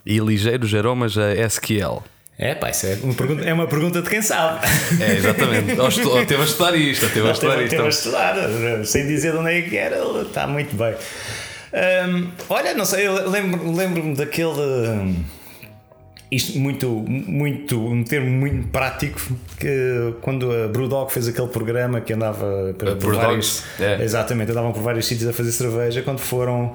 e 0.03 0.17
ligeiros 0.17 0.73
aromas 0.73 1.15
a 1.17 1.33
SQL? 1.47 2.03
É, 2.37 2.55
pá, 2.55 2.69
isso 2.69 2.87
é 2.87 2.97
uma 3.03 3.13
pergunta, 3.13 3.43
é 3.43 3.53
uma 3.53 3.67
pergunta 3.67 4.01
de 4.01 4.09
quem 4.09 4.21
sabe. 4.21 4.65
É, 4.99 5.15
exatamente. 5.15 5.79
Ou, 5.79 6.15
ou 6.17 6.25
teve 6.25 6.41
a 6.41 6.45
estudar 6.45 6.75
isto, 6.75 7.05
ou 7.05 7.11
teve 7.11 7.27
a 7.27 7.31
estudar 7.31 7.61
isto. 7.61 7.69
Teve 7.69 7.83
a 7.83 7.89
estudar, 7.89 8.35
sem 8.85 9.05
dizer 9.05 9.33
de 9.33 9.37
onde 9.37 9.51
é 9.51 9.61
que 9.61 9.77
era, 9.77 9.97
está 10.21 10.47
muito 10.47 10.75
bem. 10.75 10.95
Um, 11.73 12.29
olha, 12.49 12.73
não 12.73 12.83
sei, 12.83 13.07
eu 13.07 13.29
lembro-me 13.29 13.77
lembro 13.77 14.15
daquele. 14.15 14.49
Um, 14.49 15.23
isto 16.31 16.57
muito, 16.57 16.87
muito, 17.07 17.77
um 17.77 18.03
termo 18.03 18.29
muito 18.29 18.69
prático 18.69 19.19
que 19.59 20.13
quando 20.21 20.49
a 20.49 20.67
Brewdog 20.69 21.11
fez 21.11 21.27
aquele 21.27 21.47
programa 21.49 21.99
que 21.99 22.13
andava 22.13 22.73
por, 22.77 22.95
por 22.95 23.15
vários. 23.15 23.63
É. 23.79 24.01
Exatamente, 24.01 24.51
andavam 24.51 24.71
por 24.71 24.81
vários 24.81 25.05
sítios 25.05 25.29
a 25.29 25.33
fazer 25.33 25.51
cerveja, 25.51 26.01
quando 26.01 26.19
foram 26.19 26.73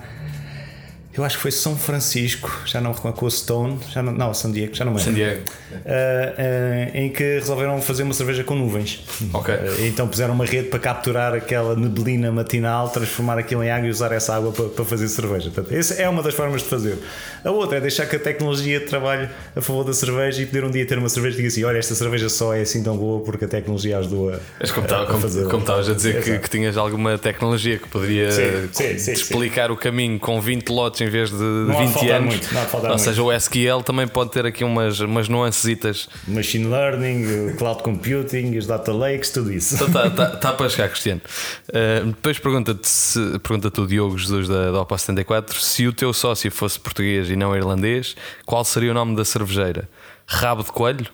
eu 1.16 1.24
acho 1.24 1.36
que 1.36 1.42
foi 1.42 1.50
São 1.50 1.76
Francisco, 1.76 2.62
já 2.66 2.78
não 2.78 2.92
com 2.92 3.26
a 3.26 3.30
Stone, 3.30 3.78
já 3.90 4.02
não, 4.02 4.12
não, 4.12 4.34
San 4.34 4.50
Diego, 4.50 4.74
já 4.74 4.84
não 4.84 4.92
me 4.92 4.98
lembro. 4.98 5.12
San 5.12 5.16
Diego. 5.16 5.42
Uh, 5.72 5.76
uh, 5.76 6.96
em 6.96 7.10
que 7.10 7.22
resolveram 7.22 7.80
fazer 7.80 8.02
uma 8.02 8.12
cerveja 8.12 8.44
com 8.44 8.54
nuvens. 8.54 9.04
Ok. 9.32 9.54
Uh, 9.54 9.86
então 9.86 10.06
puseram 10.08 10.34
uma 10.34 10.44
rede 10.44 10.68
para 10.68 10.78
capturar 10.78 11.34
aquela 11.34 11.74
neblina 11.74 12.30
matinal, 12.30 12.88
transformar 12.88 13.38
aquilo 13.38 13.62
em 13.62 13.70
água 13.70 13.88
e 13.88 13.90
usar 13.90 14.12
essa 14.12 14.34
água 14.34 14.52
para, 14.52 14.66
para 14.66 14.84
fazer 14.84 15.08
cerveja. 15.08 15.50
Portanto, 15.50 15.74
essa 15.74 15.94
é 15.94 16.08
uma 16.08 16.22
das 16.22 16.34
formas 16.34 16.62
de 16.62 16.68
fazer. 16.68 16.98
A 17.44 17.50
outra 17.50 17.78
é 17.78 17.80
deixar 17.80 18.06
que 18.06 18.16
a 18.16 18.18
tecnologia 18.18 18.80
trabalhe 18.80 19.28
a 19.54 19.60
favor 19.60 19.84
da 19.84 19.92
cerveja 19.92 20.42
e 20.42 20.46
poder 20.46 20.64
um 20.64 20.70
dia 20.70 20.86
ter 20.86 20.98
uma 20.98 21.08
cerveja 21.08 21.34
e 21.34 21.36
diga 21.38 21.48
assim: 21.48 21.64
olha, 21.64 21.78
esta 21.78 21.94
cerveja 21.94 22.28
só 22.28 22.54
é 22.54 22.60
assim 22.60 22.82
tão 22.82 22.96
boa 22.96 23.22
porque 23.24 23.44
a 23.44 23.48
tecnologia 23.48 23.98
ajudou 23.98 24.32
a, 24.32 24.38
Mas 24.60 24.70
como, 24.70 24.86
a, 24.86 25.02
a 25.02 25.18
fazer. 25.18 25.48
Como 25.48 25.60
estavas 25.60 25.88
a 25.88 25.94
dizer 25.94 26.22
que, 26.22 26.38
que, 26.38 26.50
tinhas 26.50 26.76
alguma 26.76 27.18
tecnologia 27.18 27.78
que 27.78 27.88
poderia 27.88 28.30
sim, 28.30 28.68
sim, 28.72 28.98
sim, 28.98 29.12
explicar 29.12 29.70
o 29.70 29.76
caminho 29.76 30.18
com 30.18 30.40
20 30.40 30.68
lotes 30.70 31.05
em 31.06 31.10
vez 31.10 31.30
de 31.30 31.36
não 31.36 31.86
20 31.86 32.10
anos. 32.10 32.34
Muito, 32.34 32.90
Ou 32.90 32.98
seja, 32.98 33.22
o 33.22 33.32
SQL 33.32 33.82
também 33.84 34.06
pode 34.06 34.30
ter 34.30 34.44
aqui 34.46 34.64
umas, 34.64 35.00
umas 35.00 35.28
nuancesitas. 35.28 36.08
Machine 36.26 36.66
Learning, 36.66 37.54
Cloud 37.56 37.82
Computing, 37.82 38.56
os 38.56 38.66
Data 38.66 38.92
Lakes, 38.92 39.30
tudo 39.30 39.52
isso. 39.52 39.74
Então 39.74 39.86
está 39.86 40.10
tá, 40.10 40.26
tá 40.36 40.52
para 40.52 40.68
chegar, 40.68 40.88
Cristiano. 40.88 41.20
Uh, 41.68 42.06
depois 42.16 42.38
pergunta-te 42.38 43.38
pergunta 43.42 43.80
o 43.80 43.86
Diogo 43.86 44.18
Jesus 44.18 44.48
da, 44.48 44.72
da 44.72 44.80
Opa 44.80 44.96
74 44.96 45.60
se 45.60 45.86
o 45.86 45.92
teu 45.92 46.12
sócio 46.12 46.50
fosse 46.50 46.78
português 46.78 47.30
e 47.30 47.36
não 47.36 47.54
irlandês, 47.54 48.16
qual 48.44 48.64
seria 48.64 48.90
o 48.90 48.94
nome 48.94 49.16
da 49.16 49.24
cervejeira? 49.24 49.88
Rabo 50.26 50.62
de 50.62 50.72
coelho? 50.72 51.06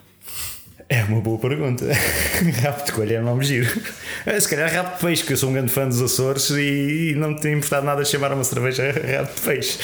É 0.93 1.03
uma 1.05 1.21
boa 1.21 1.39
pergunta. 1.39 1.85
rabo 2.61 2.85
de 2.85 2.91
coelho 2.91 3.15
é 3.15 3.19
um 3.19 3.23
nome 3.23 3.43
giro. 3.43 3.81
Eh, 4.27 4.39
se 4.39 4.47
calhar 4.47 4.71
rabo 4.71 4.93
de 4.93 5.01
peixe, 5.01 5.23
que 5.23 5.33
eu 5.33 5.37
sou 5.37 5.49
um 5.49 5.53
grande 5.53 5.71
fã 5.71 5.87
dos 5.87 5.99
Açores 5.99 6.51
e 6.51 7.15
não 7.17 7.31
me 7.31 7.39
tenho 7.41 7.57
importado 7.57 7.83
nada 7.83 8.03
a 8.03 8.05
chamar 8.05 8.31
uma 8.31 8.43
cerveja 8.43 8.91
rabo 9.17 9.33
de 9.33 9.41
peixe. 9.41 9.79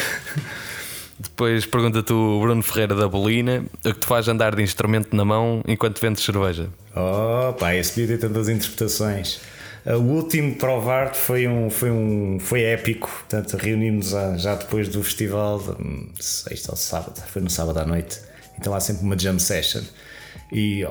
Depois 1.17 1.65
pergunta-te 1.65 2.13
o 2.13 2.39
Bruno 2.39 2.62
Ferreira 2.62 2.93
da 2.93 3.08
Bolina 3.08 3.65
o 3.84 3.91
que 3.91 4.00
te 4.00 4.06
faz 4.06 4.28
andar 4.28 4.56
de 4.56 4.62
instrumento 4.62 5.15
na 5.15 5.26
mão 5.26 5.63
enquanto 5.67 6.00
vendes 6.00 6.24
cerveja. 6.24 6.69
Oh, 6.95 7.54
pá, 7.54 7.74
esse 7.74 8.00
vídeo 8.00 8.15
tem 8.19 8.30
tantas 8.30 8.48
interpretações. 8.48 9.41
O 9.88 10.13
último 10.13 10.58
Provarte 10.58 11.17
foi 11.17 11.48
um 11.48 11.72
foi 11.72 11.89
um 11.89 12.38
foi 12.39 12.62
épico, 12.62 13.10
portanto 13.10 13.58
reunimos 13.58 14.12
já 14.38 14.54
depois 14.54 14.88
do 14.88 15.04
festival, 15.04 15.60
sexta 16.19 16.72
ou 16.72 16.78
sábado, 16.78 17.19
foi 17.26 17.41
no 17.41 17.50
sábado 17.50 17.80
à 17.80 17.86
noite. 17.86 18.19
Então 18.60 18.76
há 18.76 18.80
sempre 18.80 19.04
uma 19.04 19.17
jam 19.17 19.39
session. 19.39 19.82
E 20.52 20.86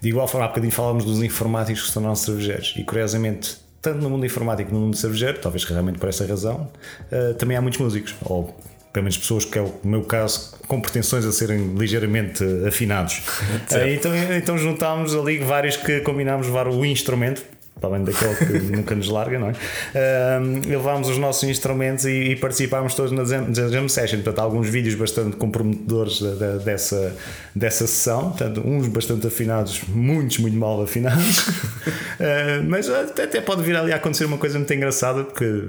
de 0.00 0.08
igual 0.08 0.28
forma, 0.28 0.46
há 0.46 0.48
bocadinho 0.48 0.72
falávamos 0.72 1.04
dos 1.04 1.22
informáticos 1.22 1.82
que 1.82 1.88
se 1.88 1.94
tornaram 1.94 2.14
cervejeiros. 2.14 2.74
E 2.76 2.84
curiosamente, 2.84 3.56
tanto 3.80 3.98
no 3.98 4.10
mundo 4.10 4.24
informático 4.24 4.68
como 4.70 4.80
no 4.80 4.86
mundo 4.86 4.96
cervejeiro, 4.96 5.38
talvez 5.38 5.64
realmente 5.64 5.98
por 5.98 6.08
essa 6.08 6.26
razão, 6.26 6.70
uh, 7.10 7.34
também 7.34 7.56
há 7.56 7.60
muitos 7.60 7.80
músicos. 7.80 8.14
Ou 8.24 8.56
pelo 8.92 9.04
menos 9.04 9.16
pessoas 9.16 9.44
que 9.44 9.58
é 9.58 9.62
o 9.62 9.72
meu 9.82 10.02
caso, 10.02 10.54
com 10.68 10.80
pretensões 10.80 11.24
a 11.24 11.32
serem 11.32 11.74
ligeiramente 11.74 12.44
afinados. 12.66 13.22
então, 13.90 14.12
então 14.36 14.58
juntámos 14.58 15.14
ali 15.14 15.38
vários 15.38 15.76
que 15.76 16.00
combinámos 16.00 16.46
levar 16.46 16.68
o 16.68 16.84
instrumento 16.84 17.42
para 17.82 17.96
além 17.96 18.04
daquele 18.04 18.34
que 18.36 18.58
nunca 18.70 18.94
nos 18.94 19.08
larga, 19.08 19.38
não 19.38 19.48
é? 19.48 19.52
Uh, 19.52 20.68
levámos 20.68 21.08
os 21.08 21.18
nossos 21.18 21.42
instrumentos 21.48 22.04
e, 22.04 22.30
e 22.30 22.36
participámos 22.36 22.94
todos 22.94 23.10
na 23.10 23.24
jam, 23.24 23.52
jam 23.52 23.88
session. 23.88 24.18
Portanto, 24.18 24.38
há 24.38 24.42
alguns 24.42 24.68
vídeos 24.68 24.94
bastante 24.94 25.36
comprometedores 25.36 26.20
de, 26.20 26.30
de, 26.36 26.64
dessa, 26.64 27.16
dessa 27.54 27.86
sessão, 27.86 28.30
portanto, 28.30 28.62
uns 28.64 28.86
bastante 28.86 29.26
afinados, 29.26 29.82
muitos 29.88 30.38
muito 30.38 30.56
mal 30.56 30.80
afinados. 30.80 31.38
uh, 31.48 32.62
mas 32.68 32.88
até, 32.88 33.24
até, 33.24 33.40
pode 33.40 33.62
vir 33.64 33.76
ali 33.76 33.92
a 33.92 33.96
acontecer 33.96 34.24
uma 34.24 34.38
coisa 34.38 34.58
muito 34.58 34.72
engraçada, 34.72 35.24
porque 35.24 35.64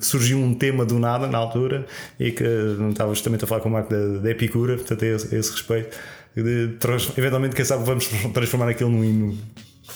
surgiu 0.00 0.38
um 0.38 0.54
tema 0.54 0.84
do 0.84 0.98
nada 0.98 1.26
na 1.26 1.38
altura 1.38 1.86
e 2.20 2.30
que 2.30 2.44
não 2.78 2.90
estava 2.90 3.14
justamente 3.14 3.44
a 3.44 3.46
falar 3.46 3.62
com 3.62 3.70
o 3.70 3.72
Marco 3.72 3.90
da, 3.90 4.18
da 4.18 4.30
Epicura, 4.30 4.76
portanto, 4.76 5.02
a 5.02 5.08
esse, 5.08 5.34
a 5.34 5.38
esse 5.38 5.50
respeito. 5.52 5.96
De, 6.36 6.76
eventualmente, 7.16 7.56
quem 7.56 7.64
sabe, 7.64 7.84
vamos 7.84 8.06
transformar 8.34 8.68
aquilo 8.68 8.90
num 8.90 9.02
hino 9.02 9.36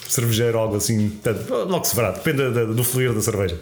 cervejeiro 0.09 0.59
ou 0.59 0.65
algo 0.65 0.77
assim. 0.77 1.11
Portanto, 1.11 1.65
logo 1.69 1.85
se 1.85 1.97
verá, 1.97 2.11
depende 2.11 2.51
do 2.75 2.85
fluir 2.85 3.13
da 3.13 3.21
cerveja. 3.21 3.59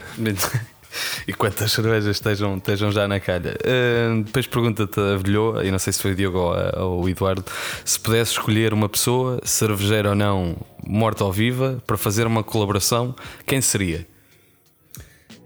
E 1.27 1.33
quantas 1.33 1.71
cervejas 1.71 2.17
estejam, 2.17 2.57
estejam 2.57 2.91
já 2.91 3.07
na 3.07 3.21
calha? 3.21 3.57
Uh, 3.65 4.23
depois 4.25 4.47
pergunta-te 4.47 4.99
a 4.99 5.17
Velhou, 5.17 5.63
e 5.63 5.71
não 5.71 5.79
sei 5.79 5.93
se 5.93 6.03
foi 6.03 6.13
o 6.13 6.15
Diogo 6.17 6.39
ou, 6.39 7.03
o 7.03 7.09
Eduardo, 7.09 7.45
se 7.85 7.99
pudesse 8.01 8.33
escolher 8.33 8.73
uma 8.73 8.89
pessoa, 8.89 9.41
cervejeira 9.45 10.11
ou 10.11 10.15
não, 10.15 10.57
morta 10.85 11.25
ou 11.25 11.33
viva, 11.33 11.81
para 11.87 11.97
fazer 11.97 12.27
uma 12.27 12.43
colaboração, 12.43 13.15
quem 13.47 13.61
seria? 13.61 14.07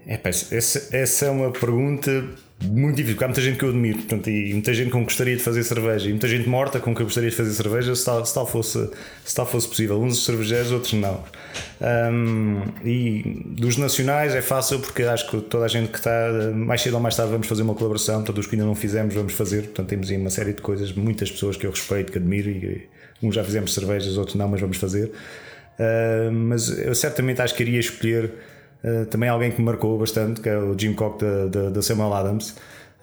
É, 0.07 0.19
essa, 0.23 0.95
essa 0.95 1.25
é 1.25 1.29
uma 1.29 1.51
pergunta 1.51 2.25
muito 2.63 2.95
difícil, 2.95 3.15
porque 3.15 3.23
há 3.25 3.27
muita 3.27 3.41
gente 3.41 3.57
que 3.59 3.65
eu 3.65 3.69
admiro, 3.69 3.97
portanto, 3.97 4.29
e 4.29 4.53
muita 4.53 4.73
gente 4.73 4.89
com 4.89 4.99
que 4.99 5.05
gostaria 5.05 5.35
de 5.35 5.43
fazer 5.43 5.63
cerveja, 5.63 6.07
e 6.07 6.11
muita 6.11 6.27
gente 6.27 6.47
morta 6.47 6.79
com 6.79 6.95
que 6.95 7.01
eu 7.01 7.05
gostaria 7.05 7.29
de 7.29 7.35
fazer 7.35 7.51
cerveja, 7.51 7.93
se 7.93 8.05
tal, 8.05 8.25
se 8.25 8.33
tal, 8.33 8.47
fosse, 8.47 8.89
se 9.23 9.35
tal 9.35 9.45
fosse 9.45 9.67
possível. 9.67 10.01
Uns 10.01 10.23
cervejeiros, 10.25 10.71
outros 10.71 10.93
não. 10.93 11.23
Um, 11.81 12.61
e 12.83 13.43
dos 13.45 13.77
nacionais 13.77 14.33
é 14.33 14.41
fácil 14.41 14.79
porque 14.79 15.03
acho 15.03 15.29
que 15.29 15.41
toda 15.41 15.65
a 15.65 15.67
gente 15.67 15.89
que 15.89 15.97
está, 15.97 16.31
mais 16.55 16.81
cedo 16.81 16.95
ou 16.95 16.99
mais 17.01 17.15
tarde, 17.15 17.31
vamos 17.31 17.47
fazer 17.47 17.61
uma 17.61 17.75
colaboração. 17.75 18.23
Todos 18.23 18.45
os 18.45 18.49
que 18.49 18.55
ainda 18.55 18.65
não 18.65 18.75
fizemos, 18.75 19.13
vamos 19.13 19.33
fazer. 19.33 19.63
Portanto, 19.63 19.87
temos 19.87 20.09
aí 20.09 20.17
uma 20.17 20.29
série 20.29 20.53
de 20.53 20.61
coisas, 20.61 20.93
muitas 20.93 21.29
pessoas 21.29 21.57
que 21.57 21.67
eu 21.67 21.71
respeito, 21.71 22.11
que 22.11 22.17
admiro, 22.17 22.49
e 22.49 22.87
uns 23.21 23.35
já 23.35 23.43
fizemos 23.43 23.73
cervejas, 23.73 24.17
outros 24.17 24.35
não, 24.35 24.47
mas 24.47 24.61
vamos 24.61 24.77
fazer. 24.77 25.11
Mas 26.31 26.69
eu 26.79 26.95
certamente 26.95 27.41
acho 27.41 27.53
que 27.53 27.63
iria 27.63 27.79
escolher 27.79 28.31
eh, 28.85 29.05
também 29.05 29.27
alguém 29.27 29.51
que 29.51 29.57
me 29.57 29.65
marcou 29.65 29.97
bastante, 29.97 30.39
que 30.39 30.47
é 30.47 30.55
o 30.55 30.77
Jim 30.77 30.93
Cock 30.93 31.19
da, 31.19 31.47
da, 31.47 31.69
da 31.71 31.81
Samuel 31.81 32.13
Adams. 32.13 32.51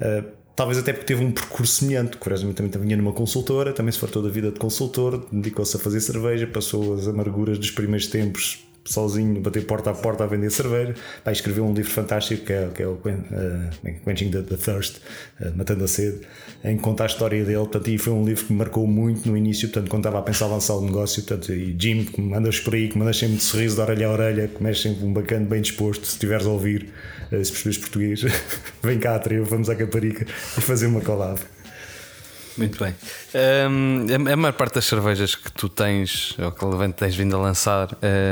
Uh, 0.00 0.24
talvez 0.54 0.78
até 0.78 0.92
porque 0.92 1.06
teve 1.06 1.24
um 1.24 1.32
percurso 1.32 1.80
semelhante. 1.80 2.16
Curiosamente 2.18 2.56
também 2.56 2.86
vinha 2.86 2.96
numa 2.96 3.12
consultora, 3.12 3.72
também 3.72 3.90
se 3.90 3.98
for 3.98 4.08
toda 4.08 4.28
a 4.28 4.30
vida 4.30 4.52
de 4.52 4.60
consultor, 4.60 5.26
dedicou-se 5.32 5.76
a 5.76 5.80
fazer 5.80 6.00
cerveja, 6.00 6.46
passou 6.46 6.94
as 6.94 7.08
amarguras 7.08 7.58
dos 7.58 7.72
primeiros 7.72 8.06
tempos 8.06 8.64
sozinho, 8.84 9.40
bater 9.40 9.66
porta 9.66 9.90
a 9.90 9.94
porta 9.94 10.24
a 10.24 10.26
vender 10.26 10.50
cerveja. 10.50 10.94
Pá, 11.22 11.32
escreveu 11.32 11.64
um 11.64 11.72
livro 11.72 11.90
fantástico 11.90 12.46
que 12.46 12.52
é, 12.52 12.68
que 12.74 12.82
é 12.82 12.86
o 12.86 12.92
uh, 12.92 14.04
Quenching 14.04 14.30
the, 14.30 14.42
the 14.42 14.56
Thirst, 14.56 14.98
uh, 15.40 15.56
Matando 15.56 15.84
a 15.84 15.88
Sede, 15.88 16.20
em 16.64 16.76
que 16.76 16.82
conta 16.82 17.04
a 17.04 17.06
história 17.06 17.44
dele. 17.44 17.58
Portanto, 17.58 17.88
e 17.88 17.98
foi 17.98 18.12
um 18.12 18.24
livro 18.24 18.44
que 18.44 18.52
me 18.52 18.58
marcou 18.58 18.86
muito 18.86 19.28
no 19.28 19.36
início, 19.36 19.68
portanto, 19.68 19.90
quando 19.90 20.02
estava 20.02 20.18
a 20.18 20.22
pensar 20.22 20.46
lançar 20.46 20.74
o 20.74 20.82
negócio. 20.82 21.22
Portanto, 21.22 21.52
e 21.52 21.76
Jim, 21.78 22.04
que 22.04 22.20
me 22.20 22.52
por 22.62 22.74
aí, 22.74 22.88
que 22.88 22.96
me 22.96 23.02
andas 23.02 23.18
sempre 23.18 23.36
de 23.36 23.42
sorriso 23.42 23.76
de 23.76 23.80
orelha 23.82 24.06
a 24.06 24.12
orelha, 24.12 24.48
que 24.48 24.62
mexe 24.62 24.82
sempre 24.82 25.04
um 25.04 25.12
bacana, 25.12 25.46
bem 25.46 25.60
disposto. 25.60 26.06
Se 26.06 26.14
estiveres 26.14 26.46
a 26.46 26.50
ouvir, 26.50 26.88
uh, 27.30 27.44
se 27.44 27.52
percebes 27.52 27.78
português, 27.78 28.22
vem 28.82 28.98
cá 28.98 29.18
trevo, 29.18 29.44
vamos 29.46 29.70
à 29.70 29.76
Caparica 29.76 30.24
e 30.24 30.60
fazer 30.60 30.86
uma 30.86 31.00
collab. 31.00 31.40
Muito 32.56 32.82
bem. 32.82 32.94
Um, 33.70 34.06
a, 34.32 34.36
maior 34.36 34.52
parte 34.52 34.74
das 34.74 34.84
cervejas 34.84 35.34
que 35.34 35.50
tu 35.52 35.68
tens, 35.68 36.36
ou 36.38 36.52
que 36.52 36.92
tens 36.96 37.14
vindo 37.14 37.34
a 37.36 37.38
lançar, 37.38 37.88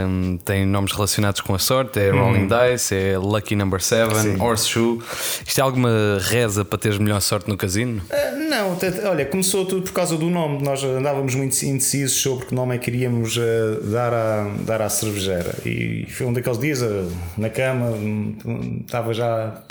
um, 0.07 0.37
tem 0.39 0.67
nomes 0.67 0.93
relacionados 0.93 1.41
com 1.41 1.55
a 1.55 1.59
sorte: 1.59 1.99
é 1.99 2.11
Rolling 2.11 2.45
hum. 2.45 2.73
Dice, 2.73 2.95
é 2.95 3.19
Lucky 3.19 3.57
Number 3.57 3.81
7, 3.81 4.41
Horseshoe. 4.41 5.01
Isto 5.47 5.59
é 5.59 5.63
alguma 5.63 6.19
reza 6.21 6.65
para 6.65 6.79
teres 6.79 6.99
melhor 6.99 7.21
sorte 7.21 7.49
no 7.49 7.57
casino? 7.57 8.03
Uh, 8.11 8.49
não, 8.49 8.77
olha, 9.11 9.25
começou 9.25 9.65
tudo 9.65 9.83
por 9.83 9.93
causa 9.93 10.17
do 10.17 10.29
nome. 10.29 10.63
Nós 10.63 10.83
andávamos 10.85 11.35
muito 11.35 11.61
indecisos 11.63 12.21
sobre 12.21 12.47
que 12.47 12.55
nome 12.55 12.75
é 12.75 12.79
que 12.79 12.91
queríamos 12.91 13.37
uh, 13.37 13.81
dar, 13.91 14.13
à, 14.13 14.51
dar 14.67 14.83
à 14.83 14.89
cervejeira. 14.89 15.55
E 15.65 16.07
foi 16.11 16.27
um 16.27 16.33
daqueles 16.33 16.59
dias, 16.59 16.83
uh, 16.83 17.11
na 17.39 17.49
cama, 17.49 17.87
um, 17.87 18.83
estava 18.85 19.15
já 19.15 19.63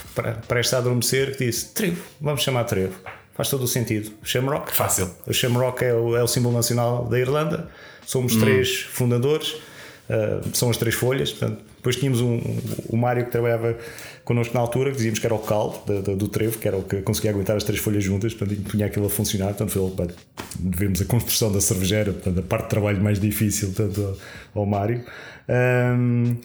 prestes 0.48 0.74
a 0.74 0.78
adormecer, 0.80 1.38
que 1.38 1.46
disse: 1.46 1.74
Trevo, 1.74 2.02
vamos 2.20 2.42
chamar 2.42 2.64
Trevo 2.64 2.96
faz 3.40 3.50
todo 3.50 3.64
o 3.64 3.68
sentido. 3.70 4.12
Shamrock. 4.22 4.76
Fácil. 4.76 5.10
O 5.26 5.32
Shamrock 5.32 5.82
é 5.82 5.94
o, 5.94 6.14
é 6.14 6.22
o 6.22 6.28
símbolo 6.28 6.54
nacional 6.54 7.06
da 7.06 7.18
Irlanda. 7.18 7.70
Somos 8.06 8.36
hum. 8.36 8.42
três 8.42 8.82
fundadores, 8.82 9.54
uh, 10.10 10.46
são 10.52 10.70
as 10.70 10.76
três 10.76 10.94
folhas. 10.94 11.32
Portanto, 11.32 11.62
depois 11.78 11.96
tínhamos 11.96 12.20
um, 12.20 12.42
o 12.90 12.98
Mário 12.98 13.24
que 13.24 13.32
trabalhava 13.32 13.78
connosco 14.26 14.54
na 14.54 14.60
altura, 14.60 14.92
que 14.92 14.98
dizíamos 14.98 15.20
que 15.20 15.26
era 15.26 15.34
o 15.34 15.40
caldo 15.40 16.02
do, 16.02 16.18
do 16.18 16.28
trevo, 16.28 16.58
que 16.58 16.68
era 16.68 16.76
o 16.76 16.84
que 16.84 17.02
conseguia 17.02 17.32
aguentar 17.32 17.56
as 17.56 17.64
três 17.64 17.80
folhas 17.80 18.04
juntas, 18.04 18.34
portanto, 18.34 18.62
punha 18.70 18.88
aquilo 18.88 19.06
a 19.06 19.10
funcionar. 19.10 19.54
Portanto, 19.54 19.72
foi 19.72 19.90
para 19.92 20.14
vemos 20.60 21.02
a 21.02 21.06
construção 21.06 21.50
da 21.50 21.62
cervejeira, 21.62 22.12
portanto, 22.12 22.40
a 22.40 22.44
parte 22.44 22.64
de 22.64 22.70
trabalho 22.72 23.02
mais 23.02 23.22
difícil, 23.22 23.72
portanto, 23.72 24.18
ao, 24.54 24.64
ao 24.64 24.66
Mário. 24.68 25.02
Um, 25.48 26.36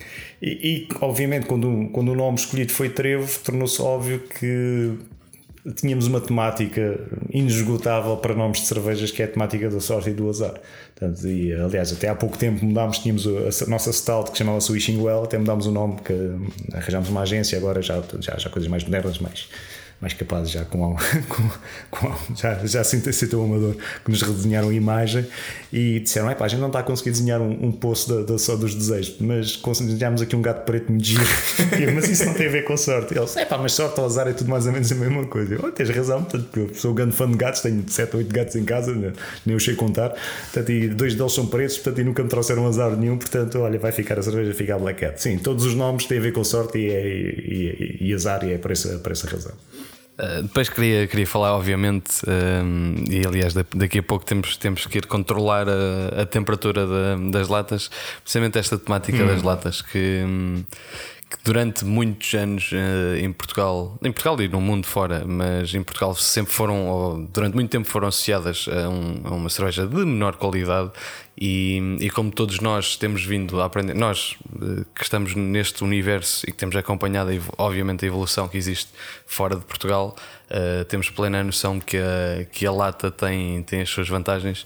e, 0.40 0.86
e, 0.86 0.88
obviamente, 1.00 1.46
quando, 1.46 1.88
quando 1.92 2.12
o 2.12 2.14
nome 2.14 2.38
escolhido 2.38 2.70
foi 2.70 2.88
Trevo, 2.88 3.28
tornou-se 3.40 3.82
óbvio 3.82 4.20
que 4.20 4.96
tínhamos 5.72 6.06
uma 6.06 6.20
temática 6.20 7.00
inesgotável 7.30 8.16
para 8.18 8.34
nomes 8.34 8.60
de 8.60 8.66
cervejas 8.66 9.10
que 9.10 9.22
é 9.22 9.24
a 9.24 9.28
temática 9.28 9.70
da 9.70 9.80
sorte 9.80 10.10
e 10.10 10.12
do 10.12 10.28
azar. 10.28 10.60
Portanto, 10.94 11.26
e, 11.26 11.54
aliás, 11.54 11.92
até 11.92 12.08
há 12.08 12.14
pouco 12.14 12.36
tempo 12.36 12.64
mudámos, 12.64 12.98
tínhamos 12.98 13.26
a, 13.26 13.66
nossa 13.66 13.92
stout 13.92 14.30
que 14.30 14.38
chamava-se 14.38 14.70
Wishing 14.70 15.00
Well, 15.00 15.24
até 15.24 15.38
mudámos 15.38 15.66
o 15.66 15.70
nome, 15.70 15.96
que 16.04 16.12
arranjámos 16.74 17.08
uma 17.08 17.22
agência, 17.22 17.56
agora 17.56 17.80
já, 17.80 18.02
já, 18.20 18.36
já 18.36 18.50
coisas 18.50 18.68
mais 18.68 18.84
modernas, 18.84 19.18
mais 19.18 19.48
mais 20.00 20.12
capazes 20.12 20.50
já 20.50 20.64
com, 20.64 20.96
com, 21.28 21.50
com 21.90 22.14
já, 22.34 22.54
já 22.64 22.84
citou 22.84 23.44
amador 23.44 23.74
que 24.04 24.10
nos 24.10 24.22
redesenharam 24.22 24.68
a 24.68 24.74
imagem 24.74 25.26
e 25.72 26.00
disseram: 26.00 26.30
é 26.30 26.34
pá, 26.34 26.44
a 26.44 26.48
gente 26.48 26.60
não 26.60 26.68
está 26.68 26.80
a 26.80 26.82
conseguir 26.82 27.10
desenhar 27.10 27.40
um, 27.40 27.66
um 27.66 27.72
poço 27.72 28.08
da, 28.08 28.32
da, 28.32 28.38
só 28.38 28.56
dos 28.56 28.74
desejos, 28.74 29.16
mas 29.20 29.56
desenhámos 29.80 30.22
aqui 30.22 30.36
um 30.36 30.42
gato 30.42 30.64
preto 30.64 30.92
giro. 30.98 31.24
mas 31.94 32.08
isso 32.08 32.24
não 32.26 32.34
tem 32.34 32.46
a 32.46 32.50
ver 32.50 32.64
com 32.64 32.76
sorte. 32.76 33.16
Eles, 33.16 33.36
é 33.36 33.44
pá, 33.44 33.58
mas 33.58 33.72
sorte 33.72 33.98
ou 34.00 34.06
azar 34.06 34.28
é 34.28 34.32
tudo 34.32 34.50
mais 34.50 34.66
ou 34.66 34.72
menos 34.72 34.90
a 34.92 34.94
mesma 34.94 35.26
coisa. 35.26 35.54
Eu, 35.54 35.60
oh, 35.64 35.70
tens 35.70 35.90
razão, 35.90 36.22
portanto, 36.22 36.58
eu 36.58 36.74
sou 36.74 36.92
um 36.92 36.94
grande 36.94 37.12
fã 37.12 37.30
de 37.30 37.36
gatos, 37.36 37.60
tenho 37.60 37.84
7 37.86 38.14
ou 38.14 38.18
8 38.18 38.32
gatos 38.32 38.56
em 38.56 38.64
casa, 38.64 38.94
nem 38.94 39.14
eu 39.54 39.60
sei 39.60 39.74
contar, 39.74 40.10
portanto, 40.10 40.70
e 40.70 40.88
dois 40.88 41.14
deles 41.14 41.32
são 41.32 41.46
pretos, 41.46 41.76
portanto, 41.78 42.00
e 42.00 42.04
nunca 42.04 42.22
me 42.22 42.28
trouxeram 42.28 42.66
azar 42.66 42.96
nenhum, 42.96 43.16
portanto, 43.16 43.58
olha, 43.58 43.78
vai 43.78 43.92
ficar 43.92 44.18
a 44.18 44.22
cerveja, 44.22 44.52
fica 44.54 44.74
a 44.74 44.78
Black 44.78 45.00
Cat. 45.00 45.20
Sim, 45.20 45.38
todos 45.38 45.64
os 45.64 45.74
nomes 45.74 46.06
têm 46.06 46.18
a 46.18 46.20
ver 46.20 46.32
com 46.32 46.44
sorte 46.44 46.78
e, 46.78 46.90
é, 46.90 47.06
e, 47.06 47.98
e, 48.00 48.08
e 48.08 48.14
azar, 48.14 48.44
e 48.44 48.52
é 48.52 48.58
por 48.58 48.70
essa, 48.70 48.98
por 48.98 49.12
essa 49.12 49.28
razão. 49.28 49.52
Uh, 50.16 50.42
depois 50.42 50.68
queria, 50.68 51.08
queria 51.08 51.26
falar, 51.26 51.54
obviamente, 51.54 52.22
uh, 52.22 53.10
e 53.10 53.26
aliás, 53.26 53.52
daqui 53.52 53.98
a 53.98 54.02
pouco 54.02 54.24
temos, 54.24 54.56
temos 54.56 54.86
que 54.86 54.98
ir 54.98 55.06
controlar 55.06 55.66
a, 55.68 56.22
a 56.22 56.26
temperatura 56.26 56.86
das 57.32 57.48
latas, 57.48 57.90
precisamente 58.22 58.58
esta 58.58 58.78
temática 58.78 59.24
hum. 59.24 59.26
das 59.26 59.42
latas, 59.42 59.82
que, 59.82 60.22
um, 60.24 60.64
que 61.34 61.42
durante 61.42 61.84
muitos 61.84 62.32
anos 62.34 62.70
uh, 62.70 63.16
em 63.16 63.32
Portugal, 63.32 63.98
em 64.02 64.12
Portugal 64.12 64.40
e 64.40 64.48
no 64.48 64.60
mundo 64.60 64.86
fora, 64.86 65.24
mas 65.26 65.74
em 65.74 65.82
Portugal 65.82 66.14
sempre 66.14 66.52
foram, 66.52 67.28
durante 67.32 67.54
muito 67.54 67.70
tempo 67.70 67.88
foram 67.88 68.06
associadas 68.06 68.66
a, 68.68 68.88
um, 68.88 69.20
a 69.24 69.34
uma 69.34 69.50
cerveja 69.50 69.84
de 69.84 69.96
menor 69.96 70.36
qualidade 70.36 70.92
e, 71.36 71.96
e, 72.00 72.08
como 72.10 72.30
todos 72.30 72.60
nós 72.60 72.96
temos 72.96 73.24
vindo 73.24 73.60
a 73.60 73.64
aprender, 73.64 73.94
nós 73.94 74.36
uh, 74.54 74.84
que 74.94 75.02
estamos 75.02 75.34
neste 75.34 75.82
universo 75.82 76.48
e 76.48 76.52
que 76.52 76.56
temos 76.56 76.76
acompanhado 76.76 77.30
obviamente 77.58 78.04
a 78.04 78.08
evolução 78.08 78.46
que 78.46 78.56
existe 78.56 78.92
fora 79.26 79.56
de 79.56 79.64
Portugal, 79.64 80.14
uh, 80.50 80.84
temos 80.84 81.10
plena 81.10 81.42
noção 81.42 81.80
que 81.80 81.96
a, 81.96 82.44
que 82.52 82.64
a 82.64 82.70
lata 82.70 83.10
tem, 83.10 83.64
tem 83.64 83.80
as 83.80 83.90
suas 83.90 84.08
vantagens 84.08 84.64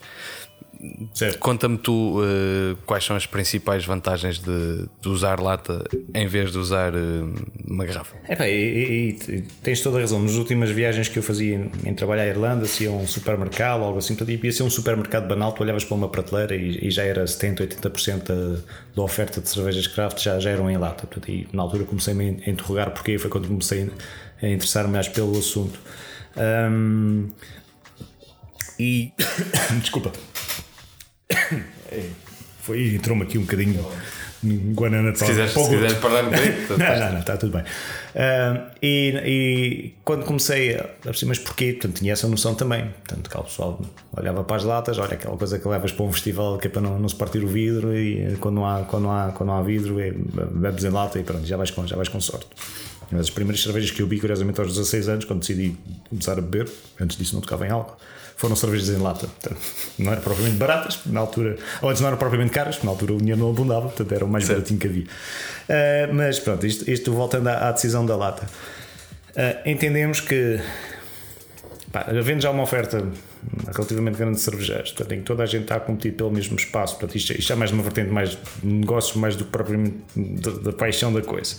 Conta-me 1.41 1.77
tu 1.77 2.21
uh, 2.21 2.77
quais 2.87 3.05
são 3.05 3.17
as 3.17 3.27
principais 3.27 3.85
vantagens 3.85 4.39
de, 4.39 4.87
de, 5.01 5.09
usar 5.09 5.41
lata 5.41 5.85
em 6.15 6.27
vez 6.29 6.53
de 6.53 6.59
usar 6.59 6.95
uh, 6.95 7.35
uma 7.67 7.85
garrafa. 7.85 8.17
É, 8.29 8.49
e, 8.49 9.11
e, 9.11 9.33
e, 9.33 9.43
tens 9.63 9.81
toda 9.81 9.99
a 9.99 10.01
razão. 10.01 10.23
Nas 10.23 10.35
últimas 10.35 10.71
viagens 10.71 11.09
que 11.09 11.19
eu 11.19 11.23
fazia 11.23 11.57
em, 11.57 11.91
em 11.91 11.95
trabalhar 11.95 12.23
à 12.23 12.27
Irlanda, 12.29 12.65
se 12.65 12.85
ia 12.85 12.93
um 12.93 13.07
supermercado 13.09 13.81
ou 13.81 13.87
algo 13.87 13.99
assim, 13.99 14.15
portanto, 14.15 14.45
ia 14.45 14.53
ser 14.53 14.63
um 14.63 14.71
supermercado 14.71 15.27
banal, 15.27 15.51
tu 15.51 15.65
olhavas 15.65 15.85
para 15.85 15.97
uma 15.97 16.09
prateleira 16.09 16.55
e, 16.55 16.87
e 16.87 16.91
já 16.93 17.03
era 17.03 17.27
70, 17.27 17.67
80% 17.67 18.23
da, 18.23 18.61
da 18.95 19.03
oferta 19.03 19.41
de 19.41 19.49
cervejas 19.49 19.89
craft 19.89 20.23
já, 20.23 20.39
já 20.39 20.51
eram 20.51 20.71
em 20.71 20.77
lata. 20.77 21.09
Portanto, 21.09 21.29
e 21.29 21.49
na 21.53 21.63
altura 21.63 21.85
comecei-me 21.85 22.41
a 22.47 22.51
interrogar 22.51 22.93
porque 22.93 23.19
foi 23.19 23.29
quando 23.29 23.49
comecei 23.49 23.91
a 24.41 24.49
interessar-me 24.49 24.93
mais 24.93 25.09
pelo 25.09 25.37
assunto. 25.37 25.81
Um, 26.37 27.31
e 28.79 29.13
desculpa. 29.81 30.13
É, 31.31 32.05
foi, 32.63 32.95
entrou-me 32.95 33.23
aqui 33.23 33.39
um 33.39 33.43
bocadinho 33.43 33.85
Guanana 34.45 35.15
Se 35.17 35.25
quiseres, 35.25 35.53
se 35.53 35.69
quiseres 35.69 35.95
parar 35.95 36.23
no 36.23 36.31
bocadinho. 36.31 36.69
não, 36.71 36.99
não, 36.99 37.13
não, 37.13 37.21
está 37.21 37.37
tudo 37.37 37.53
bem. 37.53 37.63
Uh, 37.63 38.71
e, 38.81 39.15
e, 39.25 39.95
quando 40.05 40.25
comecei 40.25 40.77
a 40.77 40.85
perceber, 41.03 41.31
mas 41.31 41.39
porquê? 41.41 41.73
Portanto, 41.73 41.99
tinha 41.99 42.13
essa 42.13 42.29
noção 42.29 42.55
também. 42.55 42.89
Portanto, 43.05 43.29
cá 43.29 43.41
o 43.41 43.45
pessoal 43.45 43.81
olhava 44.17 44.45
para 44.45 44.57
as 44.57 44.65
latas, 44.65 44.99
olha 44.99 45.15
aquela 45.15 45.37
coisa 45.37 45.59
que 45.59 45.67
levas 45.67 45.91
para 45.91 46.05
um 46.05 46.13
festival 46.13 46.57
que 46.57 46.69
é 46.69 46.71
para 46.71 46.81
não, 46.81 47.01
não 47.01 47.09
se 47.09 47.17
partir 47.17 47.43
o 47.43 47.49
vidro 47.49 47.97
e 47.97 48.37
quando 48.37 48.57
não 48.57 48.67
há, 48.67 48.85
quando 48.85 49.05
não 49.05 49.13
há, 49.13 49.33
quando 49.33 49.49
não 49.49 49.57
há 49.57 49.63
vidro, 49.63 49.99
é, 49.99 50.13
bebes 50.13 50.85
em 50.85 50.91
lata 50.91 51.19
e 51.19 51.25
pronto, 51.25 51.45
já 51.45 51.57
vais 51.57 51.73
com, 51.73 51.85
já 51.87 51.97
vais 51.97 52.09
com 52.09 52.21
sorte. 52.21 52.47
Mas 53.11 53.23
as 53.23 53.31
primeiras 53.31 53.63
cervejas 53.63 53.91
que 53.91 54.03
eu 54.03 54.07
vi, 54.07 54.21
curiosamente, 54.21 54.61
aos 54.61 54.69
16 54.69 55.09
anos, 55.09 55.25
quando 55.25 55.41
decidi 55.41 55.77
começar 56.09 56.39
a 56.39 56.43
beber, 56.43 56.71
antes 57.01 57.17
disso 57.17 57.35
não 57.35 57.41
tocava 57.41 57.67
em 57.67 57.71
álcool 57.71 57.97
foram 58.39 58.55
cervejas 58.55 58.89
em 58.89 59.03
lata. 59.03 59.27
Portanto, 59.27 59.61
não 59.99 60.13
eram 60.13 60.23
propriamente 60.23 60.57
baratas, 60.57 61.01
na 61.07 61.21
altura, 61.21 61.59
ou 61.83 61.91
antes 61.91 62.01
não 62.01 62.09
eram 62.09 62.17
propriamente 62.17 62.53
caras, 62.53 62.77
porque 62.77 62.87
na 62.87 62.93
altura 62.93 63.15
o 63.15 63.19
dinheiro 63.19 63.41
não 63.41 63.51
abundava, 63.51 63.83
portanto 63.89 64.13
era 64.13 64.25
o 64.25 64.29
mais 64.29 64.47
certo. 64.47 64.59
baratinho 64.59 64.81
que 64.81 64.87
havia. 64.87 65.05
Uh, 65.05 66.15
mas 66.15 66.39
pronto, 66.39 66.65
isto, 66.65 66.89
isto 66.89 67.13
voltando 67.13 67.49
à, 67.49 67.69
à, 67.69 67.73
decisão 67.73 68.07
da 68.07 68.17
lata. 68.17 68.47
Uh, 69.31 69.69
entendemos 69.69 70.21
que, 70.21 70.61
pá, 71.93 72.07
havendo 72.09 72.41
já 72.41 72.51
uma 72.51 72.63
oferta 72.63 73.05
relativamente 73.67 74.17
grande 74.17 74.37
de 74.37 74.41
cervejeiros, 74.41 74.93
portanto, 74.93 75.13
em 75.13 75.19
que 75.19 75.25
toda 75.25 75.43
a 75.43 75.47
gente 75.47 75.63
está 75.63 75.77
a 75.77 75.81
competir 75.81 76.13
pelo 76.13 76.31
mesmo 76.31 76.57
espaço, 76.57 76.95
portanto, 76.95 77.17
isto, 77.17 77.33
isto 77.33 77.53
é 77.53 77.57
mais 77.57 77.71
uma 77.71 77.83
vertente 77.83 78.11
mais 78.11 78.31
de 78.31 78.39
negócios, 78.63 79.17
mais 79.17 79.37
do 79.37 79.45
que 79.45 79.51
propriamente 79.51 79.97
da, 80.17 80.73
paixão 80.73 81.13
da 81.13 81.23
coisa. 81.23 81.57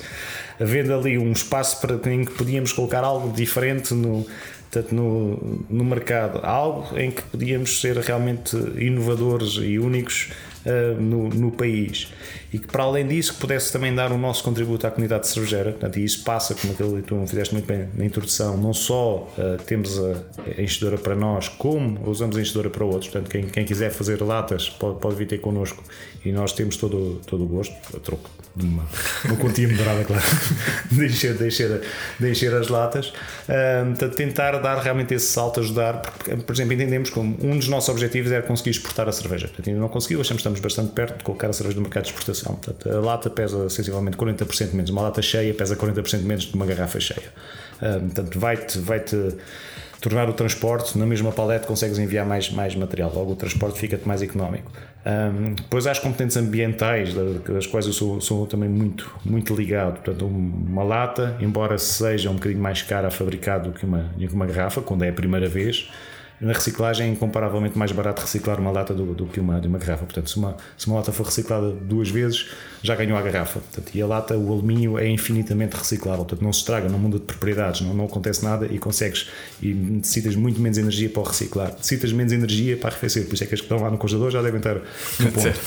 Havendo 0.60 0.94
ali 0.94 1.18
um 1.18 1.32
espaço 1.32 1.80
para, 1.82 2.12
em 2.12 2.26
que 2.26 2.34
podíamos 2.34 2.74
colocar 2.74 3.04
algo 3.04 3.32
diferente 3.34 3.94
no 3.94 4.26
portanto, 4.72 4.94
no, 4.94 5.66
no 5.68 5.84
mercado, 5.84 6.40
algo 6.44 6.98
em 6.98 7.10
que 7.10 7.24
podíamos 7.24 7.82
ser 7.82 7.98
realmente 7.98 8.56
inovadores 8.78 9.54
e 9.56 9.80
únicos 9.80 10.30
uh, 10.66 11.02
no, 11.02 11.28
no 11.30 11.52
país. 11.52 12.12
E 12.54 12.60
que 12.60 12.68
para 12.68 12.84
além 12.84 13.08
disso 13.08 13.34
que 13.34 13.40
pudesse 13.40 13.72
também 13.72 13.94
dar 13.94 14.12
o 14.12 14.18
nosso 14.18 14.44
contributo 14.44 14.86
à 14.86 14.92
comunidade 14.92 15.28
cervejeira, 15.28 15.72
portanto, 15.72 15.98
e 15.98 16.04
isso 16.04 16.24
passa, 16.24 16.54
como 16.54 16.74
aquele 16.74 17.02
tu 17.02 17.26
fizeste 17.28 17.54
muito 17.54 17.66
bem 17.66 17.90
na 17.96 18.06
introdução, 18.06 18.58
não 18.58 18.74
só 18.74 19.28
uh, 19.38 19.62
temos 19.66 19.98
a, 20.00 20.24
a 20.58 20.62
enchedora 20.62 20.98
para 20.98 21.16
nós, 21.16 21.48
como 21.48 21.69
usamos 22.06 22.38
a 22.38 22.42
enchedora 22.42 22.70
para 22.70 22.84
outros, 22.84 23.10
portanto, 23.10 23.30
quem, 23.30 23.46
quem 23.48 23.66
quiser 23.66 23.92
fazer 23.92 24.22
latas 24.22 24.70
pode, 24.70 25.00
pode 25.00 25.16
vir 25.16 25.28
ter 25.28 25.40
connosco. 25.40 25.84
E 26.24 26.32
nós 26.32 26.52
temos 26.54 26.78
todo, 26.78 27.22
todo 27.26 27.44
o 27.44 27.48
gosto, 27.48 27.76
a 27.96 28.00
troco 28.00 28.30
de 28.56 28.66
uma, 28.66 28.86
uma 29.26 29.38
quantia 29.38 29.68
moderada, 29.68 30.04
claro, 30.04 30.24
de 30.92 31.06
encher, 31.06 31.36
de, 31.36 31.48
encher, 31.48 31.82
de 32.20 32.30
encher 32.30 32.54
as 32.54 32.68
latas, 32.68 33.08
uh, 33.08 33.86
portanto, 33.88 34.16
tentar 34.16 34.58
dar 34.60 34.80
realmente 34.80 35.14
esse 35.14 35.28
salto, 35.28 35.60
ajudar, 35.60 36.02
porque, 36.02 36.36
por 36.36 36.54
exemplo, 36.54 36.74
entendemos 36.74 37.10
como 37.10 37.38
um 37.42 37.58
dos 37.58 37.68
nossos 37.68 37.90
objetivos 37.90 38.32
era 38.32 38.44
conseguir 38.44 38.72
exportar 38.72 39.08
a 39.08 39.12
cerveja, 39.12 39.48
portanto, 39.48 39.70
ainda 39.70 39.80
não 39.80 39.88
conseguiu, 39.88 40.20
achamos 40.20 40.42
que 40.42 40.50
estamos 40.50 40.60
bastante 40.60 40.92
perto 40.92 41.20
de 41.20 41.24
colocar 41.24 41.50
a 41.50 41.54
cerveja 41.54 41.76
no 41.78 41.84
mercado 41.84 42.04
de 42.04 42.10
exportação. 42.10 42.56
Portanto, 42.56 42.90
a 42.90 43.00
lata 43.00 43.30
pesa 43.30 43.70
sensivelmente 43.70 44.18
40% 44.18 44.74
menos. 44.74 44.90
Uma 44.90 45.04
lata 45.04 45.22
cheia 45.22 45.54
pesa 45.54 45.76
40% 45.76 46.22
menos 46.22 46.46
de 46.46 46.54
uma 46.54 46.66
garrafa 46.66 47.00
cheia. 47.00 47.32
Um, 47.82 48.08
portanto, 48.08 48.40
vai-te 48.40 48.80
vai 48.80 49.00
-te 49.00 49.16
tornar 50.02 50.30
o 50.30 50.34
transporte 50.34 50.98
na 50.98 51.06
mesma 51.06 51.32
palete 51.32 51.68
consegues 51.68 52.00
enviar 52.00 52.26
mais, 52.26 52.50
mais 52.50 52.76
material, 52.76 53.12
logo 53.14 53.34
o 53.34 53.36
transporte 53.36 53.80
fica-te 53.80 54.08
mais 54.08 54.22
económico. 54.22 54.72
Um, 55.06 55.54
depois 55.54 55.88
há 55.88 55.92
as 55.92 56.00
competências 56.00 56.44
ambientais, 56.44 57.14
das 57.14 57.66
quais 57.68 57.86
eu 57.86 57.94
sou, 57.94 58.22
sou 58.22 58.46
também 58.46 58.70
muito, 58.70 59.14
muito 59.26 59.56
ligado. 59.56 60.02
Portanto, 60.02 60.26
uma 60.26 60.84
lata, 60.84 61.38
embora 61.40 61.78
seja 61.78 62.30
um 62.30 62.36
bocadinho 62.36 62.62
mais 62.62 62.82
cara 62.82 63.08
a 63.08 63.12
fabricar 63.12 63.62
do 63.62 63.72
que 63.72 63.86
uma, 63.86 64.10
do 64.16 64.28
que 64.28 64.34
uma 64.34 64.46
garrafa, 64.46 64.82
quando 64.82 65.04
é 65.04 65.10
a 65.10 65.14
primeira 65.14 65.48
vez, 65.48 65.90
na 66.42 66.54
reciclagem 66.54 67.08
é 67.08 67.10
incomparavelmente 67.12 67.78
mais 67.78 67.92
barato 67.92 68.22
reciclar 68.22 68.60
uma 68.60 68.72
lata 68.72 68.94
do, 68.94 69.14
do 69.14 69.26
que 69.26 69.40
uma, 69.40 69.60
de 69.60 69.68
uma 69.68 69.78
garrafa. 69.78 70.06
Portanto, 70.06 70.30
se 70.30 70.38
uma, 70.38 70.56
se 70.78 70.88
uma 70.88 70.98
lata 70.98 71.12
for 71.12 71.26
reciclada 71.26 71.70
duas 71.72 72.10
vezes, 72.10 72.50
já 72.82 72.96
ganhou 72.96 73.18
a 73.18 73.22
garrafa. 73.22 73.60
Portanto, 73.60 73.92
e 73.94 74.02
a 74.02 74.08
lata, 74.08 74.38
o 74.38 74.52
alumínio 74.52 74.98
é 74.98 75.08
infinitamente 75.08 75.76
reciclável, 75.76 76.24
portanto, 76.24 76.42
não 76.42 76.54
se 76.54 76.60
estraga, 76.60 76.88
não 76.88 76.98
muda 76.98 77.20
de 77.20 77.26
propriedades, 77.26 77.82
não, 77.82 77.94
não 77.94 78.06
acontece 78.06 78.44
nada 78.44 78.66
e 78.66 78.78
consegues 78.78 79.30
e 79.62 79.74
necessitas 79.74 80.36
muito 80.36 80.62
menos 80.62 80.78
energia 80.78 81.10
para 81.10 81.22
o 81.22 81.26
reciclar. 81.26 81.74
Necessitas 81.74 82.14
menos 82.14 82.32
energia 82.32 82.78
para 82.78 82.90
arrefecer, 82.90 83.26
por 83.26 83.34
isso 83.34 83.44
é 83.44 83.48
que 83.48 83.54
as 83.54 83.60
que 83.60 83.66
estão 83.66 83.82
lá 83.82 83.92
no 83.92 83.98
congelador 83.98 84.32
já 84.32 84.42
devem 84.42 84.60
estar 84.60 84.76
no 84.76 85.32
ponto. 85.34 85.60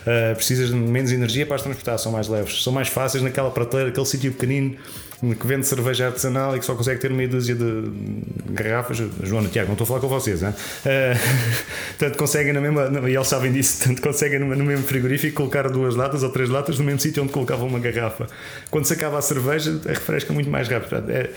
Uh, 0.00 0.34
precisas 0.34 0.70
de 0.70 0.74
menos 0.74 1.12
energia 1.12 1.44
para 1.44 1.56
as 1.56 1.62
transportar, 1.62 1.98
são 1.98 2.12
mais 2.12 2.26
leves, 2.26 2.62
são 2.62 2.72
mais 2.72 2.88
fáceis 2.88 3.22
naquela 3.22 3.50
prateleira, 3.50 3.90
aquele 3.90 4.06
sítio 4.06 4.32
pequenino 4.32 4.76
que 5.20 5.46
vende 5.46 5.66
cerveja 5.66 6.06
artesanal 6.06 6.56
e 6.56 6.58
que 6.58 6.64
só 6.64 6.74
consegue 6.74 6.98
ter 6.98 7.10
meia 7.10 7.28
dúzia 7.28 7.54
de 7.54 7.90
garrafas. 8.50 8.96
Joana, 9.22 9.48
Tiago, 9.48 9.68
não 9.68 9.74
estou 9.74 9.84
a 9.84 9.88
falar 9.88 10.00
com 10.00 10.08
vocês, 10.08 10.40
né? 10.40 10.54
Uh, 10.84 11.20
tanto 11.98 12.16
conseguem 12.16 12.52
na 12.52 12.60
mesma, 12.60 13.08
e 13.08 13.14
eles 13.14 13.28
sabem 13.28 13.52
disso, 13.52 13.84
tanto 13.84 14.00
conseguem 14.00 14.38
no, 14.38 14.64
mesmo 14.64 14.86
frigorífico 14.86 15.36
colocar 15.36 15.68
duas 15.68 15.94
latas 15.94 16.22
ou 16.22 16.30
três 16.30 16.48
latas 16.48 16.78
no 16.78 16.84
mesmo 16.84 17.00
sítio 17.00 17.22
onde 17.22 17.32
colocavam 17.32 17.68
uma 17.68 17.78
garrafa. 17.78 18.26
Quando 18.70 18.86
se 18.86 18.94
acaba 18.94 19.18
a 19.18 19.22
cerveja, 19.22 19.78
refresca 19.86 20.32
muito 20.32 20.48
mais 20.48 20.68
rápido. 20.68 21.10
É, 21.10 21.30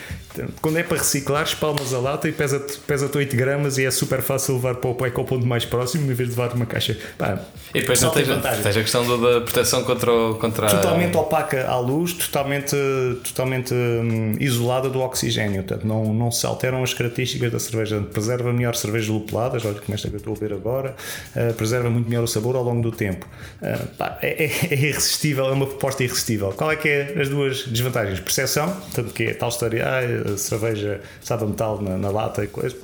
quando 0.62 0.78
é 0.78 0.84
para 0.84 0.98
reciclar, 0.98 1.44
espalmas 1.44 1.94
a 1.94 2.00
lata 2.00 2.30
e 2.30 2.32
pesa-te 2.32 2.80
pesa 2.80 3.10
8 3.14 3.36
gramas 3.36 3.78
e 3.78 3.86
é 3.86 3.92
super 3.92 4.22
fácil 4.22 4.56
levar 4.56 4.76
para 4.76 4.90
o, 4.90 4.96
ponto 4.96 5.46
mais 5.46 5.66
próximo 5.66 6.10
em 6.10 6.14
vez 6.14 6.30
de 6.30 6.40
levar 6.40 6.56
uma 6.56 6.66
caixa. 6.66 6.98
Pá, 7.18 7.40
e 7.74 7.82
depois 7.82 8.02
não 8.02 8.12
tens, 8.12 8.28
tens 8.28 8.78
a 8.78 8.82
questão 8.82 9.22
da 9.22 9.42
proteção 9.42 9.84
contra, 9.84 10.12
contra 10.40 10.68
totalmente 10.68 11.18
opaca 11.18 11.68
à 11.68 11.78
luz, 11.80 12.14
totalmente, 12.14 12.76
totalmente 13.24 13.73
hum, 13.74 14.36
isolada 14.40 14.90
do 14.90 15.02
oxigênio, 15.02 15.64
portanto 15.64 15.88
não, 15.88 16.14
não 16.14 16.32
se 16.32 16.46
alteram 16.46 16.84
as 16.84 16.94
características 16.94 17.52
da 17.52 17.60
cerveja. 17.60 18.02
Preserva 18.02 18.54
melhor 18.54 18.76
cervejas 18.76 19.10
lupuladas, 19.10 19.66
olha 19.66 19.80
como 19.80 19.94
esta 19.94 20.08
que 20.08 20.16
eu 20.16 20.18
estou 20.18 20.34
a 20.34 20.38
ver 20.38 20.54
agora, 20.54 20.96
uh, 21.36 21.54
preserva 21.54 21.90
muito 21.90 22.10
melhor 22.10 22.24
o 22.24 22.28
sabor 22.28 22.56
ao 22.56 22.64
longo 22.64 22.82
do 22.82 22.92
tempo. 22.92 23.28
Uh, 23.62 23.88
pá, 23.98 24.18
é, 24.22 24.46
é, 24.46 24.52
é, 24.70 24.74
irresistível, 24.74 25.46
é 25.46 25.52
uma 25.52 25.68
proposta 25.68 26.04
irresistível. 26.04 26.52
Qual 26.52 26.72
é 26.72 26.76
que 26.76 26.88
é 26.88 27.22
as 27.22 27.30
duas 27.30 27.66
desvantagens? 27.68 28.20
Percepção, 28.20 28.72
portanto 28.72 29.14
que 29.14 29.24
é 29.24 29.34
tal 29.34 29.50
história, 29.50 29.86
ah, 29.86 30.34
a 30.34 30.38
cerveja 30.38 31.02
sabe 31.22 31.46
metal 31.46 31.82
na, 31.82 31.98
na 31.98 32.10
lata 32.10 32.44
e 32.44 32.48
coisa. 32.48 32.76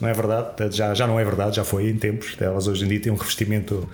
Não 0.00 0.08
é 0.08 0.12
verdade, 0.12 0.76
já, 0.76 0.94
já 0.94 1.06
não 1.06 1.18
é 1.18 1.24
verdade, 1.24 1.56
já 1.56 1.64
foi 1.64 1.88
em 1.88 1.96
tempos. 1.96 2.36
Elas 2.40 2.68
hoje 2.68 2.84
em 2.84 2.88
dia 2.88 3.00
têm 3.00 3.12
um 3.12 3.16
revestimento 3.16 3.88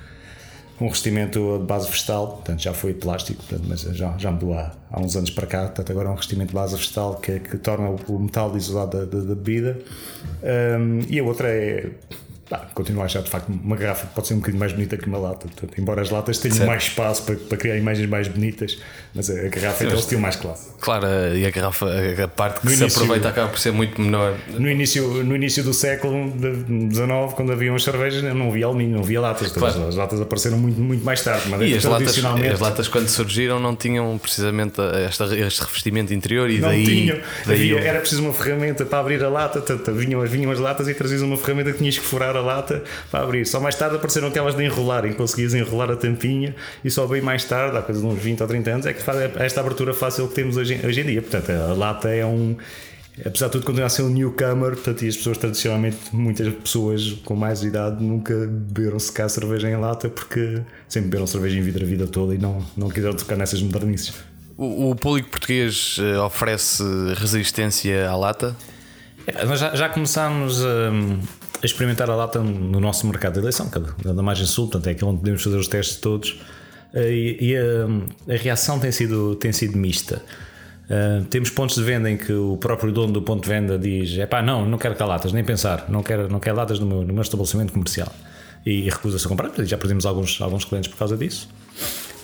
um 0.80 0.86
revestimento 0.86 1.58
de 1.58 1.64
base 1.64 1.88
vegetal, 1.88 2.28
portanto 2.28 2.60
já 2.60 2.74
foi 2.74 2.94
plástico, 2.94 3.42
portanto, 3.42 3.66
mas 3.68 3.82
já, 3.82 4.16
já 4.18 4.30
mudou 4.30 4.54
há, 4.54 4.72
há 4.90 5.00
uns 5.00 5.16
anos 5.16 5.30
para 5.30 5.46
cá, 5.46 5.62
portanto 5.62 5.90
agora 5.90 6.08
é 6.08 6.10
um 6.10 6.14
revestimento 6.14 6.48
de 6.48 6.54
base 6.54 6.76
vegetal 6.76 7.14
que, 7.16 7.38
que 7.40 7.56
torna 7.58 7.90
o 8.08 8.18
metal 8.18 8.56
isolado 8.56 8.98
da, 8.98 9.04
da, 9.04 9.24
da 9.24 9.34
bebida. 9.34 9.78
Um, 10.42 11.00
e 11.08 11.18
a 11.18 11.24
outra 11.24 11.48
é 11.48 11.90
Pá, 12.48 12.58
continuo 12.74 13.02
a 13.02 13.06
achar 13.06 13.22
de 13.22 13.30
facto 13.30 13.48
uma 13.48 13.74
garrafa 13.74 14.06
pode 14.08 14.26
ser 14.26 14.34
um 14.34 14.38
bocadinho 14.38 14.60
mais 14.60 14.72
bonita 14.72 14.98
que 14.98 15.06
uma 15.06 15.18
lata. 15.18 15.48
Portanto, 15.48 15.80
embora 15.80 16.02
as 16.02 16.10
latas 16.10 16.38
tenham 16.38 16.56
certo. 16.56 16.68
mais 16.68 16.82
espaço 16.84 17.22
para, 17.22 17.36
para, 17.36 17.56
criar 17.56 17.76
imagens 17.76 18.08
mais 18.08 18.28
bonitas, 18.28 18.78
mas 19.14 19.30
a 19.30 19.34
garrafa 19.48 19.84
é 19.84 19.86
aquele 19.86 20.00
estilo 20.00 20.20
mais 20.20 20.36
clássico. 20.36 20.76
Claro, 20.80 21.06
e 21.36 21.46
a 21.46 21.50
garrafa, 21.50 21.86
a 22.24 22.28
parte 22.28 22.60
que 22.60 22.66
no 22.66 22.72
se 22.72 22.82
início, 22.82 23.02
aproveita 23.02 23.28
acaba 23.28 23.48
por 23.48 23.58
ser 23.60 23.72
muito 23.72 24.00
menor. 24.00 24.34
No 24.48 24.68
início, 24.68 25.22
no 25.22 25.36
início 25.36 25.62
do 25.62 25.72
século 25.72 26.32
XIX, 26.32 27.32
quando 27.34 27.52
haviam 27.52 27.76
as 27.76 27.84
cervejas, 27.84 28.22
não 28.34 28.48
havia 28.48 28.66
alumínio, 28.66 28.96
não 28.96 29.04
havia 29.04 29.20
latas. 29.20 29.52
Claro. 29.52 29.86
As 29.86 29.94
latas 29.94 30.20
apareceram 30.20 30.58
muito, 30.58 30.80
muito 30.80 31.04
mais 31.04 31.22
tarde. 31.22 31.48
Mas 31.48 31.62
e 31.62 31.74
as 31.74 31.84
latas, 31.84 32.18
as 32.52 32.60
latas, 32.60 32.88
quando 32.88 33.08
surgiram, 33.08 33.60
não 33.60 33.76
tinham 33.76 34.18
precisamente 34.18 34.80
este, 35.08 35.22
este 35.22 35.62
revestimento 35.62 36.12
interior 36.12 36.50
e 36.50 36.58
não 36.58 36.70
daí. 36.70 36.84
Tinham. 36.84 37.18
Daí 37.46 37.72
havia, 37.72 37.88
Era 37.88 38.00
preciso 38.00 38.22
uma 38.22 38.34
ferramenta 38.34 38.84
para 38.84 38.98
abrir 38.98 39.22
a 39.22 39.28
lata, 39.28 39.62
vinham, 39.92 40.20
vinham 40.26 40.50
as 40.50 40.58
latas 40.58 40.88
e 40.88 40.94
trazias 40.94 41.22
uma 41.22 41.36
ferramenta 41.36 41.70
que 41.70 41.78
tinhas 41.78 41.96
que 41.96 42.04
furar 42.04 42.36
a 42.36 42.40
lata 42.40 42.82
para 43.12 43.22
abrir. 43.22 43.46
Só 43.46 43.60
mais 43.60 43.76
tarde 43.76 43.94
apareceram 43.94 44.26
aquelas 44.26 44.56
de 44.56 44.64
enrolar, 44.64 45.06
em 45.06 45.10
que 45.10 45.14
conseguias 45.16 45.54
enrolar 45.54 45.90
a 45.90 45.96
tampinha 45.96 46.54
e 46.84 46.90
só 46.90 47.06
bem 47.06 47.22
mais 47.22 47.44
tarde, 47.44 47.76
há 47.76 47.82
coisa 47.82 48.00
de 48.00 48.06
uns 48.06 48.18
20 48.18 48.40
ou 48.40 48.48
30 48.48 48.70
anos, 48.70 48.86
é 48.86 48.92
que 48.92 49.03
esta 49.38 49.60
abertura 49.60 49.92
fácil 49.92 50.28
que 50.28 50.34
temos 50.34 50.56
hoje, 50.56 50.80
hoje 50.84 51.00
em 51.00 51.04
dia. 51.04 51.22
Portanto, 51.22 51.50
a 51.50 51.74
lata 51.74 52.08
é 52.08 52.24
um 52.24 52.56
apesar 53.24 53.46
de 53.46 53.52
tudo 53.52 53.64
continuar 53.64 53.86
a 53.86 53.90
ser 53.90 54.02
um 54.02 54.08
newcomer, 54.08 54.72
portanto, 54.72 55.04
e 55.04 55.08
as 55.08 55.16
pessoas 55.16 55.38
tradicionalmente, 55.38 55.98
muitas 56.12 56.52
pessoas 56.54 57.12
com 57.24 57.36
mais 57.36 57.62
idade 57.62 58.02
nunca 58.02 58.34
beberam 58.34 58.98
secar 58.98 59.28
cerveja 59.28 59.68
em 59.68 59.76
lata 59.76 60.08
porque 60.08 60.62
sempre 60.88 61.10
beberam 61.10 61.26
cerveja 61.26 61.58
em 61.58 61.62
vidro 61.62 61.84
a 61.84 61.86
vida 61.86 62.06
toda 62.06 62.34
e 62.34 62.38
não, 62.38 62.64
não 62.76 62.88
quiseram 62.88 63.14
tocar 63.14 63.36
nessas 63.36 63.62
modernices. 63.62 64.14
O, 64.56 64.90
o 64.90 64.96
público 64.96 65.30
português 65.30 65.96
eh, 66.00 66.18
oferece 66.18 66.82
resistência 67.16 68.08
à 68.08 68.16
lata? 68.16 68.56
É, 69.26 69.44
nós 69.44 69.58
já, 69.58 69.74
já 69.74 69.88
começámos 69.88 70.64
a, 70.64 70.90
a, 71.62 71.66
experimentar 71.66 72.08
a 72.10 72.14
lata 72.14 72.40
no 72.40 72.78
nosso 72.78 73.06
mercado 73.06 73.34
de 73.34 73.40
eleição, 73.40 73.70
da 74.04 74.22
margem 74.22 74.46
sul, 74.46 74.68
portanto 74.68 74.88
é 74.88 74.90
aquele 74.92 75.10
onde 75.10 75.20
podemos 75.20 75.42
fazer 75.42 75.56
os 75.56 75.68
testes 75.68 75.96
todos. 75.96 76.40
Eh, 76.94 77.10
e, 77.10 77.50
e 77.50 77.56
a, 77.56 78.34
a, 78.34 78.36
reação 78.36 78.78
tem 78.78 78.92
sido, 78.92 79.34
tem 79.36 79.52
sido 79.52 79.76
mista. 79.76 80.22
Uh, 80.84 81.24
temos 81.24 81.48
pontos 81.48 81.76
de 81.76 81.82
venda 81.82 82.10
em 82.10 82.16
que 82.16 82.30
o 82.30 82.58
próprio 82.58 82.92
dono 82.92 83.10
do 83.10 83.22
ponto 83.22 83.42
de 83.42 83.48
venda 83.48 83.78
diz: 83.78 84.18
é 84.18 84.26
pá, 84.26 84.42
não, 84.42 84.66
não 84.66 84.76
quero 84.76 84.94
cá 84.94 85.06
latas, 85.06 85.32
nem 85.32 85.42
pensar, 85.42 85.86
não 85.88 86.02
quero, 86.02 86.28
não 86.28 86.38
quero 86.38 86.56
latas 86.56 86.78
no 86.78 86.86
meu, 86.86 87.02
no 87.02 87.12
meu 87.12 87.22
estabelecimento 87.22 87.72
comercial. 87.72 88.14
E 88.66 88.88
recusa-se 88.88 89.26
a 89.26 89.28
comprar, 89.28 89.50
já 89.64 89.76
perdemos 89.76 90.06
alguns, 90.06 90.40
alguns 90.40 90.64
clientes 90.64 90.90
por 90.90 90.98
causa 90.98 91.16
disso. 91.16 91.48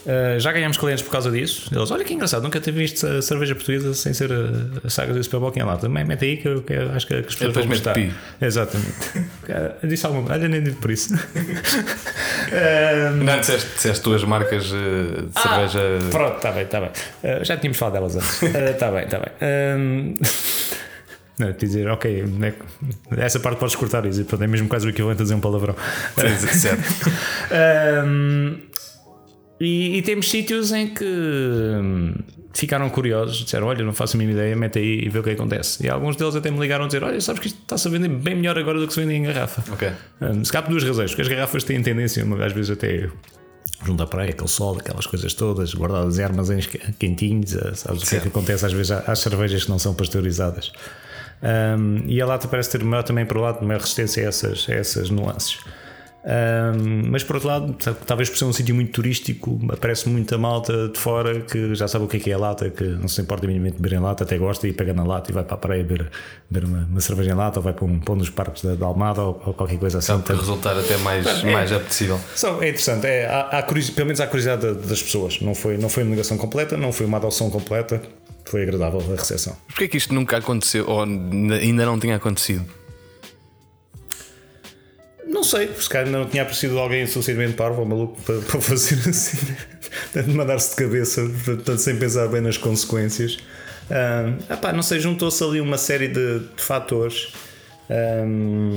Uh, 0.06 0.40
já 0.40 0.50
ganhamos 0.50 0.78
clientes 0.78 1.02
por 1.02 1.10
causa 1.10 1.30
disso. 1.30 1.68
Eles, 1.74 1.90
olha 1.90 2.04
que 2.04 2.14
engraçado, 2.14 2.42
nunca 2.42 2.58
tive 2.58 2.78
visto 2.78 3.06
a 3.06 3.20
cerveja 3.20 3.54
portuguesa 3.54 3.92
sem 3.92 4.14
ser 4.14 4.32
a, 4.32 4.86
a 4.86 4.90
saga 4.90 5.12
do 5.12 5.22
Superbock 5.22 5.58
em 5.58 5.62
lata. 5.62 5.82
Também 5.82 6.04
mete 6.04 6.24
aí 6.24 6.36
que 6.38 6.48
eu, 6.48 6.62
que 6.62 6.72
acho 6.72 7.06
que, 7.06 7.22
que 7.22 7.28
as 7.28 7.34
pessoas 7.34 7.54
vão 7.54 7.66
gostar. 7.66 7.92
Pi. 7.92 8.12
Exatamente. 8.40 8.90
Disse 9.84 10.06
alguma 10.06 10.32
Olha, 10.32 10.48
nem 10.48 10.62
digo 10.62 10.80
por 10.80 10.90
isso. 10.90 11.14
um, 11.14 11.18
Não, 13.24 13.40
disseste, 13.40 13.68
disseste 13.74 14.04
duas 14.04 14.24
marcas 14.24 14.70
uh, 14.72 15.22
de 15.22 15.28
ah, 15.34 15.40
cerveja. 15.40 16.10
Pronto, 16.10 16.36
está 16.36 16.52
bem, 16.52 16.62
está 16.62 16.80
bem. 16.80 16.90
Uh, 16.90 17.44
já 17.44 17.56
tínhamos 17.56 17.78
falado 17.78 17.94
delas 17.94 18.16
antes. 18.16 18.42
Está 18.80 18.90
bem, 18.90 19.04
está 19.04 19.18
bem. 19.18 19.30
Um, 19.76 20.14
não, 21.38 21.52
dizer, 21.52 21.88
ok, 21.88 22.22
né, 22.22 22.52
essa 23.16 23.40
parte 23.40 23.58
podes 23.58 23.74
cortar 23.74 24.04
isso, 24.04 24.26
é 24.40 24.46
mesmo 24.46 24.68
quase 24.68 24.86
o 24.86 24.90
equivalente 24.90 25.22
a 25.22 25.24
dizer 25.24 25.34
um 25.34 25.40
palavrão. 25.40 25.74
Sim, 26.16 26.58
certo. 26.58 26.82
um, 28.06 28.58
e, 29.60 29.98
e, 29.98 30.02
temos 30.02 30.30
sítios 30.30 30.72
em 30.72 30.88
que 30.88 31.04
hum, 31.04 32.14
ficaram 32.54 32.88
curiosos, 32.88 33.38
disseram: 33.44 33.66
Olha, 33.66 33.84
não 33.84 33.92
faço 33.92 34.16
a 34.16 34.18
mínima 34.18 34.38
ideia, 34.38 34.56
mete 34.56 34.78
aí 34.78 35.04
e 35.04 35.08
vê 35.08 35.18
o 35.18 35.22
que 35.22 35.30
acontece. 35.30 35.86
E 35.86 35.90
alguns 35.90 36.16
deles 36.16 36.34
até 36.34 36.50
me 36.50 36.58
ligaram 36.58 36.84
a 36.84 36.86
dizer: 36.86 37.04
Olha, 37.04 37.20
sabes 37.20 37.40
que 37.40 37.48
isto 37.48 37.60
está-se 37.62 37.86
a 37.86 37.90
vender 37.90 38.08
bem 38.08 38.34
melhor 38.34 38.58
agora 38.58 38.78
do 38.78 38.86
que 38.86 38.94
se 38.94 39.00
vende 39.00 39.14
em 39.14 39.22
garrafa. 39.22 39.62
Ok. 39.72 39.90
Um, 40.20 40.44
se 40.44 40.50
cabe 40.50 40.70
duas 40.70 40.82
razões, 40.82 41.10
porque 41.10 41.22
as 41.22 41.28
garrafas 41.28 41.62
têm 41.64 41.82
tendência, 41.82 42.24
às 42.44 42.52
vezes 42.52 42.70
até 42.70 43.08
junto 43.84 44.02
à 44.02 44.06
praia, 44.06 44.30
aquele 44.30 44.48
sol, 44.48 44.78
aquelas 44.78 45.06
coisas 45.06 45.32
todas, 45.34 45.74
guardadas 45.74 46.18
em 46.18 46.22
armazéns 46.22 46.68
quentinhos, 46.98 47.56
sabes 47.74 48.02
o 48.02 48.06
que 48.06 48.16
é 48.16 48.20
que 48.20 48.28
acontece 48.28 48.66
às 48.66 48.72
vezes 48.72 48.90
às 48.90 49.18
cervejas 49.18 49.64
que 49.64 49.70
não 49.70 49.78
são 49.78 49.94
pasteurizadas. 49.94 50.72
Um, 51.42 52.02
e 52.06 52.20
a 52.20 52.26
lata 52.26 52.46
parece 52.48 52.70
ter 52.70 52.84
maior 52.84 53.02
também 53.02 53.24
para 53.24 53.38
o 53.38 53.40
lado, 53.40 53.64
maior 53.64 53.80
resistência 53.80 54.24
a 54.24 54.28
essas, 54.28 54.66
a 54.68 54.74
essas 54.74 55.10
nuances. 55.10 55.58
Um, 56.22 57.10
mas 57.10 57.24
por 57.24 57.36
outro 57.36 57.48
lado, 57.48 57.76
talvez 58.06 58.28
por 58.28 58.36
ser 58.36 58.44
um 58.44 58.52
sítio 58.52 58.74
muito 58.74 58.92
turístico, 58.92 59.58
aparece 59.72 60.08
muita 60.08 60.36
malta 60.36 60.88
de 60.88 60.98
fora 60.98 61.40
que 61.40 61.74
já 61.74 61.88
sabe 61.88 62.04
o 62.04 62.08
que 62.08 62.18
é, 62.18 62.20
que 62.20 62.30
é 62.30 62.34
a 62.34 62.38
lata, 62.38 62.68
que 62.68 62.84
não 62.84 63.08
se 63.08 63.22
importa 63.22 63.46
minimamente 63.46 63.80
beber 63.80 63.96
em 63.96 64.00
lata, 64.00 64.24
até 64.24 64.36
gosta 64.36 64.68
e 64.68 64.72
pega 64.72 64.92
na 64.92 65.02
lata 65.02 65.30
e 65.30 65.34
vai 65.34 65.44
para 65.44 65.54
a 65.54 65.58
praia 65.58 65.82
beber, 65.82 66.10
beber 66.50 66.68
uma, 66.68 66.86
uma 66.90 67.00
cerveja 67.00 67.30
em 67.30 67.34
lata 67.34 67.58
ou 67.58 67.62
vai 67.62 67.72
para 67.72 67.84
um, 67.84 67.98
para 67.98 68.14
um 68.14 68.18
dos 68.18 68.28
parques 68.28 68.62
da, 68.62 68.74
da 68.74 68.86
Almada 68.86 69.22
ou, 69.22 69.42
ou, 69.46 69.54
qualquer 69.54 69.78
coisa 69.78 69.98
assim. 69.98 70.18
Para 70.20 70.36
resultar 70.36 70.76
até 70.76 70.96
mais, 70.98 71.26
é, 71.26 71.50
mais 71.50 71.72
apetecível. 71.72 72.20
Só, 72.34 72.62
é 72.62 72.68
interessante, 72.68 73.06
é, 73.06 73.26
há, 73.26 73.58
há 73.58 73.62
pelo 73.62 74.06
menos 74.06 74.20
há 74.20 74.26
curiosidade 74.26 74.74
das 74.74 75.02
pessoas. 75.02 75.40
Não 75.40 75.54
foi, 75.54 75.78
não 75.78 75.88
foi 75.88 76.02
uma 76.02 76.10
negação 76.10 76.36
completa, 76.36 76.76
não 76.76 76.92
foi 76.92 77.06
uma 77.06 77.16
adoção 77.16 77.50
completa 77.50 78.00
foi 78.44 78.62
agradável 78.64 79.00
a 79.00 79.16
recepção. 79.16 79.56
Porquê 79.68 79.84
é 79.84 79.88
que 79.88 79.96
isto 79.96 80.12
nunca 80.12 80.36
aconteceu 80.36 80.84
ou 80.88 81.02
ainda 81.02 81.86
não 81.86 82.00
tinha 82.00 82.16
acontecido? 82.16 82.66
Não 85.30 85.44
sei, 85.44 85.72
se 85.74 85.88
calhar 85.88 86.10
não 86.10 86.26
tinha 86.26 86.42
aparecido 86.42 86.76
alguém 86.76 87.06
suficientemente 87.06 87.54
parvo 87.54 87.82
ou 87.82 87.86
maluco 87.86 88.20
para, 88.22 88.40
para 88.50 88.60
fazer 88.60 89.08
assim, 89.08 89.38
de 90.12 90.30
mandar-se 90.34 90.70
de 90.70 90.76
cabeça, 90.76 91.22
portanto, 91.44 91.78
sem 91.78 91.96
pensar 91.96 92.26
bem 92.26 92.40
nas 92.40 92.58
consequências. 92.58 93.38
Um, 93.90 94.52
epá, 94.52 94.72
não 94.72 94.82
sei, 94.82 94.98
juntou-se 94.98 95.42
ali 95.42 95.60
uma 95.60 95.78
série 95.78 96.08
de, 96.08 96.40
de 96.40 96.62
fatores. 96.62 97.32
Um, 97.88 98.74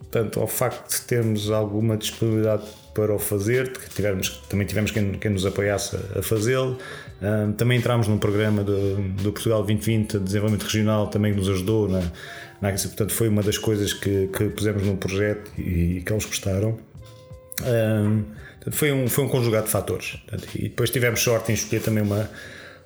portanto, 0.00 0.40
ao 0.40 0.46
facto 0.46 0.90
de 0.90 1.02
termos 1.02 1.50
alguma 1.50 1.98
disponibilidade 1.98 2.64
para 2.94 3.14
o 3.14 3.18
fazer, 3.18 3.70
tivemos, 3.94 4.40
também 4.48 4.66
tivemos 4.66 4.90
quem, 4.90 5.12
quem 5.14 5.30
nos 5.32 5.44
apoiasse 5.44 5.98
a, 6.16 6.22
fazê-lo. 6.22 6.78
Um, 7.20 7.52
também 7.52 7.78
entramos 7.78 8.08
num 8.08 8.16
programa 8.16 8.64
do, 8.64 8.96
do, 9.22 9.32
Portugal 9.32 9.62
2020 9.62 10.12
de 10.12 10.18
desenvolvimento 10.20 10.62
regional, 10.62 11.08
também 11.08 11.34
nos 11.34 11.48
ajudou 11.48 11.88
na, 11.88 12.02
na 12.64 12.72
portanto 12.72 13.12
foi 13.12 13.28
uma 13.28 13.42
das 13.42 13.58
coisas 13.58 13.92
que, 13.92 14.28
que 14.28 14.48
pusemos 14.48 14.82
no 14.84 14.96
projeto 14.96 15.50
e, 15.58 15.98
e 15.98 16.02
que 16.02 16.12
eles 16.12 16.24
gostaram. 16.24 16.78
Um, 17.62 18.24
foi, 18.70 18.90
um, 18.90 19.06
foi 19.06 19.24
um 19.24 19.28
conjugado 19.28 19.66
de 19.66 19.70
fatores. 19.70 20.16
Portanto, 20.26 20.48
e 20.54 20.62
depois 20.62 20.88
tivemos 20.90 21.20
sorte 21.20 21.52
em 21.52 21.54
escolher 21.54 21.82
também 21.82 22.02
uma, 22.02 22.30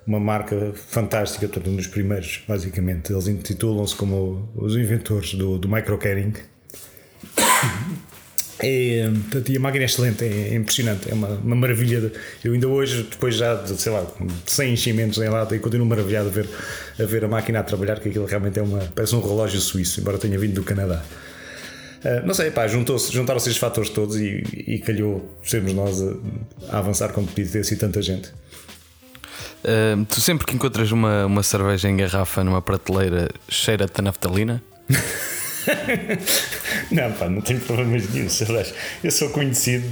uma 0.05 0.19
marca 0.19 0.73
fantástica, 0.75 1.47
portanto, 1.47 1.71
um 1.71 1.77
dos 1.77 1.87
primeiros, 1.87 2.43
basicamente. 2.45 3.13
Eles 3.13 3.27
intitulam-se 3.27 3.95
como 3.95 4.49
os 4.53 4.75
inventores 4.75 5.33
do, 5.33 5.57
do 5.57 5.69
microcarrying. 5.69 6.33
É, 8.61 9.09
e 9.47 9.57
a 9.57 9.59
máquina 9.59 9.83
é 9.83 9.85
excelente, 9.85 10.23
é, 10.23 10.49
é 10.49 10.55
impressionante, 10.55 11.09
é 11.09 11.13
uma, 11.13 11.29
uma 11.29 11.55
maravilha. 11.55 12.01
De, 12.01 12.11
eu 12.43 12.53
ainda 12.53 12.67
hoje, 12.67 13.07
depois 13.09 13.35
já 13.35 13.55
de, 13.55 13.79
sei 13.79 13.91
lá, 13.91 14.05
100 14.45 14.73
enchimentos 14.73 15.17
em 15.17 15.29
lata, 15.29 15.55
e 15.55 15.59
continuo 15.59 15.87
maravilhado 15.87 16.27
a 16.27 16.31
ver, 16.31 16.49
a 16.99 17.03
ver 17.03 17.23
a 17.23 17.27
máquina 17.27 17.59
a 17.59 17.63
trabalhar, 17.63 17.99
que 17.99 18.09
aquilo 18.09 18.25
realmente 18.25 18.59
é 18.59 18.61
uma, 18.61 18.79
parece 18.93 19.15
um 19.15 19.21
relógio 19.21 19.59
suíço, 19.61 20.01
embora 20.01 20.17
tenha 20.17 20.37
vindo 20.37 20.55
do 20.55 20.63
Canadá. 20.63 21.01
Uh, 22.03 22.25
não 22.25 22.33
sei, 22.33 22.51
pá, 22.51 22.65
juntaram-se 22.67 23.49
esses 23.49 23.57
fatores 23.57 23.89
todos 23.89 24.15
e, 24.17 24.43
e 24.53 24.79
calhou 24.79 25.37
sermos 25.43 25.73
nós 25.73 26.01
a, 26.01 26.15
a 26.69 26.79
avançar 26.79 27.09
como 27.09 27.27
podia 27.27 27.45
ter 27.45 27.63
sido 27.63 27.79
tanta 27.79 28.01
gente. 28.01 28.29
Uh, 29.63 30.05
tu 30.05 30.21
sempre 30.21 30.45
que 30.45 30.55
encontras 30.55 30.91
uma, 30.91 31.25
uma 31.25 31.43
cerveja 31.43 31.89
em 31.89 31.97
garrafa 31.97 32.43
numa 32.43 32.61
prateleira, 32.61 33.29
cheira-te 33.49 33.99
a 33.99 34.01
naftalina? 34.01 34.61
não, 36.91 37.11
pá, 37.13 37.29
não 37.29 37.41
tenho 37.41 37.59
problemas 37.61 38.09
nenhum. 38.09 38.27
Aliás, 38.47 38.73
eu 39.03 39.11
sou 39.11 39.29
conhecido, 39.29 39.87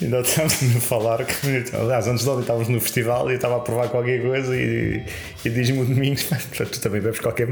ainda 0.00 0.20
estávamos 0.20 0.76
a 0.76 0.80
falar 0.80 1.26
aliás, 1.72 2.06
antes 2.06 2.24
de 2.24 2.30
ontem 2.30 2.40
estávamos 2.42 2.68
no 2.68 2.80
festival 2.80 3.30
e 3.30 3.34
estava 3.34 3.56
a 3.56 3.60
provar 3.60 3.88
qualquer 3.88 4.22
coisa 4.22 4.56
e, 4.56 5.04
e 5.44 5.50
diz-me 5.50 5.80
o 5.80 5.84
Domingos, 5.84 6.26
tu 6.56 6.80
também 6.80 7.00
bebes 7.00 7.20
qualquer 7.20 7.48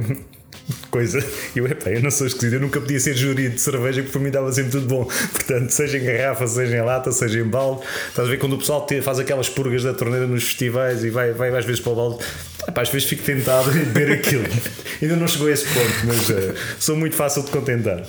coisa. 0.91 1.25
E 1.55 1.59
eu, 1.59 1.67
epá, 1.67 1.91
eu 1.91 2.03
não 2.03 2.11
sou 2.11 2.27
esquisito, 2.27 2.55
eu 2.55 2.61
nunca 2.61 2.81
podia 2.81 3.01
ser 3.01 3.15
júri 3.15 3.49
de 3.49 3.61
cerveja, 3.61 4.03
porque 4.03 4.13
por 4.13 4.23
mim 4.23 4.31
dava 4.31 4.53
sempre 4.53 4.73
tudo 4.73 4.87
bom. 4.87 5.05
Portanto, 5.05 5.71
seja 5.71 5.99
em 5.99 6.05
garrafa, 6.05 6.47
seja 6.47 6.77
em 6.77 6.83
lata, 6.83 7.13
seja 7.13 7.41
em 7.41 7.45
balde. 7.45 7.83
Estás 8.09 8.29
a 8.29 8.31
ver 8.31 8.39
quando 8.39 8.55
o 8.55 8.59
pessoal 8.59 8.87
faz 9.03 9.19
aquelas 9.19 9.49
purgas 9.49 9.83
da 9.83 9.95
torneira 9.95 10.27
nos 10.27 10.45
festivais 10.45 11.05
e 11.05 11.11
vai, 11.11 11.33
vai 11.33 11.57
às 11.57 11.65
vezes 11.65 11.81
para 11.81 11.93
o 11.93 11.97
balde. 11.97 12.25
Epá, 12.69 12.83
às 12.83 12.91
vezes 12.91 13.09
fico 13.09 13.23
tentado 13.23 13.71
em 13.71 13.85
beber 13.85 14.13
aquilo. 14.13 14.45
Ainda 15.01 15.17
não 15.17 15.27
chegou 15.27 15.49
a 15.49 15.53
esse 15.53 15.65
ponto, 15.65 16.07
mas 16.07 16.29
uh, 16.29 16.55
sou 16.79 16.97
muito 16.97 17.17
fácil 17.17 17.43
de 17.43 17.51
contentar. 17.51 18.03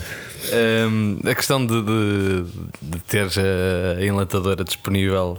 Um, 0.51 1.19
a 1.25 1.35
questão 1.35 1.65
de, 1.65 1.81
de, 1.81 2.43
de 2.81 2.99
ter 3.07 3.27
a 3.97 4.03
enlatadora 4.03 4.63
disponível 4.63 5.37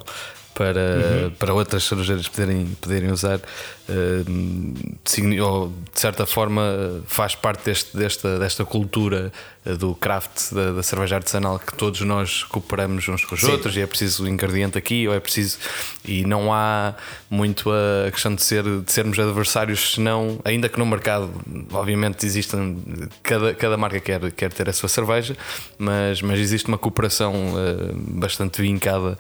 para, 0.54 1.24
uhum. 1.24 1.30
para 1.38 1.54
outras 1.54 1.84
cervejeiras 1.84 2.28
poderem, 2.28 2.66
poderem 2.80 3.10
usar, 3.10 3.38
uh, 3.38 5.42
ou 5.42 5.72
de 5.92 6.00
certa 6.00 6.26
forma 6.26 7.02
faz 7.06 7.34
parte 7.34 7.64
deste, 7.64 7.96
desta, 7.96 8.38
desta 8.38 8.64
cultura 8.64 9.32
eh, 9.64 9.74
do 9.74 9.94
craft 9.94 10.52
da, 10.52 10.72
da, 10.72 10.82
cerveja 10.82 11.16
artesanal 11.16 11.58
que 11.58 11.76
todos 11.76 12.00
nós 12.00 12.44
cooperamos 12.44 13.06
uns 13.08 13.26
com 13.26 13.34
os 13.34 13.42
Sim. 13.42 13.50
outros 13.50 13.76
e 13.76 13.80
é 13.80 13.86
preciso 13.86 14.24
o 14.24 14.28
ingrediente 14.28 14.78
aqui 14.78 15.06
ou 15.06 15.14
é 15.14 15.20
preciso 15.20 15.58
e 16.02 16.24
não 16.24 16.50
há 16.50 16.94
muito 17.28 17.70
a 17.70 18.10
questão 18.10 18.34
de, 18.34 18.42
ser, 18.42 18.62
de 18.62 18.90
sermos 18.90 19.18
adversários 19.18 19.92
senão, 19.92 20.40
ainda 20.46 20.66
que 20.66 20.78
no 20.78 20.86
mercado 20.86 21.30
obviamente 21.72 22.24
existem 22.24 22.82
cada, 23.22 23.52
cada 23.52 23.76
marca 23.76 24.00
quer, 24.00 24.32
quer 24.32 24.50
ter 24.50 24.66
a 24.66 24.72
sua 24.72 24.88
cerveja 24.88 25.36
mas, 25.78 26.22
mas 26.22 26.38
existe 26.38 26.66
uma 26.66 26.78
cooperação 26.78 27.34
uh, 27.34 27.94
bastante 27.94 28.62
vincada 28.62 29.18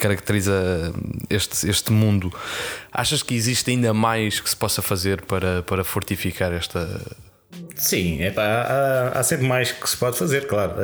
caracteriza 0.00 0.92
este, 1.28 1.68
este 1.68 1.92
mundo. 1.92 2.32
Achas 2.90 3.22
que 3.22 3.34
existe 3.34 3.70
ainda 3.70 3.94
mais 3.94 4.40
que 4.40 4.50
se 4.50 4.56
possa 4.56 4.82
fazer 4.82 5.22
para, 5.22 5.62
para 5.62 5.84
fortificar 5.84 6.52
esta. 6.52 7.00
Sim, 7.76 8.18
há, 8.36 9.12
há, 9.14 9.22
sempre 9.22 9.46
mais 9.46 9.72
que 9.72 9.88
se 9.88 9.96
pode 9.96 10.16
fazer, 10.16 10.46
claro. 10.46 10.74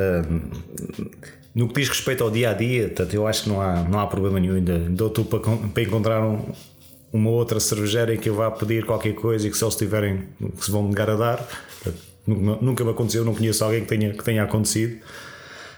No 1.53 1.67
que 1.67 1.81
diz 1.81 1.89
respeito 1.89 2.23
ao 2.23 2.29
dia 2.29 2.51
a 2.51 2.53
dia, 2.53 2.93
eu 3.11 3.27
acho 3.27 3.43
que 3.43 3.49
não 3.49 3.61
há, 3.61 3.83
não 3.83 3.99
há 3.99 4.07
problema 4.07 4.39
nenhum 4.39 4.55
ainda. 4.55 4.77
Dou 4.77 5.09
tu 5.09 5.25
para, 5.25 5.39
para 5.39 5.83
encontrar 5.83 6.21
um, 6.21 6.51
uma 7.11 7.29
outra 7.31 7.59
cervejeira 7.59 8.13
em 8.13 8.17
que 8.17 8.29
eu 8.29 8.35
vá 8.35 8.51
pedir 8.51 8.85
qualquer 8.85 9.13
coisa 9.13 9.47
e 9.47 9.51
que 9.51 9.57
se 9.57 9.63
eles 9.63 9.75
tiverem, 9.75 10.23
que 10.57 10.65
se 10.65 10.71
vão 10.71 10.87
negar 10.87 11.09
a 11.09 11.15
dar. 11.15 11.47
Nunca, 12.25 12.63
nunca 12.63 12.83
me 12.83 12.91
aconteceu, 12.91 13.23
não 13.23 13.33
conheço 13.33 13.63
alguém 13.63 13.81
que 13.81 13.87
tenha, 13.87 14.13
que 14.13 14.23
tenha 14.23 14.43
acontecido. 14.43 14.99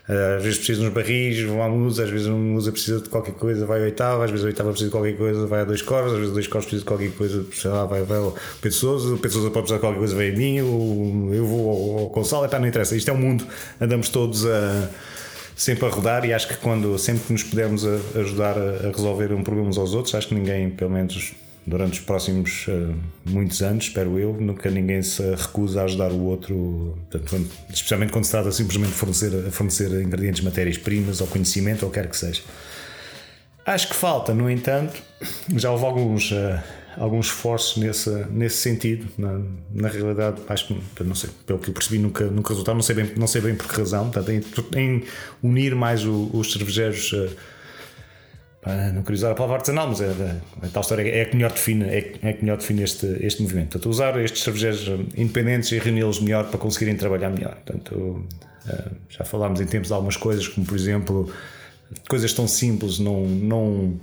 Eh, 0.09 0.37
às 0.37 0.43
vezes 0.43 0.57
precisa 0.57 0.81
uns 0.81 0.89
barris, 0.89 1.39
vão 1.43 1.61
à 1.61 1.69
musa, 1.69 2.03
às 2.03 2.09
vezes 2.09 2.27
a 2.27 2.31
musa 2.31 2.71
precisa 2.71 2.99
de 2.99 3.09
qualquer 3.09 3.35
coisa, 3.35 3.63
vai 3.67 3.79
à 3.79 3.83
oitava, 3.83 4.25
às 4.25 4.31
vezes 4.31 4.43
a 4.43 4.47
oitava 4.47 4.71
precisa 4.71 4.89
de 4.89 4.91
qualquer 4.91 5.15
coisa, 5.15 5.45
vai 5.45 5.61
a 5.61 5.63
dois 5.63 5.83
coros, 5.83 6.13
às 6.13 6.17
vezes 6.17 6.33
dois 6.33 6.47
coros 6.47 6.65
precisa 6.65 6.81
de 6.81 6.87
qualquer 6.87 7.11
coisa, 7.11 7.45
sei 7.53 7.69
lá, 7.69 7.85
vai, 7.85 8.01
vai 8.01 8.17
ao 8.17 8.35
Pedro 8.59 9.13
o 9.13 9.17
Pedro 9.19 9.41
pode 9.41 9.51
precisar 9.51 9.75
de 9.75 9.81
qualquer 9.81 9.99
coisa, 9.99 10.15
vai 10.15 10.29
a 10.29 10.35
mim, 10.35 10.55
eu 10.55 11.45
vou 11.45 11.69
ao, 11.69 12.15
ao 12.15 12.45
é 12.45 12.47
pá, 12.47 12.57
não 12.57 12.67
interessa, 12.67 12.95
isto 12.95 13.11
é 13.11 13.13
um 13.13 13.17
mundo, 13.17 13.45
andamos 13.79 14.09
todos 14.09 14.47
a 14.47 14.89
sempre 15.55 15.85
a 15.85 15.89
rodar 15.89 16.25
e 16.25 16.33
acho 16.33 16.47
que 16.47 16.57
quando 16.57 16.97
sempre 16.97 17.25
que 17.25 17.33
nos 17.33 17.43
pudermos 17.43 17.85
ajudar 18.15 18.57
a 18.57 18.87
resolver 18.87 19.31
um 19.31 19.43
problema 19.43 19.69
uns 19.69 19.77
aos 19.77 19.93
outros, 19.93 20.15
acho 20.15 20.29
que 20.29 20.33
ninguém, 20.33 20.71
pelo 20.71 20.89
menos 20.89 21.33
durante 21.69 21.99
os 21.99 22.05
próximos 22.05 22.65
uh, 22.67 22.95
muitos 23.25 23.61
anos, 23.61 23.85
espero 23.85 24.17
eu, 24.17 24.33
nunca 24.33 24.71
ninguém 24.71 25.01
se 25.03 25.21
recusa 25.35 25.81
a 25.81 25.83
ajudar 25.83 26.11
o 26.11 26.23
outro, 26.25 26.97
portanto, 27.11 27.47
especialmente 27.69 28.11
quando 28.11 28.25
se 28.25 28.31
trata 28.31 28.51
simplesmente 28.51 28.91
de 28.91 28.97
fornecer, 28.97 29.51
fornecer 29.51 30.01
ingredientes, 30.01 30.41
matérias-primas 30.41 31.21
ou 31.21 31.27
conhecimento 31.27 31.85
ou 31.85 31.91
quer 31.91 32.07
que 32.07 32.17
seja. 32.17 32.41
Acho 33.65 33.87
que 33.89 33.95
falta, 33.95 34.33
no 34.33 34.49
entanto, 34.49 34.99
já 35.55 35.71
houve 35.71 35.85
alguns, 35.85 36.31
uh, 36.31 36.59
alguns 36.97 37.27
esforços 37.27 37.77
nesse, 37.77 38.09
nesse 38.31 38.57
sentido. 38.57 39.07
Na, 39.15 39.39
na 39.71 39.87
realidade, 39.89 40.41
acho 40.49 40.67
que, 40.95 41.03
não 41.03 41.13
sei, 41.13 41.29
pelo 41.45 41.59
que 41.59 41.69
eu 41.69 41.73
percebi, 41.75 41.99
nunca, 41.99 42.25
nunca 42.25 42.49
resultaram, 42.49 42.77
não 42.77 42.83
sei 42.83 42.95
bem, 42.95 43.11
não 43.15 43.27
sei 43.27 43.41
bem 43.41 43.53
por 43.53 43.67
que 43.67 43.77
razão, 43.77 44.09
portanto, 44.09 44.31
em, 44.31 44.41
em 44.75 45.03
unir 45.43 45.75
mais 45.75 46.03
o, 46.03 46.31
os 46.33 46.51
cervejeiros. 46.51 47.13
Uh, 47.13 47.29
não 48.93 49.01
queria 49.03 49.15
usar 49.15 49.31
a 49.31 49.35
palavra 49.35 49.57
artesanal, 49.57 49.87
mas 49.87 50.01
é, 50.01 50.41
a 50.61 50.67
tal 50.67 50.81
história 50.81 51.03
é 51.03 51.25
que 51.25 51.35
melhor 51.35 51.51
define, 51.51 51.85
é, 51.85 52.13
é 52.21 52.33
que 52.33 52.41
melhor 52.43 52.57
define 52.57 52.83
este, 52.83 53.05
este 53.21 53.41
movimento. 53.41 53.69
Portanto, 53.69 53.89
usar 53.89 54.19
estes 54.19 54.43
cervejeiros 54.43 54.87
independentes 55.15 55.71
e 55.71 55.79
reuni-los 55.79 56.19
melhor 56.19 56.49
para 56.49 56.59
conseguirem 56.59 56.95
trabalhar 56.95 57.29
melhor. 57.29 57.55
Portanto, 57.55 58.25
já 59.09 59.23
falámos 59.23 59.61
em 59.61 59.65
tempos 59.65 59.87
de 59.87 59.93
algumas 59.93 60.17
coisas, 60.17 60.47
como 60.47 60.65
por 60.65 60.75
exemplo, 60.75 61.31
coisas 62.07 62.33
tão 62.33 62.47
simples, 62.47 62.99
não, 62.99 63.21
não 63.25 63.99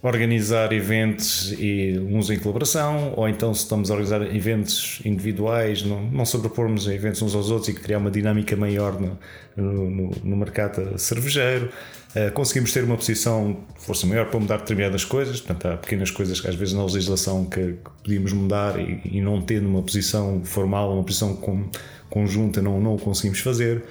organizar 0.00 0.72
eventos 0.72 1.52
e 1.58 1.98
uns 1.98 2.30
em 2.30 2.38
colaboração, 2.38 3.14
ou 3.16 3.28
então 3.28 3.52
se 3.52 3.62
estamos 3.62 3.90
a 3.90 3.94
organizar 3.94 4.22
eventos 4.34 5.00
individuais, 5.04 5.82
não, 5.82 6.02
não 6.02 6.24
sobrepormos 6.24 6.86
eventos 6.86 7.20
uns 7.20 7.34
aos 7.34 7.50
outros 7.50 7.68
e 7.68 7.74
criar 7.74 7.98
uma 7.98 8.10
dinâmica 8.10 8.54
maior 8.56 8.98
no, 9.00 9.18
no, 9.56 10.10
no 10.22 10.36
mercado 10.36 10.96
cervejeiro. 10.98 11.70
Uh, 12.14 12.32
conseguimos 12.32 12.72
ter 12.72 12.84
uma 12.84 12.96
posição 12.96 13.58
de 13.76 13.84
força 13.84 14.06
maior 14.06 14.30
para 14.30 14.38
mudar 14.38 14.58
determinadas 14.58 15.04
coisas, 15.04 15.40
portanto 15.40 15.66
há 15.66 15.76
pequenas 15.76 16.10
coisas 16.10 16.40
que 16.40 16.48
às 16.48 16.54
vezes 16.54 16.74
na 16.74 16.84
legislação 16.84 17.44
que, 17.44 17.72
que 17.72 17.90
podíamos 18.02 18.32
mudar 18.32 18.78
e, 18.78 19.00
e, 19.04 19.20
não 19.20 19.42
tendo 19.42 19.68
uma 19.68 19.82
posição 19.82 20.42
formal, 20.44 20.94
uma 20.94 21.02
posição 21.02 21.34
com, 21.34 21.68
conjunta, 22.08 22.62
não, 22.62 22.80
não 22.80 22.94
o 22.94 22.98
conseguimos 22.98 23.40
fazer. 23.40 23.82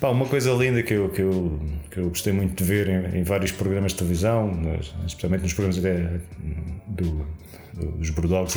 Pá, 0.00 0.10
uma 0.10 0.26
coisa 0.26 0.52
linda 0.52 0.82
que 0.82 0.92
eu, 0.92 1.08
que 1.08 1.22
eu, 1.22 1.58
que 1.90 1.98
eu 1.98 2.08
gostei 2.10 2.32
muito 2.32 2.62
de 2.62 2.64
ver 2.64 2.88
em, 2.88 3.20
em 3.20 3.22
vários 3.22 3.50
programas 3.50 3.92
de 3.92 3.98
televisão, 3.98 4.52
especialmente 5.06 5.42
nos 5.42 5.54
programas 5.54 5.78
até 5.78 6.20
do, 6.86 7.26
dos 7.72 8.10
Bulldogs, 8.10 8.56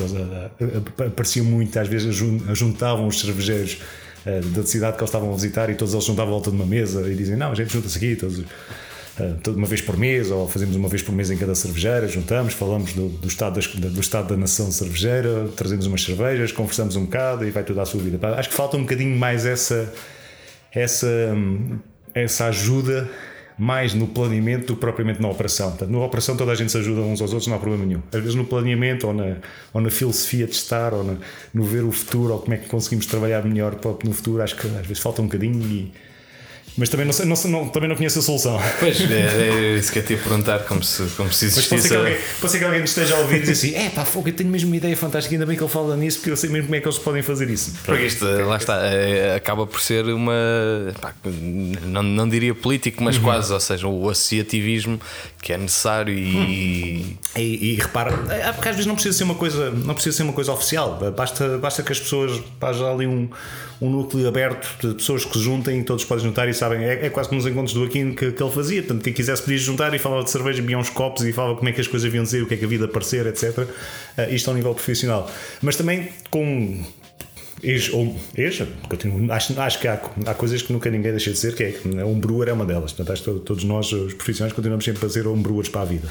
apareciam 1.08 1.46
muito, 1.46 1.78
às 1.80 1.88
vezes 1.88 2.14
juntavam 2.14 3.08
os 3.08 3.22
cervejeiros 3.22 3.82
uh, 4.26 4.46
da 4.50 4.64
cidade 4.64 4.98
que 4.98 5.02
eles 5.02 5.10
estavam 5.10 5.32
a 5.32 5.36
visitar 5.36 5.70
e 5.70 5.76
todos 5.76 5.94
eles 5.94 6.06
juntavam 6.06 6.34
à 6.34 6.36
volta 6.36 6.50
de 6.50 6.58
uma 6.58 6.66
mesa 6.66 7.10
e 7.10 7.16
dizem: 7.16 7.38
Não, 7.38 7.52
a 7.52 7.56
gente 7.56 7.72
junta-se 7.72 7.98
aqui 7.98 8.16
todos. 8.18 8.40
Uh, 8.40 9.50
uma 9.50 9.68
vez 9.68 9.82
por 9.82 9.98
mês, 9.98 10.32
ou 10.32 10.48
fazemos 10.48 10.76
uma 10.76 10.88
vez 10.88 11.02
por 11.02 11.14
mês 11.14 11.30
em 11.30 11.38
cada 11.38 11.54
cervejeira, 11.54 12.08
juntamos, 12.08 12.54
falamos 12.54 12.94
do, 12.94 13.10
do, 13.10 13.28
estado, 13.28 13.56
das, 13.56 13.68
do 13.68 14.00
estado 14.00 14.30
da 14.30 14.38
nação 14.38 14.72
cervejeira, 14.72 15.50
trazemos 15.58 15.86
umas 15.86 16.04
cervejas, 16.04 16.54
conversamos 16.54 16.96
um 16.96 17.04
bocado 17.04 17.46
e 17.46 17.52
vai 17.52 17.64
tudo 17.64 17.82
à 17.82 17.86
sua 17.86 18.02
vida. 18.02 18.18
Acho 18.38 18.50
que 18.50 18.56
falta 18.56 18.78
um 18.78 18.82
bocadinho 18.82 19.18
mais 19.18 19.46
essa 19.46 19.92
essa, 20.74 21.36
essa 22.14 22.46
ajuda 22.46 23.10
mais 23.58 23.94
no 23.94 24.08
planeamento 24.08 24.68
do 24.68 24.76
que 24.76 24.80
propriamente 24.80 25.22
na 25.22 25.28
operação. 25.28 25.70
Portanto, 25.72 25.92
na 25.92 26.00
operação 26.00 26.38
toda 26.38 26.54
a 26.54 26.56
gente 26.56 26.72
se 26.72 26.78
ajuda 26.78 27.02
uns 27.02 27.22
aos 27.22 27.34
outros, 27.34 27.48
não 27.48 27.58
há 27.58 27.60
problema 27.60 27.86
nenhum. 27.86 28.02
Às 28.10 28.22
vezes 28.22 28.36
no 28.36 28.46
planeamento 28.46 29.06
ou 29.06 29.14
na, 29.14 29.36
ou 29.74 29.82
na 29.82 29.90
filosofia 29.90 30.46
de 30.46 30.54
estar 30.54 30.94
ou 30.94 31.04
na, 31.04 31.18
no 31.54 31.64
ver 31.66 31.84
o 31.84 31.92
futuro 31.92 32.34
ou 32.34 32.40
como 32.40 32.54
é 32.54 32.58
que 32.58 32.70
conseguimos 32.70 33.06
trabalhar 33.06 33.44
melhor 33.44 33.76
no 34.04 34.14
futuro, 34.14 34.42
acho 34.42 34.56
que 34.56 34.66
às 34.66 34.88
vezes 34.88 35.00
falta 35.00 35.22
um 35.22 35.26
bocadinho 35.26 35.62
e 35.62 35.92
mas 36.78 36.90
também 36.90 37.06
não, 37.06 37.14
sei, 37.14 37.26
não, 37.26 37.36
não, 37.46 37.68
também 37.70 37.90
não 37.90 37.96
conheço 37.96 38.20
a 38.20 38.22
solução. 38.22 38.60
Pois, 38.80 39.00
é, 39.02 39.76
é 39.76 39.78
isso 39.78 39.92
que 39.92 40.00
eu 40.00 40.04
te 40.04 40.14
ia 40.14 40.20
perguntar, 40.20 40.60
como 40.60 40.84
se, 40.84 41.04
como 41.18 41.32
se 41.32 41.46
existisse. 41.46 41.70
Pode 41.70 41.82
ser, 41.82 41.90
que 41.90 41.96
alguém, 41.96 42.18
pode 42.40 42.52
ser 42.52 42.60
que 42.60 42.66
alguém 42.66 42.84
esteja 42.84 43.16
a 43.16 43.20
ouvir 43.20 43.48
e 43.48 43.52
assim: 43.52 43.76
é 43.76 43.90
pá, 43.90 44.06
fogo, 44.06 44.30
eu 44.30 44.34
tenho 44.34 44.50
mesmo 44.50 44.70
uma 44.70 44.78
ideia 44.78 44.96
fantástica, 44.96 45.36
ainda 45.36 45.46
bem 45.46 45.58
que 45.58 45.64
ele 45.64 45.72
fala 45.72 45.96
nisso, 45.98 46.20
porque 46.20 46.32
eu 46.32 46.38
sei 46.38 46.50
mesmo 46.50 46.68
como 46.68 46.76
é 46.76 46.80
que 46.80 46.88
eles 46.88 46.98
podem 46.98 47.22
fazer 47.22 47.50
isso. 47.50 47.74
Porque 47.84 48.06
isto, 48.06 48.26
lá 48.26 48.58
está, 48.58 48.78
é, 48.86 49.36
acaba 49.36 49.68
por 49.68 49.82
ser 49.82 50.06
uma. 50.06 50.34
Pá, 51.02 51.14
não, 51.86 52.04
não 52.04 52.30
diria 52.30 52.56
político, 52.56 53.04
mas 53.04 53.18
uhum. 53.18 53.24
quase, 53.24 53.52
ou 53.52 53.60
seja, 53.60 53.88
o 53.88 54.10
associativismo 54.10 55.00
que 55.42 55.54
é 55.54 55.58
necessário 55.58 56.14
e. 56.14 56.36
Hum. 56.36 57.18
E, 57.38 57.74
e, 57.74 57.76
repara, 57.76 58.12
é, 58.30 58.52
porque 58.52 58.70
às 58.70 58.76
vezes 58.76 58.88
não 58.88 58.96
precisa 58.96 59.18
ser 59.18 59.24
uma 59.24 59.36
coisa, 59.36 59.72
não 59.72 59.94
precisa 59.94 60.18
ser 60.18 60.24
uma 60.24 60.34
coisa 60.34 60.52
oficial, 60.52 61.00
basta, 61.16 61.58
basta 61.58 61.84
que 61.84 61.92
as 61.92 62.00
pessoas, 62.00 62.42
haja 62.60 62.92
ali 62.92 63.06
um 63.06 63.30
um 63.82 63.90
núcleo 63.90 64.28
aberto 64.28 64.68
de 64.86 64.96
pessoas 64.96 65.24
que 65.24 65.34
se 65.34 65.44
juntem, 65.44 65.82
todos 65.84 66.04
podem 66.04 66.26
juntar 66.26 66.50
e 66.50 66.54
sabem. 66.54 66.84
É, 66.84 67.06
é 67.06 67.10
quase 67.10 67.30
como 67.30 67.42
nos 67.42 67.50
encontros 67.50 67.74
do 67.74 67.84
Aquino 67.84 68.14
que, 68.14 68.32
que 68.32 68.44
ele 68.44 68.52
fazia. 68.52 68.82
Portanto, 68.82 69.04
quem 69.04 69.14
quisesse 69.14 69.42
podia 69.42 69.58
juntar 69.58 69.94
e 69.94 70.00
falava 70.00 70.24
de 70.24 70.30
cerveja, 70.30 70.62
bebia 70.62 70.78
uns 70.78 70.90
copos 70.90 71.24
e 71.24 71.32
falava 71.32 71.56
como 71.56 71.70
é 71.70 71.72
que 71.72 71.80
as 71.80 71.88
coisas 71.88 72.04
deviam 72.04 72.24
dizer, 72.24 72.44
o 72.44 72.46
que 72.46 72.56
é 72.56 72.58
que 72.58 72.66
a 72.66 72.68
vida 72.68 72.88
parecer, 72.88 73.26
etc. 73.26 73.60
Uh, 73.60 74.34
isto 74.34 74.50
ao 74.50 74.56
nível 74.56 74.74
profissional. 74.74 75.32
Mas 75.62 75.78
também 75.78 76.10
com 76.30 76.84
Ex, 77.62 77.92
ou 77.94 78.16
ex, 78.38 78.62
acho, 79.30 79.60
acho 79.60 79.80
que 79.80 79.88
há, 79.88 80.02
há 80.26 80.34
coisas 80.34 80.62
que 80.62 80.72
nunca 80.72 80.90
ninguém 80.90 81.12
deixa 81.12 81.32
de 81.32 81.38
ser, 81.38 81.56
que 81.56 81.64
é 81.64 82.06
um 82.06 82.20
brewer 82.20 82.50
é 82.50 82.54
uma 82.54 82.66
delas. 82.66 82.94
Portanto, 82.94 83.14
acho 83.14 83.24
que 83.24 83.40
todos 83.46 83.64
nós, 83.64 83.92
os 83.92 84.14
profissionais, 84.14 84.54
continuamos 84.54 84.86
sempre 84.86 85.06
a 85.06 85.10
ser 85.10 85.28
um 85.28 85.42
brewers 85.42 85.70
para 85.70 85.82
a 85.82 85.86
vida. 85.86 86.08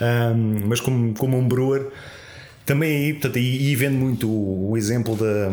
Um, 0.00 0.66
mas 0.66 0.80
como, 0.80 1.12
como 1.14 1.36
um 1.36 1.46
brewer, 1.46 1.88
também 2.68 2.96
aí, 2.96 3.12
portanto, 3.14 3.38
e, 3.38 3.70
e 3.70 3.74
vendo 3.74 3.96
muito 3.96 4.28
o, 4.28 4.72
o, 4.72 4.76
exemplo 4.76 5.16
da, 5.16 5.50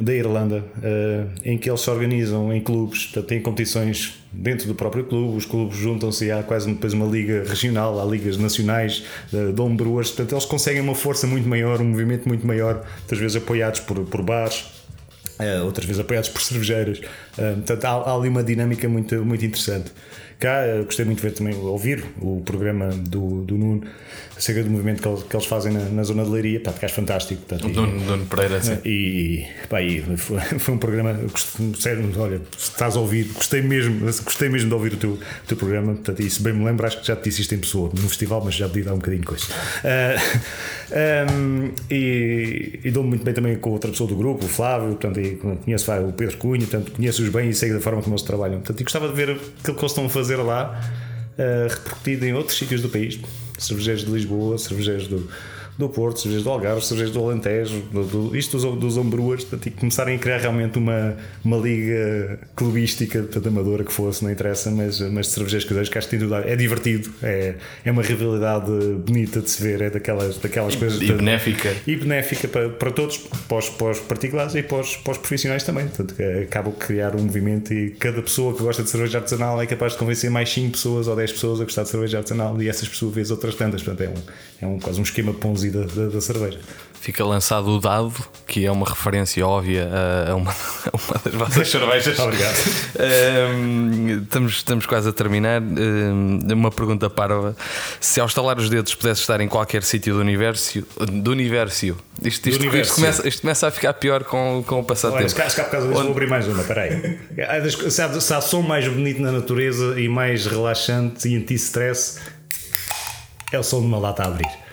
da 0.00 0.12
Irlanda, 0.12 0.64
uh, 0.78 1.30
em 1.44 1.56
que 1.56 1.70
eles 1.70 1.80
se 1.80 1.88
organizam 1.88 2.52
em 2.52 2.60
clubes, 2.60 3.04
portanto, 3.04 3.26
têm 3.26 3.40
competições 3.40 4.14
dentro 4.32 4.66
do 4.66 4.74
próprio 4.74 5.04
clube, 5.04 5.36
os 5.36 5.46
clubes 5.46 5.78
juntam-se 5.78 6.28
há 6.28 6.42
quase 6.42 6.68
depois 6.68 6.92
uma 6.92 7.06
liga 7.06 7.44
regional, 7.46 8.00
há 8.00 8.04
ligas 8.04 8.36
nacionais 8.36 9.04
de, 9.30 9.52
de 9.52 9.60
homebrewers, 9.60 10.10
portanto, 10.10 10.32
eles 10.32 10.44
conseguem 10.44 10.82
uma 10.82 10.96
força 10.96 11.24
muito 11.24 11.48
maior, 11.48 11.80
um 11.80 11.84
movimento 11.84 12.26
muito 12.26 12.44
maior, 12.44 12.84
muitas 12.98 13.18
vezes 13.18 13.36
apoiados 13.36 13.78
por, 13.78 14.00
por 14.04 14.22
bares. 14.22 14.75
Uh, 15.38 15.64
outras 15.66 15.84
vezes 15.84 16.00
apoiados 16.00 16.30
por 16.30 16.40
cervejeiras, 16.40 16.98
uh, 16.98 17.56
portanto 17.56 17.84
há, 17.84 17.90
há 17.90 18.14
ali 18.14 18.28
uma 18.28 18.42
dinâmica 18.42 18.88
muito, 18.88 19.22
muito 19.22 19.44
interessante. 19.44 19.92
Cá 20.38 20.62
gostei 20.84 21.04
muito 21.04 21.18
de 21.18 21.28
ver 21.28 21.34
também, 21.34 21.54
ouvir 21.54 22.04
o 22.20 22.42
programa 22.44 22.88
do, 22.88 23.42
do 23.42 23.56
Nuno 23.56 23.82
acerca 24.36 24.62
do 24.62 24.70
movimento 24.70 25.00
que 25.00 25.08
eles, 25.08 25.22
que 25.22 25.34
eles 25.34 25.46
fazem 25.46 25.72
na, 25.72 25.80
na, 25.86 26.02
zona 26.02 26.22
de 26.22 26.30
Leiria, 26.30 26.60
pá, 26.60 26.74
acho 26.82 26.94
fantástico. 26.94 27.42
Portanto, 27.42 27.68
o 27.68 27.72
Dono 27.72 28.26
Pereira, 28.26 28.60
sim. 28.60 28.78
E, 28.84 29.46
pá, 29.68 29.80
e 29.80 30.02
foi, 30.16 30.38
foi, 30.58 30.74
um 30.74 30.78
programa, 30.78 31.18
sério, 31.78 32.12
olha, 32.18 32.40
estás 32.56 32.96
a 32.96 33.00
ouvir, 33.00 33.24
gostei 33.32 33.62
mesmo, 33.62 34.00
gostei 34.00 34.48
mesmo 34.48 34.68
de 34.68 34.74
ouvir 34.74 34.92
o 34.92 34.96
teu, 34.96 35.10
o 35.12 35.46
teu 35.46 35.56
programa, 35.56 35.94
portanto, 35.94 36.20
isso 36.20 36.42
bem 36.42 36.52
me 36.52 36.64
lembro, 36.64 36.86
acho 36.86 37.00
que 37.00 37.06
já 37.06 37.16
te 37.16 37.24
disse 37.24 37.42
isto 37.42 37.54
em 37.54 37.58
pessoa, 37.58 37.90
no 37.94 38.08
festival, 38.08 38.42
mas 38.44 38.54
já 38.54 38.68
podia 38.68 38.84
dar 38.84 38.92
um 38.92 38.98
bocadinho 38.98 39.22
de 39.22 39.26
coisa. 39.26 39.46
Uh, 39.46 40.46
ah, 40.92 41.32
um, 41.32 41.70
e, 41.90 42.80
e 42.84 42.90
dou-me 42.90 43.08
muito 43.08 43.24
bem 43.24 43.32
também 43.32 43.56
com 43.56 43.70
outra 43.70 43.90
pessoa 43.90 44.08
do 44.08 44.16
grupo, 44.16 44.44
o 44.44 44.48
Flávio, 44.48 44.88
portanto, 44.90 45.18
e 45.18 45.36
conheço 45.64 45.86
vai, 45.86 46.04
o 46.04 46.12
Pedro 46.12 46.36
Cunha, 46.36 46.66
portanto, 46.66 46.92
conheço-os 46.92 47.28
bem 47.30 47.48
e 47.48 47.54
sei 47.54 47.72
da 47.72 47.80
forma 47.80 48.02
como 48.02 48.14
eles 48.14 48.22
trabalham. 48.22 48.58
Portanto, 48.58 48.80
e 48.80 48.84
gostava 48.84 49.08
de 49.08 49.14
ver 49.14 49.30
aquilo 49.30 49.48
que 49.62 49.70
eles 49.70 49.92
estão 49.92 50.06
a 50.06 50.08
fazer 50.08 50.25
lá 50.34 50.80
uh, 51.38 51.68
repercutido 51.68 52.24
em 52.26 52.34
outros 52.34 52.58
sítios 52.58 52.82
do 52.82 52.88
país. 52.88 53.18
Cervejeiros 53.58 54.04
de 54.04 54.10
Lisboa, 54.10 54.58
cervejeiros 54.58 55.06
do, 55.06 55.30
do 55.78 55.88
Porto, 55.88 56.20
cervejas 56.20 56.44
do 56.44 56.50
Algarve, 56.50 56.84
cervejas 56.84 57.12
do 57.12 57.24
Alentejo, 57.24 57.80
do, 57.92 58.04
do, 58.04 58.36
isto 58.36 58.56
dos, 58.56 58.78
dos 58.78 58.96
homebrewers, 58.96 59.46
e 59.64 59.70
começarem 59.70 60.16
a 60.16 60.18
criar 60.18 60.38
realmente 60.38 60.78
uma, 60.78 61.16
uma 61.44 61.56
liga 61.56 62.38
clubística, 62.54 63.20
portanto, 63.20 63.48
amadora 63.48 63.84
que 63.84 63.92
fosse, 63.92 64.24
não 64.24 64.30
interessa, 64.30 64.70
mas, 64.70 65.00
mas 65.00 65.26
de 65.26 65.32
cervejeiros 65.32 65.68
caseiros 65.68 65.88
que 65.88 65.98
acho 65.98 66.08
que 66.08 66.16
tem 66.16 66.20
tudo 66.20 66.34
a 66.34 66.40
É 66.40 66.56
divertido, 66.56 67.10
é, 67.22 67.54
é 67.84 67.90
uma 67.90 68.02
rivalidade 68.02 68.70
bonita 69.06 69.40
de 69.40 69.50
se 69.50 69.62
ver, 69.62 69.82
é 69.82 69.90
daquelas, 69.90 70.38
daquelas 70.38 70.74
e, 70.74 70.78
coisas. 70.78 71.00
E 71.00 71.12
benéfica. 71.12 71.74
E 71.86 71.96
benéfica 71.96 72.48
para, 72.48 72.68
para 72.70 72.90
todos, 72.90 73.18
para 73.18 73.58
os, 73.58 73.68
para 73.68 73.90
os 73.90 74.00
particulares 74.00 74.54
e 74.54 74.62
para 74.62 74.78
os, 74.78 74.96
para 74.96 75.12
os 75.12 75.18
profissionais 75.18 75.62
também. 75.62 75.86
Portanto, 75.86 76.14
acaba 76.42 76.70
de 76.70 76.76
criar 76.76 77.14
um 77.14 77.22
movimento 77.22 77.72
e 77.72 77.90
cada 77.90 78.22
pessoa 78.22 78.54
que 78.54 78.62
gosta 78.62 78.82
de 78.82 78.90
cerveja 78.90 79.18
artesanal 79.18 79.60
é 79.60 79.66
capaz 79.66 79.92
de 79.92 79.98
convencer 79.98 80.30
mais 80.30 80.50
5 80.50 80.72
pessoas 80.72 81.08
ou 81.08 81.16
10 81.16 81.32
pessoas 81.32 81.60
a 81.60 81.64
gostar 81.64 81.82
de 81.82 81.90
cerveja 81.90 82.18
artesanal 82.18 82.60
e 82.60 82.68
essas 82.68 82.88
pessoas 82.88 83.14
vezes 83.14 83.30
outras 83.30 83.54
tantas. 83.54 83.82
Portanto, 83.82 84.08
é, 84.08 84.66
um, 84.66 84.68
é 84.68 84.74
um, 84.74 84.78
quase 84.78 84.98
um 84.98 85.02
esquema 85.02 85.32
ponzi 85.34 85.65
da, 85.70 85.82
da, 85.82 86.08
da 86.08 86.20
cerveja. 86.20 86.58
Fica 87.06 87.24
lançado 87.24 87.68
o 87.68 87.78
dado, 87.78 88.12
que 88.48 88.66
é 88.66 88.72
uma 88.72 88.84
referência 88.84 89.46
óbvia 89.46 89.88
a 90.28 90.34
uma, 90.34 90.50
a 90.92 90.96
uma 90.96 91.20
das 91.24 91.34
vossas 91.34 91.68
cervejas. 91.68 92.18
Obrigado. 92.18 92.56
Um, 93.54 94.22
estamos, 94.22 94.52
estamos 94.54 94.86
quase 94.86 95.08
a 95.08 95.12
terminar. 95.12 95.62
Um, 95.62 96.40
uma 96.52 96.70
pergunta 96.72 97.08
parva: 97.08 97.54
se 98.00 98.18
ao 98.18 98.26
estalar 98.26 98.58
os 98.58 98.68
dedos 98.68 98.92
pudesse 98.96 99.20
estar 99.20 99.40
em 99.40 99.46
qualquer 99.46 99.84
sítio 99.84 100.14
do 100.14 100.20
universo, 100.20 100.84
do 100.98 101.30
universo, 101.30 101.96
isto, 102.22 102.48
isto, 102.48 102.76
isto, 102.76 102.94
começa, 102.96 103.28
isto 103.28 103.42
começa 103.42 103.68
a 103.68 103.70
ficar 103.70 103.92
pior 103.94 104.24
com, 104.24 104.64
com 104.66 104.80
o 104.80 104.84
passar 104.84 105.12
tempo. 105.12 105.26
Acho 105.26 105.54
que 105.54 105.60
há 105.60 105.64
bocado 105.64 105.88
vou 105.88 106.10
abrir 106.10 106.28
mais 106.28 106.48
uma, 106.48 106.64
peraí. 106.64 107.20
Se 107.88 108.20
se 108.20 108.34
há 108.34 108.40
som 108.40 108.62
mais 108.62 108.88
bonito 108.88 109.22
na 109.22 109.30
natureza 109.30 110.00
e 110.00 110.08
mais 110.08 110.44
relaxante 110.44 111.28
e 111.28 111.36
anti-stress, 111.36 112.18
é 113.52 113.58
o 113.60 113.62
som 113.62 113.78
de 113.78 113.86
uma 113.86 113.98
lata 113.98 114.24
a 114.24 114.26
abrir. 114.26 114.65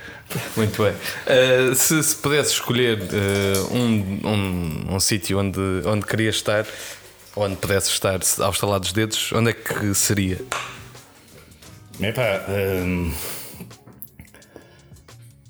Muito 0.55 0.83
bem. 0.83 0.93
Uh, 0.93 1.75
se, 1.75 2.01
se 2.03 2.15
pudesse 2.15 2.53
escolher 2.53 2.99
uh, 2.99 3.75
um, 3.75 4.19
um, 4.23 4.95
um 4.95 4.99
sítio 4.99 5.39
onde, 5.39 5.59
onde 5.85 6.05
queria 6.05 6.29
estar, 6.29 6.65
onde 7.35 7.55
pudesse 7.55 7.89
estar 7.89 8.19
aos 8.39 8.59
talados 8.59 8.91
dedos, 8.91 9.31
onde 9.33 9.51
é 9.51 9.53
que 9.53 9.93
seria? 9.93 10.39
Epá, 12.01 12.45
um, 12.49 13.13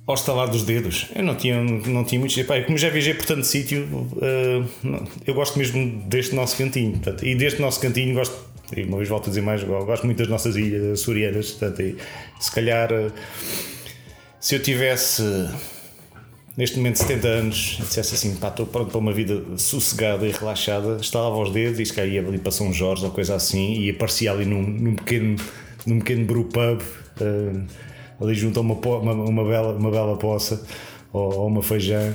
ao 0.05 0.15
estalar 0.15 0.49
dos 0.49 0.63
dedos. 0.63 1.07
Eu 1.15 1.23
não 1.23 1.35
tinha, 1.35 1.61
não 1.63 2.03
tinha 2.03 2.19
muitos. 2.19 2.37
Epá, 2.37 2.61
como 2.61 2.77
já 2.77 2.89
viajei 2.89 3.13
por 3.13 3.25
tanto 3.25 3.45
sítio, 3.45 3.85
uh, 3.85 5.07
eu 5.25 5.33
gosto 5.33 5.57
mesmo 5.57 6.03
deste 6.07 6.35
nosso 6.35 6.57
cantinho. 6.57 6.91
Portanto, 6.91 7.25
e 7.25 7.35
deste 7.35 7.61
nosso 7.61 7.79
cantinho 7.79 8.13
gosto, 8.13 8.35
e 8.75 8.83
uma 8.83 8.97
vez 8.97 9.09
volto 9.09 9.25
a 9.25 9.29
dizer 9.29 9.41
mais, 9.41 9.63
gosto 9.63 10.05
muito 10.05 10.17
das 10.17 10.27
nossas 10.27 10.55
ilhas 10.55 10.99
açorianas. 10.99 11.51
Portanto, 11.51 11.81
e, 11.81 11.97
se 12.39 12.51
calhar. 12.51 12.89
Se 14.43 14.55
eu 14.55 14.59
tivesse 14.61 15.23
neste 16.57 16.75
momento 16.75 16.97
70 16.97 17.27
anos 17.29 17.77
e 17.79 17.83
dissesse 17.83 18.13
assim, 18.13 18.35
pá, 18.35 18.49
estou 18.49 18.65
pronto 18.65 18.91
para 18.91 18.97
uma 18.97 19.13
vida 19.13 19.41
sossegada 19.57 20.27
e 20.27 20.31
relaxada, 20.31 20.97
estalava 20.99 21.37
os 21.37 21.49
dedos 21.49 21.79
e 21.79 21.85
se 21.85 21.93
calhar 21.93 22.11
ia 22.11 22.27
ali 22.27 22.37
para 22.37 22.51
São 22.51 22.73
Jorge 22.73 23.05
ou 23.05 23.11
coisa 23.11 23.35
assim 23.35 23.75
e 23.79 23.89
aparecia 23.89 24.33
ali 24.33 24.43
num, 24.43 24.61
num 24.61 24.95
pequeno 24.95 25.37
num 25.85 25.99
pequeno 25.99 26.25
brewpub 26.25 26.81
uh, 27.21 27.65
ali 28.19 28.35
junto 28.35 28.59
a 28.59 28.61
uma, 28.61 28.73
uma, 28.73 29.13
uma, 29.13 29.45
bela, 29.45 29.73
uma 29.75 29.89
bela 29.89 30.17
poça 30.17 30.61
ou, 31.13 31.35
ou 31.35 31.47
uma 31.47 31.63
feijão 31.63 32.13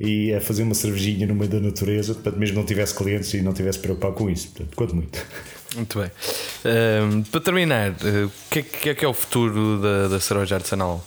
e 0.00 0.34
a 0.34 0.40
fazer 0.40 0.64
uma 0.64 0.74
cervejinha 0.74 1.28
no 1.28 1.36
meio 1.36 1.48
da 1.48 1.60
natureza, 1.60 2.12
portanto, 2.12 2.38
mesmo 2.38 2.56
não 2.56 2.64
tivesse 2.64 2.92
clientes 2.92 3.32
e 3.34 3.40
não 3.40 3.52
tivesse 3.52 3.78
preocupado 3.78 4.14
com 4.14 4.28
isso. 4.28 4.48
Portanto, 4.48 4.74
quanto 4.74 4.96
muito. 4.96 5.24
Muito 5.76 6.00
bem. 6.00 6.08
Uh, 6.08 7.24
para 7.30 7.40
terminar, 7.40 7.90
o 7.90 8.26
uh, 8.26 8.32
que, 8.50 8.64
que, 8.64 8.88
é 8.88 8.94
que 8.96 9.04
é 9.04 9.08
o 9.08 9.14
futuro 9.14 9.80
da, 9.80 10.08
da 10.08 10.18
cerveja 10.18 10.56
artesanal? 10.56 11.04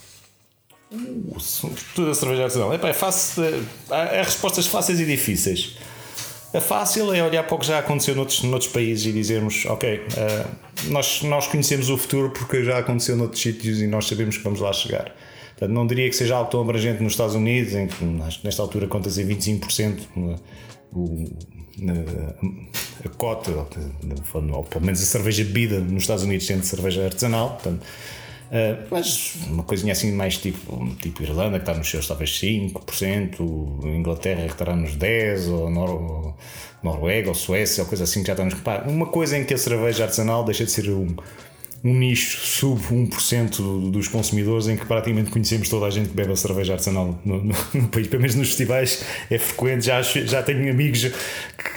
O 0.91 1.39
futuro 1.39 2.09
da 2.09 2.13
cerveja 2.13 2.43
artesanal? 2.43 2.73
Epá, 2.73 2.89
é 2.89 2.93
fácil, 2.93 3.43
há, 3.89 4.21
respostas 4.23 4.67
fáceis 4.67 4.99
e 4.99 5.05
difíceis. 5.05 5.77
A 6.53 6.59
fácil 6.59 7.13
é 7.13 7.23
olhar 7.23 7.43
para 7.43 7.55
o 7.55 7.59
que 7.59 7.65
já 7.65 7.79
aconteceu 7.79 8.13
noutros, 8.13 8.43
noutros 8.43 8.69
países 8.69 9.05
e 9.05 9.13
dizermos: 9.13 9.65
Ok, 9.67 9.99
uh, 9.99 10.91
nós, 10.91 11.21
nós 11.21 11.47
conhecemos 11.47 11.89
o 11.89 11.97
futuro 11.97 12.31
porque 12.31 12.65
já 12.65 12.79
aconteceu 12.79 13.15
noutros 13.15 13.41
sítios 13.41 13.81
e 13.81 13.87
nós 13.87 14.05
sabemos 14.05 14.35
que 14.35 14.43
vamos 14.43 14.59
lá 14.59 14.73
chegar. 14.73 15.15
Portanto, 15.51 15.73
não 15.73 15.87
diria 15.87 16.09
que 16.09 16.15
seja 16.15 16.35
algo 16.35 16.51
tão 16.51 16.59
abrangente 16.59 17.01
nos 17.01 17.13
Estados 17.13 17.35
Unidos, 17.35 17.73
em 17.73 17.87
que 17.87 18.03
nesta 18.43 18.61
altura 18.61 18.87
conta-se 18.87 19.23
25% 19.23 19.99
o, 20.91 21.25
a 23.05 23.09
cota, 23.09 23.51
ou 23.51 24.63
pelo 24.63 24.85
menos 24.85 25.01
a 25.01 25.05
cerveja 25.05 25.43
bebida 25.45 25.79
nos 25.79 26.03
Estados 26.03 26.23
Unidos 26.23 26.45
sendo 26.45 26.63
cerveja 26.63 27.05
artesanal. 27.05 27.51
Portanto, 27.51 27.85
Uh, 28.51 28.85
mas 28.91 29.35
uma 29.47 29.63
coisinha 29.63 29.93
assim 29.93 30.11
mais 30.11 30.37
tipo, 30.37 30.85
tipo 30.97 31.23
Irlanda, 31.23 31.57
que 31.57 31.63
está 31.63 31.73
nos 31.73 31.89
seus 31.89 32.05
talvez 32.05 32.31
5%, 32.31 33.85
Inglaterra 33.85 34.41
que 34.41 34.51
estará 34.51 34.75
nos 34.75 34.97
10%, 34.97 35.49
ou 35.49 35.69
Nor 35.69 36.35
Noruega, 36.83 37.29
ou 37.29 37.35
Suécia, 37.35 37.81
ou 37.83 37.87
coisa 37.87 38.03
assim 38.03 38.19
que 38.19 38.27
já 38.27 38.33
está 38.33 38.43
nos. 38.43 38.55
Uma 38.85 39.05
coisa 39.05 39.37
em 39.37 39.45
que 39.45 39.53
a 39.53 39.57
cerveja 39.57 40.03
artesanal 40.03 40.43
deixa 40.43 40.65
de 40.65 40.71
ser 40.71 40.89
um, 40.89 41.15
um 41.83 41.95
nicho 41.95 42.37
sub 42.45 42.79
1% 42.91 43.89
dos 43.89 44.07
consumidores 44.07 44.67
em 44.67 44.77
que 44.77 44.85
praticamente 44.85 45.31
conhecemos 45.31 45.67
toda 45.67 45.87
a 45.87 45.89
gente 45.89 46.09
que 46.09 46.15
bebe 46.15 46.31
a 46.31 46.35
cerveja 46.35 46.73
artesanal 46.73 47.19
no, 47.25 47.43
no, 47.43 47.55
no 47.73 47.87
país. 47.87 48.07
Pelo 48.07 48.21
menos 48.21 48.35
nos 48.35 48.49
festivais 48.49 49.03
é 49.31 49.37
frequente, 49.37 49.85
já, 49.85 50.01
já 50.01 50.43
tenho 50.43 50.69
amigos 50.69 51.05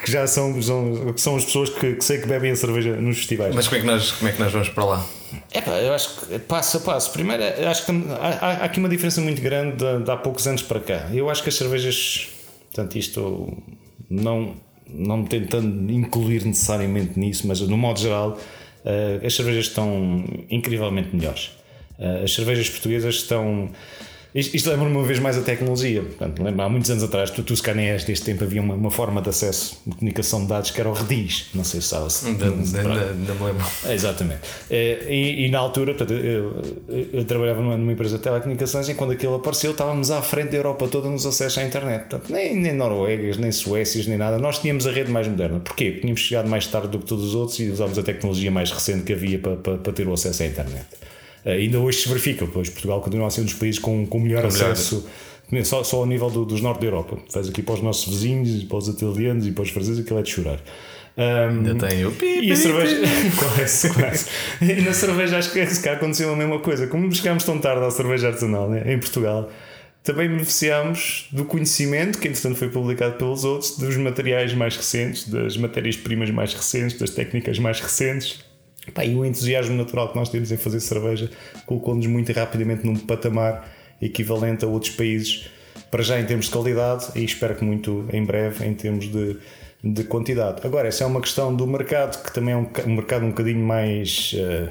que 0.04 0.12
já 0.12 0.26
são, 0.26 0.60
são, 0.60 1.14
são 1.16 1.36
as 1.36 1.44
pessoas 1.46 1.70
que, 1.70 1.94
que 1.94 2.04
sei 2.04 2.18
que 2.18 2.26
bebem 2.26 2.50
a 2.50 2.56
cerveja 2.56 2.96
nos 2.96 3.16
festivais. 3.16 3.54
Mas 3.54 3.66
como 3.66 3.78
é 3.78 3.80
que 3.80 3.86
nós, 3.86 4.12
como 4.12 4.28
é 4.28 4.32
que 4.32 4.42
nós 4.42 4.52
vamos 4.52 4.68
para 4.68 4.84
lá? 4.84 5.06
É 5.50 5.60
pá, 5.62 5.72
eu 5.78 5.94
acho 5.94 6.20
que 6.20 6.38
passo 6.40 6.76
a 6.76 6.80
passo. 6.80 7.10
Primeiro, 7.10 7.42
acho 7.66 7.86
que 7.86 7.92
há, 7.92 8.46
há, 8.46 8.52
aqui 8.64 8.78
uma 8.78 8.90
diferença 8.90 9.22
muito 9.22 9.40
grande 9.40 9.76
de, 9.76 10.04
de, 10.04 10.10
há 10.10 10.16
poucos 10.16 10.46
anos 10.46 10.62
para 10.62 10.80
cá. 10.80 11.08
Eu 11.14 11.30
acho 11.30 11.42
que 11.42 11.48
as 11.48 11.54
cervejas, 11.54 12.28
portanto, 12.66 12.98
isto 12.98 13.56
não, 14.10 14.54
não 14.86 15.24
tentando 15.24 15.90
incluir 15.90 16.44
necessariamente 16.44 17.18
nisso, 17.18 17.46
mas 17.48 17.60
no 17.60 17.76
modo 17.78 17.98
geral 17.98 18.38
as 19.24 19.34
cervejas 19.34 19.66
estão 19.66 20.24
incrivelmente 20.50 21.14
melhores. 21.14 21.50
Uh, 21.98 22.24
as 22.24 22.32
cervejas 22.32 22.68
portuguesas 22.68 23.16
estão 23.16 23.70
isto, 24.34 24.56
isto 24.56 24.68
lembra-me 24.68 24.96
uma 24.96 25.04
vez 25.04 25.20
mais 25.20 25.38
a 25.38 25.42
tecnologia. 25.42 26.02
Portanto, 26.02 26.42
lembra, 26.42 26.64
há 26.66 26.68
muitos 26.68 26.90
anos 26.90 27.04
atrás, 27.04 27.30
tu, 27.30 27.44
tu 27.44 27.54
se 27.54 27.62
calhar 27.62 27.84
és 27.84 28.02
deste 28.02 28.24
tempo, 28.24 28.42
havia 28.42 28.60
uma, 28.60 28.74
uma, 28.74 28.90
forma 28.90 29.22
de 29.22 29.28
acesso 29.28 29.80
de 29.86 29.94
comunicação 29.94 30.42
de 30.42 30.48
dados 30.48 30.72
que 30.72 30.80
era 30.80 30.90
o 30.90 30.92
Redis. 30.92 31.50
Não 31.54 31.62
sei 31.62 31.80
se 31.80 31.88
sabe. 31.88 32.08
Ainda, 32.24 32.46
me 32.50 33.44
lembro. 33.44 33.64
É, 33.86 33.94
exatamente. 33.94 34.40
É, 34.68 35.06
e, 35.08 35.46
e, 35.46 35.48
na 35.50 35.60
altura, 35.60 35.94
portanto, 35.94 36.18
eu, 36.18 36.62
eu, 36.88 37.08
eu, 37.12 37.24
trabalhava 37.24 37.62
numa, 37.62 37.76
numa, 37.76 37.92
empresa 37.92 38.16
de 38.16 38.24
telecomunicações 38.24 38.88
e 38.88 38.94
quando 38.94 39.12
aquilo 39.12 39.36
apareceu, 39.36 39.70
estávamos 39.70 40.10
à 40.10 40.20
frente 40.20 40.50
da 40.50 40.56
Europa 40.56 40.88
toda 40.88 41.08
nos 41.08 41.24
acessos 41.24 41.58
à 41.58 41.64
internet. 41.64 42.08
Portanto, 42.08 42.32
nem, 42.32 42.56
nem 42.56 42.72
Noruegas, 42.72 43.36
nem 43.36 43.52
Suécias, 43.52 44.08
nem 44.08 44.18
nada. 44.18 44.38
Nós 44.38 44.58
tínhamos 44.58 44.84
a 44.86 44.90
rede 44.90 45.12
mais 45.12 45.28
moderna. 45.28 45.60
Porquê? 45.60 45.90
Porque 45.90 46.00
tínhamos 46.00 46.20
chegado 46.20 46.48
mais 46.48 46.66
tarde 46.66 46.88
do 46.88 46.98
que 46.98 47.06
todos 47.06 47.24
os 47.24 47.34
outros 47.36 47.60
e 47.60 47.70
usávamos 47.70 47.98
a 47.98 48.02
tecnologia 48.02 48.50
mais 48.50 48.72
recente 48.72 49.04
que 49.04 49.12
havia 49.12 49.38
para, 49.38 49.56
para, 49.56 49.78
para 49.78 49.92
ter 49.92 50.08
o 50.08 50.12
acesso 50.12 50.42
à 50.42 50.46
internet. 50.46 50.86
Eh, 51.44 51.52
ainda 51.52 51.78
hoje 51.78 51.98
se 51.98 52.08
verifica, 52.08 52.46
pois 52.46 52.68
Portugal 52.70 53.00
continua 53.00 53.26
a 53.26 53.30
ser 53.30 53.42
um 53.42 53.44
dos 53.44 53.54
países 53.54 53.78
com, 53.78 54.06
com 54.06 54.20
melhor 54.20 54.42
com 54.42 54.48
acesso. 54.48 55.06
Melhor. 55.50 55.64
Só, 55.64 55.84
só 55.84 55.98
ao 55.98 56.06
nível 56.06 56.30
do, 56.30 56.44
dos 56.44 56.60
norte 56.60 56.80
da 56.80 56.86
Europa. 56.86 57.18
Faz 57.30 57.48
aqui 57.48 57.62
para 57.62 57.74
os 57.74 57.82
nossos 57.82 58.12
vizinhos, 58.12 58.64
para 58.64 58.78
os 58.78 58.88
italianos 58.88 59.46
e 59.46 59.52
para 59.52 59.62
os 59.62 59.70
franceses, 59.70 60.00
aquilo 60.00 60.18
é 60.18 60.22
de 60.22 60.30
chorar. 60.30 60.58
Um, 61.16 61.68
Ainda 61.68 61.86
tem 61.86 62.04
o 62.04 62.10
pi, 62.10 62.40
E 62.42 62.52
a 62.52 62.56
cerveja. 62.56 62.96
quase, 63.38 63.90
quase. 63.92 64.26
E 64.60 64.82
na 64.82 64.92
cerveja 64.92 65.38
acho 65.38 65.52
que 65.52 65.64
cá 65.80 65.92
aconteceu 65.92 66.32
a 66.32 66.36
mesma 66.36 66.58
coisa. 66.58 66.86
Como 66.86 67.12
chegámos 67.14 67.44
tão 67.44 67.58
tarde 67.58 67.84
à 67.84 67.90
cerveja 67.90 68.28
artesanal 68.28 68.68
né, 68.68 68.92
em 68.92 68.98
Portugal, 68.98 69.48
também 70.02 70.28
beneficiámos 70.28 71.28
do 71.30 71.44
conhecimento 71.44 72.18
que 72.18 72.26
entretanto 72.26 72.56
foi 72.56 72.68
publicado 72.68 73.14
pelos 73.14 73.44
outros, 73.44 73.76
dos 73.78 73.96
materiais 73.96 74.52
mais 74.54 74.76
recentes, 74.76 75.28
das 75.28 75.56
matérias-primas 75.56 76.30
mais 76.30 76.52
recentes, 76.52 76.98
das 76.98 77.10
técnicas 77.10 77.58
mais 77.60 77.80
recentes 77.80 78.42
Pá, 78.92 79.04
e 79.04 79.14
o 79.14 79.24
entusiasmo 79.24 79.76
natural 79.76 80.10
que 80.10 80.16
nós 80.16 80.28
temos 80.28 80.52
em 80.52 80.56
fazer 80.56 80.80
cerveja 80.80 81.30
colocou-nos 81.66 82.06
muito 82.06 82.32
rapidamente 82.32 82.84
num 82.84 82.96
patamar 82.96 83.68
equivalente 84.00 84.64
a 84.64 84.68
outros 84.68 84.92
países, 84.92 85.48
para 85.90 86.02
já 86.02 86.20
em 86.20 86.26
termos 86.26 86.46
de 86.46 86.52
qualidade 86.52 87.06
e 87.14 87.24
espero 87.24 87.54
que 87.54 87.64
muito 87.64 88.04
em 88.12 88.24
breve 88.24 88.66
em 88.66 88.74
termos 88.74 89.10
de, 89.10 89.36
de 89.82 90.04
quantidade. 90.04 90.60
Agora, 90.66 90.88
essa 90.88 91.04
é 91.04 91.06
uma 91.06 91.20
questão 91.20 91.54
do 91.54 91.66
mercado, 91.66 92.22
que 92.22 92.32
também 92.32 92.54
é 92.54 92.56
um, 92.56 92.68
um 92.86 92.94
mercado 92.96 93.24
um 93.24 93.30
bocadinho 93.30 93.64
mais. 93.64 94.34
Uh, 94.34 94.70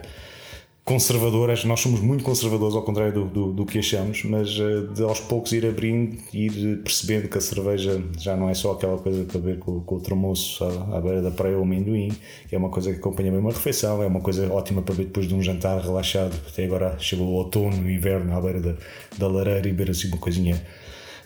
conservadoras, 0.86 1.64
nós 1.64 1.80
somos 1.80 2.02
muito 2.02 2.26
conservadores 2.26 2.76
ao 2.76 2.82
contrário 2.82 3.14
do, 3.14 3.26
do, 3.26 3.54
do 3.54 3.66
que 3.66 3.80
achamos, 3.80 4.24
mas 4.26 4.60
uh, 4.60 4.88
de 4.94 5.02
aos 5.02 5.20
poucos 5.22 5.54
ir 5.54 5.66
abrindo 5.66 6.18
e 6.34 6.48
ir 6.48 6.84
percebendo 6.84 7.30
que 7.30 7.38
a 7.38 7.42
cerveja 7.42 8.04
já 8.18 8.36
não 8.36 8.50
é 8.50 8.54
só 8.54 8.74
aquela 8.74 8.98
coisa 8.98 9.24
para 9.24 9.40
ver 9.40 9.60
com, 9.60 9.80
com 9.80 9.96
o 9.96 10.02
tromoço 10.02 10.62
à, 10.64 10.98
à, 10.98 11.02
beira 11.02 11.22
da 11.22 11.32
praia 11.32 11.56
ou 11.56 11.64
amendoim, 11.64 12.12
que 12.50 12.56
é 12.56 12.58
uma 12.58 12.70
coisa 12.70 12.92
que 12.92 13.00
acompanha 13.00 13.32
bem 13.32 13.40
uma 13.40 13.52
refeição, 13.52 14.04
é 14.04 14.08
uma 14.08 14.20
coisa 14.20 14.52
ótima 14.52 14.82
para 14.82 14.94
ver 14.94 15.06
depois 15.06 15.26
de 15.26 15.34
um 15.34 15.42
jantar 15.42 15.80
relaxado, 15.80 16.36
até 16.50 16.66
agora 16.66 16.98
chegou 17.00 17.28
o 17.28 17.32
outono 17.32 17.90
e 17.90 17.96
inverno 17.96 18.36
à 18.36 18.42
beira 18.42 18.60
da, 18.60 18.74
da 19.18 19.28
lareira 19.28 19.70
e 19.70 19.72
ver 19.72 19.90
assim 19.90 20.10
uma 20.10 20.18
coisinha 20.18 20.62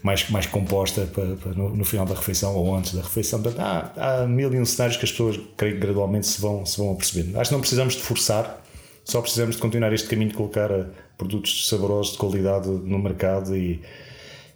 mais, 0.03 0.29
mais 0.29 0.45
composta 0.45 1.07
para, 1.07 1.35
para 1.35 1.53
no, 1.53 1.75
no, 1.75 1.83
final 1.83 2.05
da 2.05 2.13
refeição 2.13 2.55
ou 2.55 2.75
antes 2.75 2.93
da 2.93 3.01
refeição. 3.01 3.41
Portanto, 3.41 3.59
há, 3.59 4.21
há 4.21 4.27
mil 4.27 4.53
e 4.53 4.59
um 4.59 4.65
cenários 4.65 4.97
que 4.97 5.05
as 5.05 5.11
pessoas, 5.11 5.39
creio 5.57 5.79
gradualmente 5.79 6.27
se 6.27 6.39
vão, 6.39 6.63
se 6.63 6.77
vão 6.77 6.91
apercebendo. 6.91 7.39
Acho 7.39 7.49
que 7.49 7.53
não 7.53 7.61
precisamos 7.61 7.95
de 7.95 8.01
forçar, 8.03 8.63
só 9.07 9.21
precisamos 9.21 9.55
de 9.55 9.61
continuar 9.61 9.93
este 9.93 10.09
caminho 10.09 10.31
de 10.31 10.35
colocar 10.35 10.69
eh, 10.69 10.85
produtos 11.17 11.69
saborosos 11.69 12.11
de 12.11 12.17
qualidade 12.17 12.67
no 12.67 12.99
mercado 12.99 13.55
e, 13.55 13.81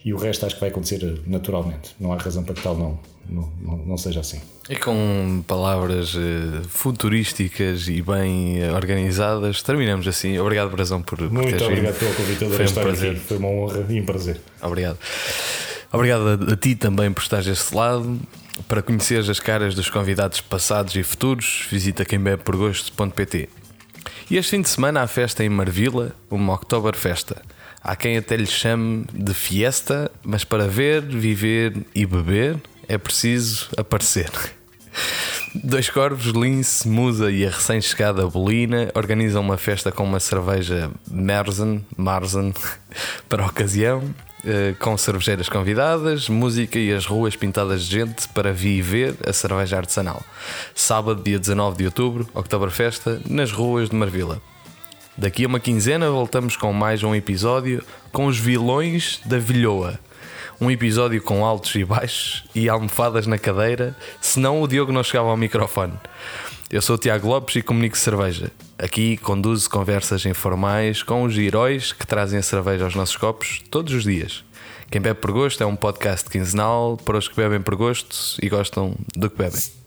e 0.03 0.13
o 0.13 0.17
resto 0.17 0.45
acho 0.45 0.55
que 0.55 0.61
vai 0.61 0.69
acontecer 0.69 1.21
naturalmente. 1.25 1.95
Não 1.97 2.11
há 2.11 2.17
razão 2.17 2.43
para 2.43 2.53
que 2.53 2.61
tal 2.61 2.75
não, 2.77 2.99
não, 3.29 3.77
não, 3.77 3.97
seja 3.97 4.19
assim. 4.19 4.41
E 4.69 4.75
com 4.75 5.41
palavras 5.47 6.17
eh, 6.17 6.63
futurísticas 6.67 7.87
e 7.87 8.01
bem 8.01 8.61
eh, 8.61 8.73
organizadas, 8.73 9.63
terminamos 9.63 10.05
assim. 10.05 10.37
Obrigado, 10.37 10.69
Brazão, 10.69 11.01
por, 11.01 11.17
por 11.17 11.31
Muito 11.31 11.63
obrigado 11.63 11.97
pelo 11.97 12.13
convite. 12.13 12.45
Foi 12.49 12.67
um 12.67 12.73
prazer. 12.73 13.11
Aqui. 13.11 13.19
Foi 13.21 13.37
uma 13.37 13.47
honra 13.47 13.85
e 13.87 14.01
um 14.01 14.05
prazer. 14.05 14.41
Obrigado. 14.61 14.97
Obrigado 15.93 16.27
a, 16.27 16.53
a 16.53 16.57
ti 16.57 16.75
também 16.75 17.09
por 17.13 17.21
estares 17.21 17.45
desse 17.45 17.73
lado. 17.73 18.19
Para 18.67 18.81
conhecer 18.81 19.19
as 19.29 19.39
caras 19.39 19.75
dos 19.75 19.89
convidados 19.89 20.41
passados 20.41 20.93
e 20.97 21.03
futuros, 21.03 21.65
visita 21.71 22.03
quembebeporgosto.pt. 22.03 23.60
E 24.31 24.37
este 24.37 24.51
fim 24.51 24.61
de 24.61 24.69
semana 24.69 25.01
há 25.01 25.07
festa 25.07 25.43
em 25.43 25.49
Marvila, 25.49 26.15
uma 26.29 26.53
Oktoberfesta. 26.53 27.41
Há 27.83 27.97
quem 27.97 28.15
até 28.15 28.37
lhe 28.37 28.45
chame 28.45 29.03
de 29.11 29.33
fiesta, 29.33 30.09
mas 30.23 30.45
para 30.45 30.69
ver, 30.69 31.01
viver 31.01 31.85
e 31.93 32.05
beber 32.05 32.55
é 32.87 32.97
preciso 32.97 33.67
aparecer. 33.75 34.31
Dois 35.53 35.89
Corvos, 35.89 36.27
Lince, 36.27 36.87
Musa 36.87 37.29
e 37.29 37.45
a 37.45 37.49
recém-chegada 37.49 38.25
Bolina 38.25 38.89
organizam 38.95 39.41
uma 39.41 39.57
festa 39.57 39.91
com 39.91 40.05
uma 40.05 40.21
cerveja 40.21 40.89
Merzen, 41.11 41.85
Marzen 41.97 42.53
para 43.27 43.43
a 43.43 43.47
ocasião 43.47 44.01
com 44.79 44.97
cervejeiras 44.97 45.47
convidadas, 45.47 46.27
música 46.29 46.79
e 46.79 46.91
as 46.93 47.05
ruas 47.05 47.35
pintadas 47.35 47.83
de 47.83 47.99
gente 47.99 48.27
para 48.29 48.51
viver 48.51 49.15
a 49.25 49.33
cerveja 49.33 49.77
artesanal. 49.77 50.23
Sábado, 50.73 51.21
dia 51.23 51.39
19 51.39 51.77
de 51.77 51.85
outubro, 51.85 52.29
Oktoberfesta, 52.33 53.21
nas 53.27 53.51
ruas 53.51 53.89
de 53.89 53.95
Marvila. 53.95 54.41
Daqui 55.17 55.45
a 55.45 55.47
uma 55.47 55.59
quinzena 55.59 56.09
voltamos 56.09 56.55
com 56.55 56.71
mais 56.73 57.03
um 57.03 57.13
episódio 57.13 57.83
com 58.11 58.25
os 58.25 58.37
vilões 58.37 59.21
da 59.25 59.37
Vilhoa. 59.37 59.99
Um 60.59 60.71
episódio 60.71 61.21
com 61.21 61.45
altos 61.45 61.75
e 61.75 61.83
baixos 61.83 62.43
e 62.53 62.69
almofadas 62.69 63.27
na 63.27 63.37
cadeira, 63.37 63.95
senão 64.19 64.61
o 64.61 64.67
Diogo 64.67 64.91
não 64.91 65.03
chegava 65.03 65.29
ao 65.29 65.37
microfone. 65.37 65.93
Eu 66.69 66.81
sou 66.81 66.95
o 66.95 66.99
Tiago 66.99 67.27
Lopes 67.27 67.57
e 67.57 67.61
comunico 67.61 67.97
cerveja. 67.97 68.51
Aqui 68.81 69.15
conduzo 69.15 69.69
conversas 69.69 70.25
informais 70.25 71.03
com 71.03 71.21
os 71.21 71.37
heróis 71.37 71.93
que 71.93 72.07
trazem 72.07 72.39
a 72.39 72.41
cerveja 72.41 72.85
aos 72.85 72.95
nossos 72.95 73.15
copos 73.15 73.61
todos 73.69 73.93
os 73.93 74.03
dias. 74.05 74.43
Quem 74.89 74.99
bebe 74.99 75.19
por 75.19 75.31
gosto 75.31 75.61
é 75.61 75.67
um 75.67 75.75
podcast 75.75 76.27
quinzenal 76.27 76.97
para 76.97 77.15
os 77.15 77.27
que 77.27 77.35
bebem 77.35 77.61
por 77.61 77.75
gosto 77.75 78.17
e 78.41 78.49
gostam 78.49 78.95
do 79.15 79.29
que 79.29 79.37
bebem. 79.37 79.80